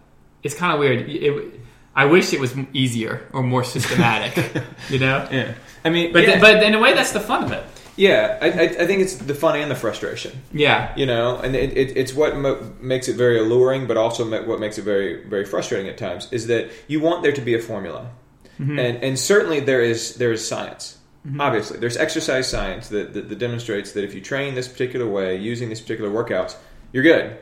[0.43, 1.07] it's kind of weird.
[1.11, 1.61] It,
[1.97, 4.37] i wish it was easier or more systematic
[4.89, 5.27] you know?
[5.31, 7.65] Yeah, I mean, but yeah, th- but in a way, that's the fun of it.
[7.97, 10.33] yeah, I, I, think it's the fun and the frustration.
[10.53, 14.29] Yeah, you know and it, it, it's what mo- makes it very alluring but also
[14.47, 17.55] what makes it very very frustrating at times is that you want there to be
[17.55, 18.11] a formula.
[18.59, 18.79] Mm-hmm.
[18.79, 20.99] And and certainly there is there is science.
[21.27, 21.41] Mm-hmm.
[21.41, 25.37] Obviously, there's exercise science that, that, that demonstrates that if you train this particular way,
[25.37, 26.55] using these particular workouts,
[26.93, 27.39] you're good.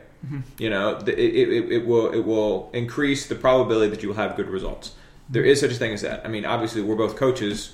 [0.58, 4.36] You know, it, it, it will it will increase the probability that you will have
[4.36, 4.92] good results.
[5.28, 6.24] There is such a thing as that.
[6.24, 7.72] I mean, obviously, we're both coaches.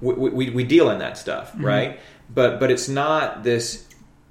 [0.00, 2.00] We, we, we deal in that stuff, right?
[2.34, 3.86] But but it's not this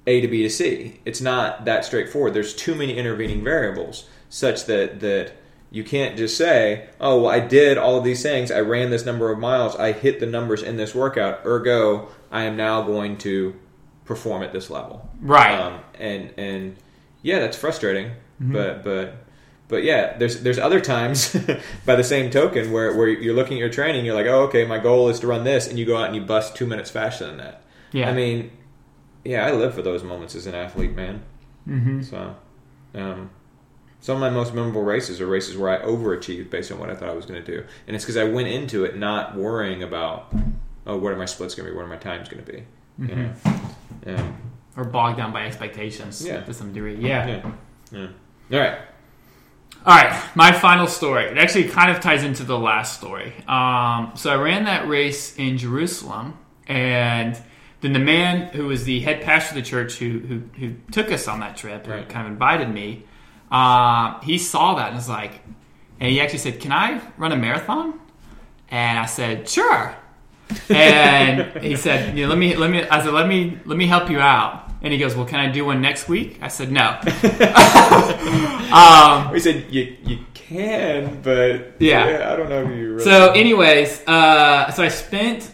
[0.06, 1.00] A to B to C.
[1.04, 2.34] It's not that straightforward.
[2.34, 5.32] There's too many intervening variables such that that
[5.70, 8.50] you can't just say, "Oh, well, I did all of these things.
[8.50, 9.76] I ran this number of miles.
[9.76, 11.40] I hit the numbers in this workout.
[11.44, 13.54] Ergo, I am now going to
[14.04, 15.58] perform at this level." Right.
[15.58, 16.76] Um, and and
[17.22, 18.12] yeah, that's frustrating.
[18.52, 19.14] But but
[19.68, 21.34] but yeah, there's there's other times
[21.86, 24.64] by the same token where where you're looking at your training, you're like, "Oh, okay,
[24.64, 26.90] my goal is to run this," and you go out and you bust two minutes
[26.90, 27.62] faster than that.
[27.92, 28.08] Yeah.
[28.08, 28.50] I mean,
[29.24, 31.22] yeah, I live for those moments as an athlete, man.
[31.64, 32.36] hmm So,
[32.94, 33.30] um,
[34.00, 36.94] some of my most memorable races are races where I overachieved based on what I
[36.94, 39.82] thought I was going to do, and it's because I went into it not worrying
[39.82, 40.32] about,
[40.86, 42.62] oh, what are my splits going to be, what are my times going to be,
[43.00, 43.30] you know.
[44.06, 44.36] Um,
[44.78, 46.40] Or bogged down by expectations Yeah.
[46.42, 46.94] to some degree.
[46.96, 47.26] Yeah.
[47.26, 47.50] yeah,
[47.90, 48.06] yeah.
[48.52, 48.78] All right.
[49.84, 51.24] All right, my final story.
[51.24, 53.32] It actually kind of ties into the last story.
[53.46, 57.36] Um, so I ran that race in Jerusalem, and
[57.80, 61.10] then the man who was the head pastor of the church who who, who took
[61.12, 62.08] us on that trip, Right.
[62.08, 63.04] kind of invited me,
[63.50, 65.40] uh, he saw that and was like,
[66.00, 67.98] and he actually said, "Can I run a marathon?"
[68.70, 69.94] And I said, "Sure."
[70.70, 73.86] and he said, you know, let me let me I said, let me let me
[73.86, 74.67] help you out.
[74.80, 76.38] And he goes, Well, can I do one next week?
[76.40, 76.98] I said, No.
[78.72, 82.30] um, We said you you can, but Yeah.
[82.32, 82.92] I don't know if you.
[82.94, 85.50] Really so, anyways, uh, so I spent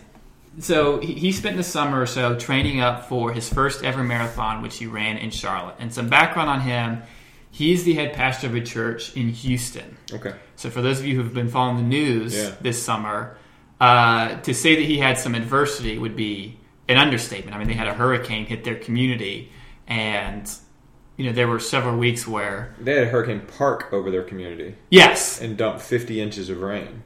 [0.60, 4.62] so he, he spent the summer or so training up for his first ever marathon,
[4.62, 5.74] which he ran in Charlotte.
[5.80, 7.02] And some background on him:
[7.50, 9.96] he's the head pastor of a church in Houston.
[10.12, 12.52] okay, So, for those of you who've been following the news Yeah.
[12.60, 13.36] this summer,
[13.80, 16.56] uh, to say that he had some adversity would be
[16.88, 17.54] an understatement.
[17.54, 19.50] I mean, they had a hurricane hit their community,
[19.86, 20.50] and
[21.16, 24.74] you know there were several weeks where they had a Hurricane Park over their community
[24.90, 27.02] yes, and dumped 50 inches of rain.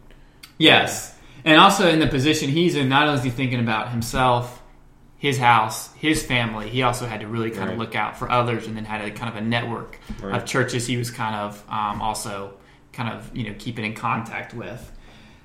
[0.58, 1.14] yes,
[1.44, 4.62] and also in the position he's in, not only is he thinking about himself,
[5.18, 7.72] his house, his family, he also had to really kind Right.
[7.74, 10.34] of look out for others, and then had a kind of a network Right.
[10.34, 12.54] of churches he was kind of um, also
[12.92, 14.90] kind of you know keeping in contact with.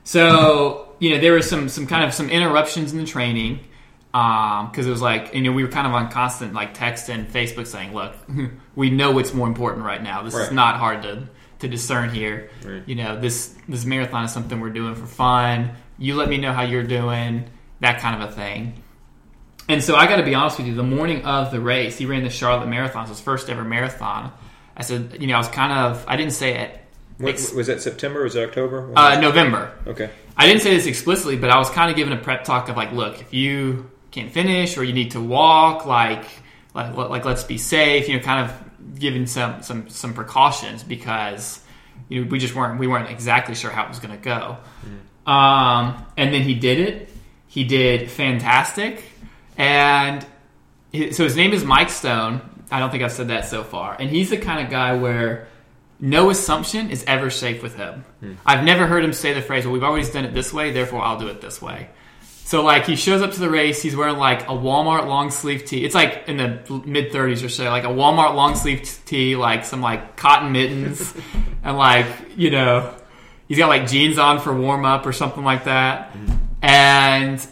[0.04, 3.60] So you know there was some some kind of some interruptions in the training
[4.14, 7.28] because it was like you know we were kind of on constant like text and
[7.28, 8.16] Facebook saying, look,
[8.76, 10.22] we know what's more important right now.
[10.22, 11.28] This is not hard to
[11.59, 12.49] to discern here.
[12.64, 12.84] Right.
[12.86, 15.72] You know this this marathon is something we're doing for fun.
[15.97, 17.49] You let me know how you're doing,
[17.80, 18.84] that kind of a thing.
[19.70, 20.76] And so I got to be honest with you.
[20.76, 24.32] The morning of the race, he ran the Charlotte Marathon, his first ever marathon.
[24.76, 26.80] I said, you know, I was kind of, I didn't say it.
[27.18, 28.24] What, was that September?
[28.24, 28.91] Was it October?
[28.95, 29.72] Uh, November.
[29.88, 30.09] okay.
[30.36, 32.76] I didn't say this explicitly, but I was kind of giving a prep talk of
[32.76, 36.26] like, look, if you can't finish or you need to walk, like,
[36.74, 38.07] like, like let's be safe.
[38.07, 41.59] You know, kind of giving some some some precautions because
[42.09, 44.57] you know we just weren't we weren't exactly sure how it was going to go.
[45.26, 47.09] Um, and then he did it.
[47.47, 49.03] He did fantastic,
[49.57, 50.26] and
[50.93, 52.41] so his name is Mike Stone.
[52.72, 55.47] I don't think I've said that so far, and he's the kind of guy where
[55.99, 58.03] no assumption is ever safe with him.
[58.45, 61.01] I've never heard him say the phrase, "Well, we've always done it this way, therefore
[61.01, 61.89] I'll do it this way."
[62.46, 65.66] So like he shows up to the race, he's wearing like a Walmart long sleeve
[65.66, 65.86] tee.
[65.86, 69.64] It's like in the mid 30s or so, like a Walmart long sleeve tee, like
[69.64, 71.14] some like cotton mittens,
[71.64, 72.94] and like you know,
[73.48, 76.16] he's got like jeans on for warm up or something like that.
[76.62, 77.46] And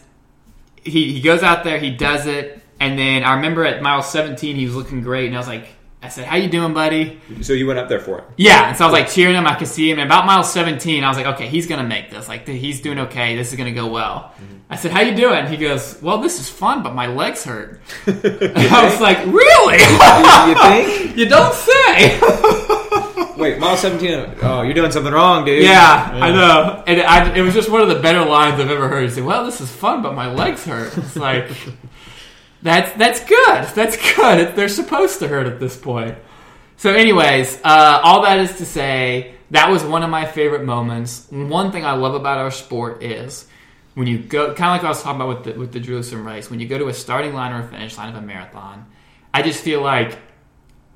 [0.84, 4.58] he he goes out there, he does it, and then I remember at mile 17
[4.58, 5.70] he was looking great, and I was like,
[6.04, 8.24] I said, "How you doing, buddy?" So you went up there for it.
[8.38, 9.46] Yeah, and so I was like cheering him.
[9.46, 10.00] I could see him.
[10.00, 12.28] And about mile 17, I was like, okay, he's gonna make this.
[12.28, 13.36] Like he's doing okay.
[13.36, 14.34] This is gonna go well.
[14.36, 14.58] Mm-hmm.
[14.72, 15.48] I said, how you doing?
[15.48, 17.82] He goes, well, this is fun, but my legs hurt.
[18.08, 19.80] I was like, really?
[20.48, 20.56] you
[20.96, 21.18] think?
[21.18, 22.18] you don't say.
[23.38, 24.38] Wait, mile 17.
[24.42, 25.64] Oh, you're doing something wrong, dude.
[25.64, 26.84] yeah, I know.
[26.88, 29.04] And I, it was just one of the better lines I've ever heard.
[29.04, 30.98] He said, well, this is fun, but my legs hurt.
[30.98, 31.50] It's like.
[32.62, 33.66] That's that's good.
[33.76, 34.56] That's good.
[34.56, 36.18] They're supposed to hurt at this point.
[36.78, 41.28] So, anyways, uh, all that is to say, that was one of my favorite moments.
[41.30, 43.48] One thing I love about our sport is
[43.94, 46.26] when you go, kind of like I was talking about with the, with the Jerusalem
[46.26, 48.88] race, when you go to a starting line or a finish line of a marathon,
[49.34, 50.18] I just feel like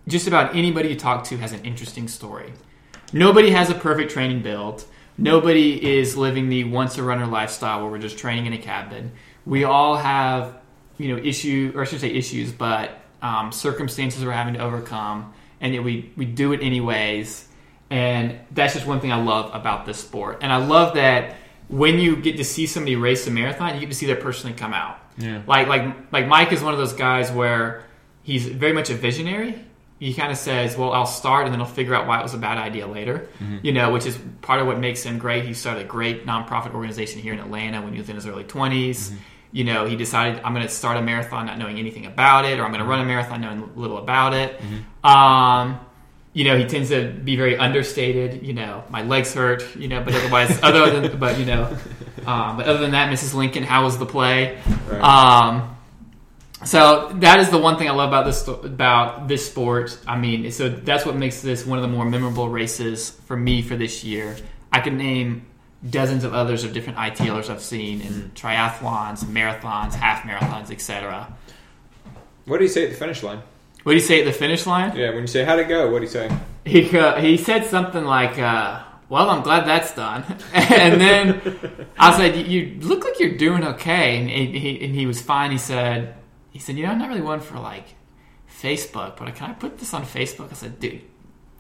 [0.08, 2.54] just about anybody you talk to has an interesting story.
[3.14, 4.86] Nobody has a perfect training build.
[5.18, 9.12] Nobody is living the once a runner lifestyle where we're just training in a cabin.
[9.46, 10.58] We all have,
[10.98, 15.34] you know, issue or I should say issues, but um, circumstances we're having to overcome,
[15.62, 17.48] and yet we we do it anyways.
[17.90, 21.36] And that's just one thing I love about this sport, and I love that
[21.68, 24.56] when you get to see somebody race a marathon, you get to see their personally
[24.56, 25.00] come out.
[25.18, 25.42] Yeah.
[25.48, 27.84] Like like like Mike is one of those guys where
[28.24, 29.60] he's very much a visionary.
[30.00, 32.34] He kind of says, "Well, I'll start, and then I'll figure out why it was
[32.34, 33.30] a bad idea later."
[33.64, 35.46] You know, which is part of what makes him great.
[35.46, 38.44] He started a great nonprofit organization here in Atlanta when he was in his early
[38.44, 39.14] 20s
[39.56, 42.60] You know, he decided, "I'm going to start a marathon not knowing anything about it,
[42.60, 44.60] or I'm going to run a marathon knowing little about it."
[45.02, 45.80] Um,
[46.34, 48.46] you know, he tends to be very understated.
[48.46, 49.78] You know, my legs hurt.
[49.78, 51.64] You know, but otherwise, other than but you know,
[52.26, 53.34] um, but other than that, Mrs.
[53.34, 54.60] Lincoln, how was the play?
[54.90, 55.02] Right.
[55.02, 55.78] Um,
[56.66, 59.98] so that is the one thing I love about this about this sport.
[60.06, 63.62] I mean, so that's what makes this one of the more memorable races for me
[63.62, 64.36] for this year.
[64.70, 65.46] I could name
[65.90, 71.34] dozens of others of different ITLers I've seen in triathlons, marathons, half marathons, etc.
[72.46, 73.42] What do you say at the finish line?
[73.84, 74.96] What do you say at the finish line?
[74.96, 76.30] Yeah, when you say how'd it go, what do you say?
[76.66, 82.18] He uh, he said something like, uh, "Well, I'm glad that's done." and then I
[82.18, 85.52] said, "You look like you're doing okay," and he, he and he was fine.
[85.52, 86.16] He said,
[86.50, 87.94] "He said, you know, I'm not really one for like
[88.50, 91.02] Facebook, but can I put this on Facebook?" I said, "Dude."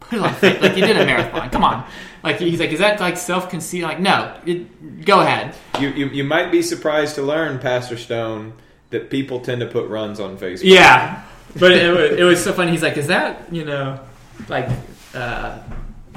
[0.10, 0.62] Put it on Facebook.
[0.62, 1.50] Like you did a marathon.
[1.50, 1.86] Come on.
[2.24, 3.84] Like he's like, is that like self conceit?
[3.84, 4.36] Like, no.
[4.46, 5.56] It, go ahead.
[5.80, 8.54] You, you you might be surprised to learn, Pastor Stone,
[8.90, 10.64] that people tend to put runs on Facebook.
[10.64, 11.24] Yeah,
[11.56, 12.72] but it, was, it was so funny.
[12.72, 14.00] He's like, "Is that you know,
[14.48, 14.70] like,
[15.14, 15.60] uh,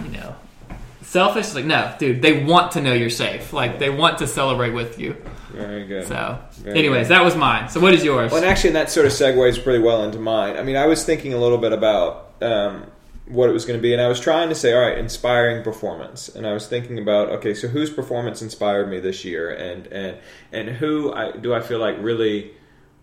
[0.02, 0.34] you know,
[1.02, 2.22] selfish?" It's like, no, dude.
[2.22, 3.52] They want to know you're safe.
[3.52, 5.16] Like, they want to celebrate with you.
[5.50, 6.06] Very good.
[6.06, 7.14] So, Very anyways, good.
[7.14, 7.68] that was mine.
[7.68, 8.32] So, what is yours?
[8.32, 10.56] Well, and actually, that sort of segues pretty well into mine.
[10.56, 12.86] I mean, I was thinking a little bit about um,
[13.28, 15.62] what it was going to be, and I was trying to say, all right, inspiring
[15.62, 19.86] performance, and I was thinking about, okay, so whose performance inspired me this year, and
[19.88, 20.18] and
[20.52, 22.52] and who I, do I feel like really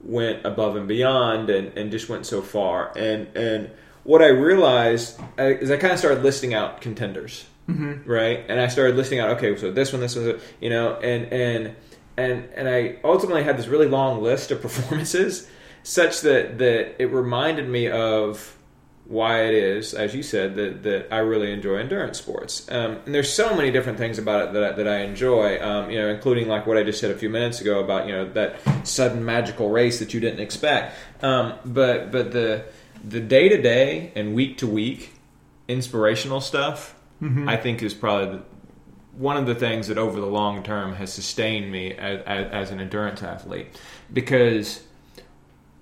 [0.02, 3.69] went above and beyond, and, and just went so far, and and
[4.03, 8.10] what I realized is I kind of started listing out contenders, mm-hmm.
[8.10, 11.31] right, and I started listing out, okay, so this one, this one, you know, and
[11.31, 11.76] and
[12.18, 15.47] and and I ultimately had this really long list of performances,
[15.84, 18.55] such that that it reminded me of
[19.07, 22.68] why it is, as you said, that, that I really enjoy endurance sports.
[22.72, 25.91] Um, and there's so many different things about it that I, that I enjoy, um,
[25.91, 28.32] you know, including like what I just said a few minutes ago about you know
[28.34, 28.57] that
[28.88, 30.95] sudden magical race that you didn't expect.
[31.22, 32.65] Um, but but the
[33.03, 35.14] the day to day and week to week
[35.68, 36.95] inspirational stuff,
[37.48, 38.44] I think, is probably the,
[39.18, 42.72] one of the things that over the long term has sustained me as, as, as
[42.72, 43.68] an endurance athlete
[44.11, 44.85] because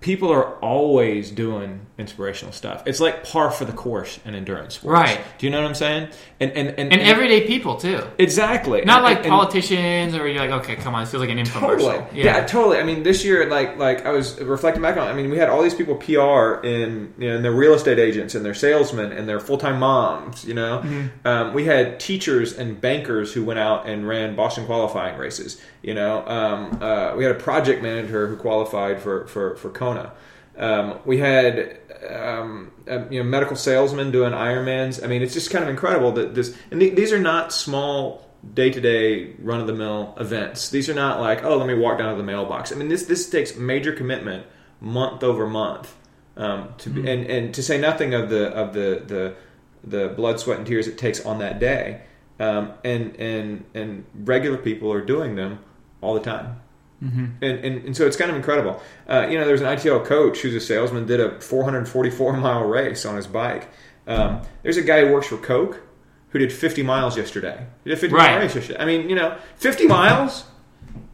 [0.03, 2.83] people are always doing inspirational stuff.
[2.85, 4.91] It's like par for the course in endurance sports.
[4.93, 5.21] Right.
[5.37, 6.09] Do you know what I'm saying?
[6.41, 8.01] And and and, and everyday people too.
[8.17, 11.29] exactly Not And- like and- politicians, or you're like, okay, come on, this feels like
[11.29, 11.79] an infomercial.
[11.79, 12.21] Totally.
[12.21, 12.45] Yeah.
[12.45, 12.77] totally.
[12.79, 15.07] I mean, this year, like, like I was reflecting back on.
[15.07, 17.97] I mean, we had all these people PR in, you know, and their real estate
[17.99, 20.43] agents and their salesmen and their full time moms.
[20.43, 25.17] You know, um, we had teachers and bankers who went out and ran Boston qualifying
[25.17, 25.61] races.
[25.83, 30.13] You know, um, uh, we had a project manager who qualified for for for Kona.
[30.57, 31.77] Um, we had
[32.09, 35.03] um, uh, you know medical salesmen doing Ironmans.
[35.03, 38.29] I mean, it's just kind of incredible that this and th- these are not small
[38.53, 40.69] day to day run of the mill events.
[40.69, 42.71] These are not like oh let me walk down to the mailbox.
[42.71, 44.45] I mean this this takes major commitment
[44.79, 45.93] month over month
[46.37, 49.35] um, to be, and and to say nothing of the of the the
[49.83, 52.03] the blood sweat and tears it takes on that day.
[52.39, 55.59] Um, and and and regular people are doing them
[56.03, 56.59] all the time.
[57.01, 58.81] And, and, and so it's kind of incredible.
[59.09, 63.05] Uh, you know, there's an ITL coach who's a salesman, did a 444 mile race
[63.05, 63.67] on his bike.
[64.07, 65.81] Um, there's a guy who works for Coke
[66.29, 67.67] who did 50 miles yesterday.
[67.83, 68.31] He did 50 Right.
[68.31, 68.79] mile race yesterday.
[68.79, 70.45] I mean, you know, 50 miles?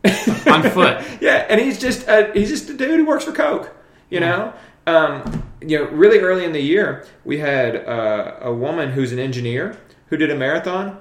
[0.46, 1.04] on foot.
[1.22, 3.76] yeah, and he's just a, he's just a dude who works for Coke.
[4.12, 4.54] You know,
[4.86, 9.20] um, you know, really early in the year, we had uh, a woman who's an
[9.20, 9.76] engineer
[10.08, 11.00] who did a marathon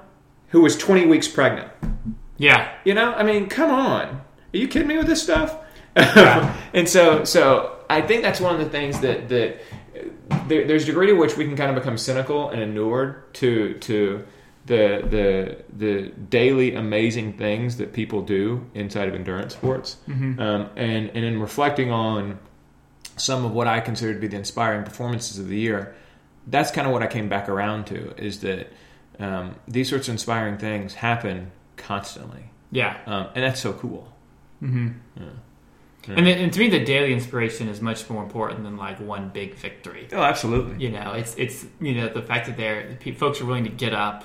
[0.49, 1.69] who was 20 weeks pregnant.
[2.39, 4.05] Yeah, You know, I mean, come on.
[4.07, 5.55] Are you kidding me with this stuff?
[5.95, 6.55] Yeah.
[6.73, 9.59] and so, so I think that's one of the things that that
[10.47, 13.73] there, there's a degree to which we can kind of become cynical and inured to
[13.75, 14.25] to
[14.65, 19.97] the the the daily amazing things that people do inside of endurance sports.
[20.39, 22.39] Um, and and in reflecting on
[23.17, 25.93] some of what I consider to be the inspiring performances of the year,
[26.47, 28.71] that's kind of what I came back around to is that
[29.19, 32.97] um, these sorts of inspiring things happen constantly, yeah.
[33.07, 34.11] um, and that's so cool.
[36.07, 39.29] And, then, and to me, the daily inspiration is much more important than like one
[39.29, 40.07] big victory.
[40.11, 40.83] Oh, absolutely.
[40.83, 43.93] You know, it's it's you know the fact that they're folks are willing to get
[43.93, 44.23] up,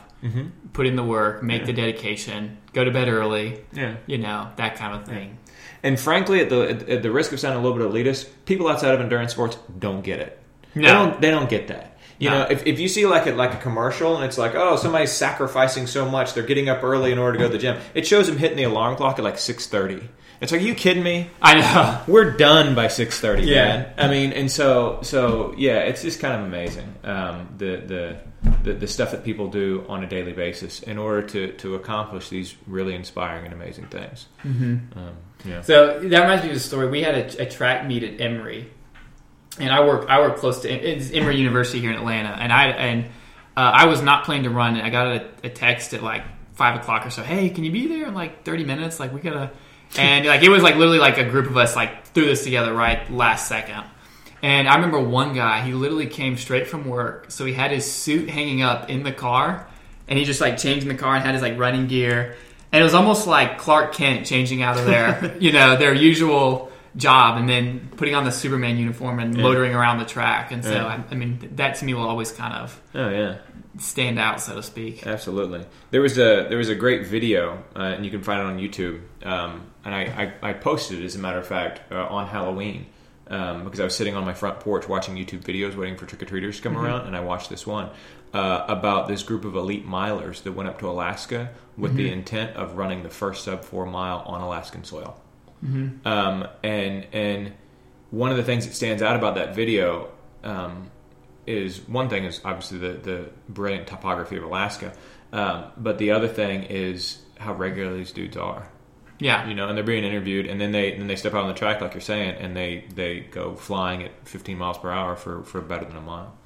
[0.73, 3.65] put in the work, make the dedication, go to bed early.
[3.73, 3.97] Yeah.
[4.07, 5.39] You know that kind of thing.
[5.83, 8.69] And frankly, at the at, at the risk of sounding a little bit elitist, people
[8.69, 10.39] outside of endurance sports don't get it.
[10.75, 11.11] They No.
[11.11, 11.21] don't.
[11.21, 11.94] They don't get that.
[12.19, 14.77] You know, if, if you see like a, like a commercial and it's like, oh,
[14.77, 17.79] somebody's sacrificing so much, they're getting up early in order to go to the gym.
[17.95, 20.09] It shows them hitting the alarm clock at like six thirty.
[20.41, 21.31] It's like, are you kidding me?
[21.41, 22.03] I know.
[22.13, 23.45] We're done by six thirty.
[23.45, 23.65] Yeah.
[23.65, 23.95] man.
[23.99, 28.17] I mean, and so so yeah, it's just kind of amazing um, the, the
[28.63, 32.29] the the stuff that people do on a daily basis in order to to accomplish
[32.29, 34.27] these really inspiring and amazing things.
[34.45, 34.99] Mm-hmm.
[34.99, 35.61] Um, yeah.
[35.63, 36.89] So that reminds me of a story.
[36.89, 38.71] We had a, a track meet at Emory,
[39.59, 42.67] and I work I work close to it's Emory University here in Atlanta, and I
[42.69, 43.05] and
[43.57, 44.77] uh, I was not planning to run.
[44.77, 46.25] And I got a, a text at like
[46.55, 47.23] five o'clock or so.
[47.23, 48.99] Hey, can you be there in like thirty minutes?
[48.99, 49.51] Like we gotta,
[49.97, 52.73] and like it was like literally like a group of us like threw this together
[52.73, 53.85] right last second.
[54.43, 55.63] And I remember one guy.
[55.63, 59.13] He literally came straight from work, so he had his suit hanging up in the
[59.13, 59.69] car,
[60.09, 62.37] and he just like changed in the car and had his like running gear.
[62.73, 66.73] And it was almost like Clark Kent changing out of their, you know, their usual
[66.97, 70.53] job and then putting on the Superman uniform and motoring around the track.
[70.53, 70.87] And so, Yeah.
[70.87, 73.39] I, I mean, that to me will always kind of Oh yeah.
[73.79, 75.07] stand out, so to speak.
[75.07, 75.65] Absolutely.
[75.91, 78.59] There was a there was a great video, uh, and you can find it on
[78.59, 79.01] YouTube.
[79.27, 82.87] Um, and I, I, I posted it, as a matter of fact, uh, on Halloween
[83.29, 86.23] um, because I was sitting on my front porch watching YouTube videos, waiting for trick
[86.23, 87.91] or treaters to come around, and I watched this one
[88.33, 92.57] uh, about this group of elite milers that went up to Alaska with the intent
[92.57, 95.21] of running the first sub four mile on Alaskan soil.
[96.07, 97.53] Um, and and
[98.11, 100.11] one of the things that stands out about that video
[100.43, 100.91] um,
[101.47, 104.93] is one thing is obviously the, the brilliant topography of Alaska,
[105.33, 108.69] um, but the other thing is how regular these dudes are.
[109.19, 109.49] Yeah.
[109.49, 111.55] You know, and they're being interviewed, and then they then they step out on the
[111.55, 115.43] track like you're saying, and they they go flying at 15 miles per hour for
[115.45, 116.37] for better than a mile.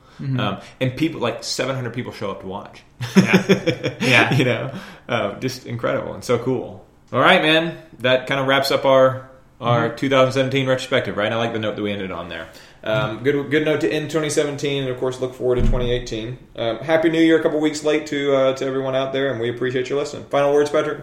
[0.41, 2.83] Um, and people like 700 people show up to watch.
[3.17, 3.95] Yeah.
[4.01, 4.35] Yeah.
[4.35, 4.75] you know,
[5.09, 6.85] uh, just incredible and so cool.
[7.13, 7.79] All right, man.
[8.01, 9.29] That kind of wraps up our
[9.61, 11.33] our 2017 retrospective, right?
[11.33, 12.49] I like the note that we ended on there.
[12.85, 16.39] Um, good good note to end 2017, and of course, look forward to 2018.
[16.57, 17.41] Um, Happy New Year!
[17.41, 20.25] A couple weeks late to uh, to everyone out there, and we appreciate your listening.
[20.27, 21.01] Final words, Patrick.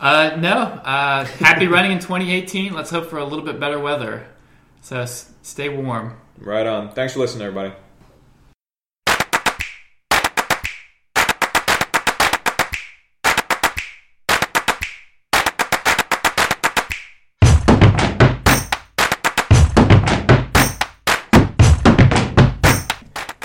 [0.00, 0.50] Uh, no.
[0.56, 2.72] Uh, happy running in 2018.
[2.72, 4.26] Let's hope for a little bit better weather.
[4.80, 6.16] So s- stay warm.
[6.38, 6.92] Right on.
[6.92, 7.74] Thanks for listening, everybody.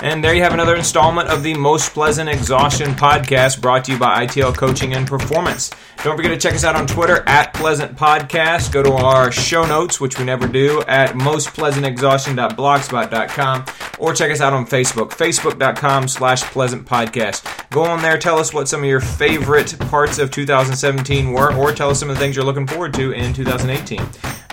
[0.08, 3.98] And there you have another installment of the Most Pleasant Exhaustion podcast brought to you
[3.98, 5.70] by ITL Coaching and Performance.
[6.02, 8.72] Don't forget to check us out on Twitter at Pleasant Podcast.
[8.72, 13.64] Go to our show notes, which we never do, at mostpleasantexhaustion.blogspot.com
[13.98, 17.68] or check us out on Facebook, facebook.com slash pleasant podcast.
[17.70, 21.72] Go on there, tell us what some of your favorite parts of 2017 were, or
[21.72, 24.00] tell us some of the things you're looking forward to in 2018.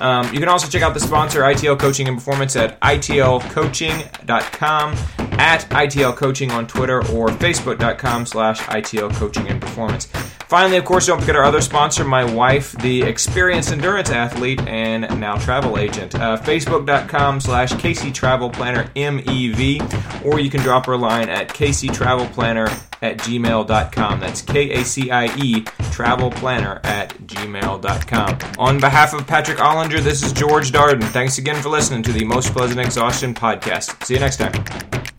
[0.01, 4.95] Um, you can also check out the sponsor, ITL Coaching and Performance, at itlcoaching.com,
[5.45, 10.07] at ITL Coaching on Twitter, or facebook.com slash ITL Coaching and Performance.
[10.47, 15.01] Finally, of course, don't forget our other sponsor, my wife, the experienced endurance athlete and
[15.19, 16.15] now travel agent.
[16.15, 21.49] Uh, Facebook.com slash Kacie Travel Planner MEV, or you can drop her a line at
[21.49, 22.65] Kacie Travel Planner
[23.03, 24.19] at gmail.com.
[24.19, 25.61] That's K A C I E
[25.91, 28.39] Travel Planner at gmail.com.
[28.57, 31.03] On behalf of Patrick Ollinger, this is George Darden.
[31.03, 34.03] Thanks again for listening to the Most Pleasant Exhaustion podcast.
[34.03, 35.14] See you next time.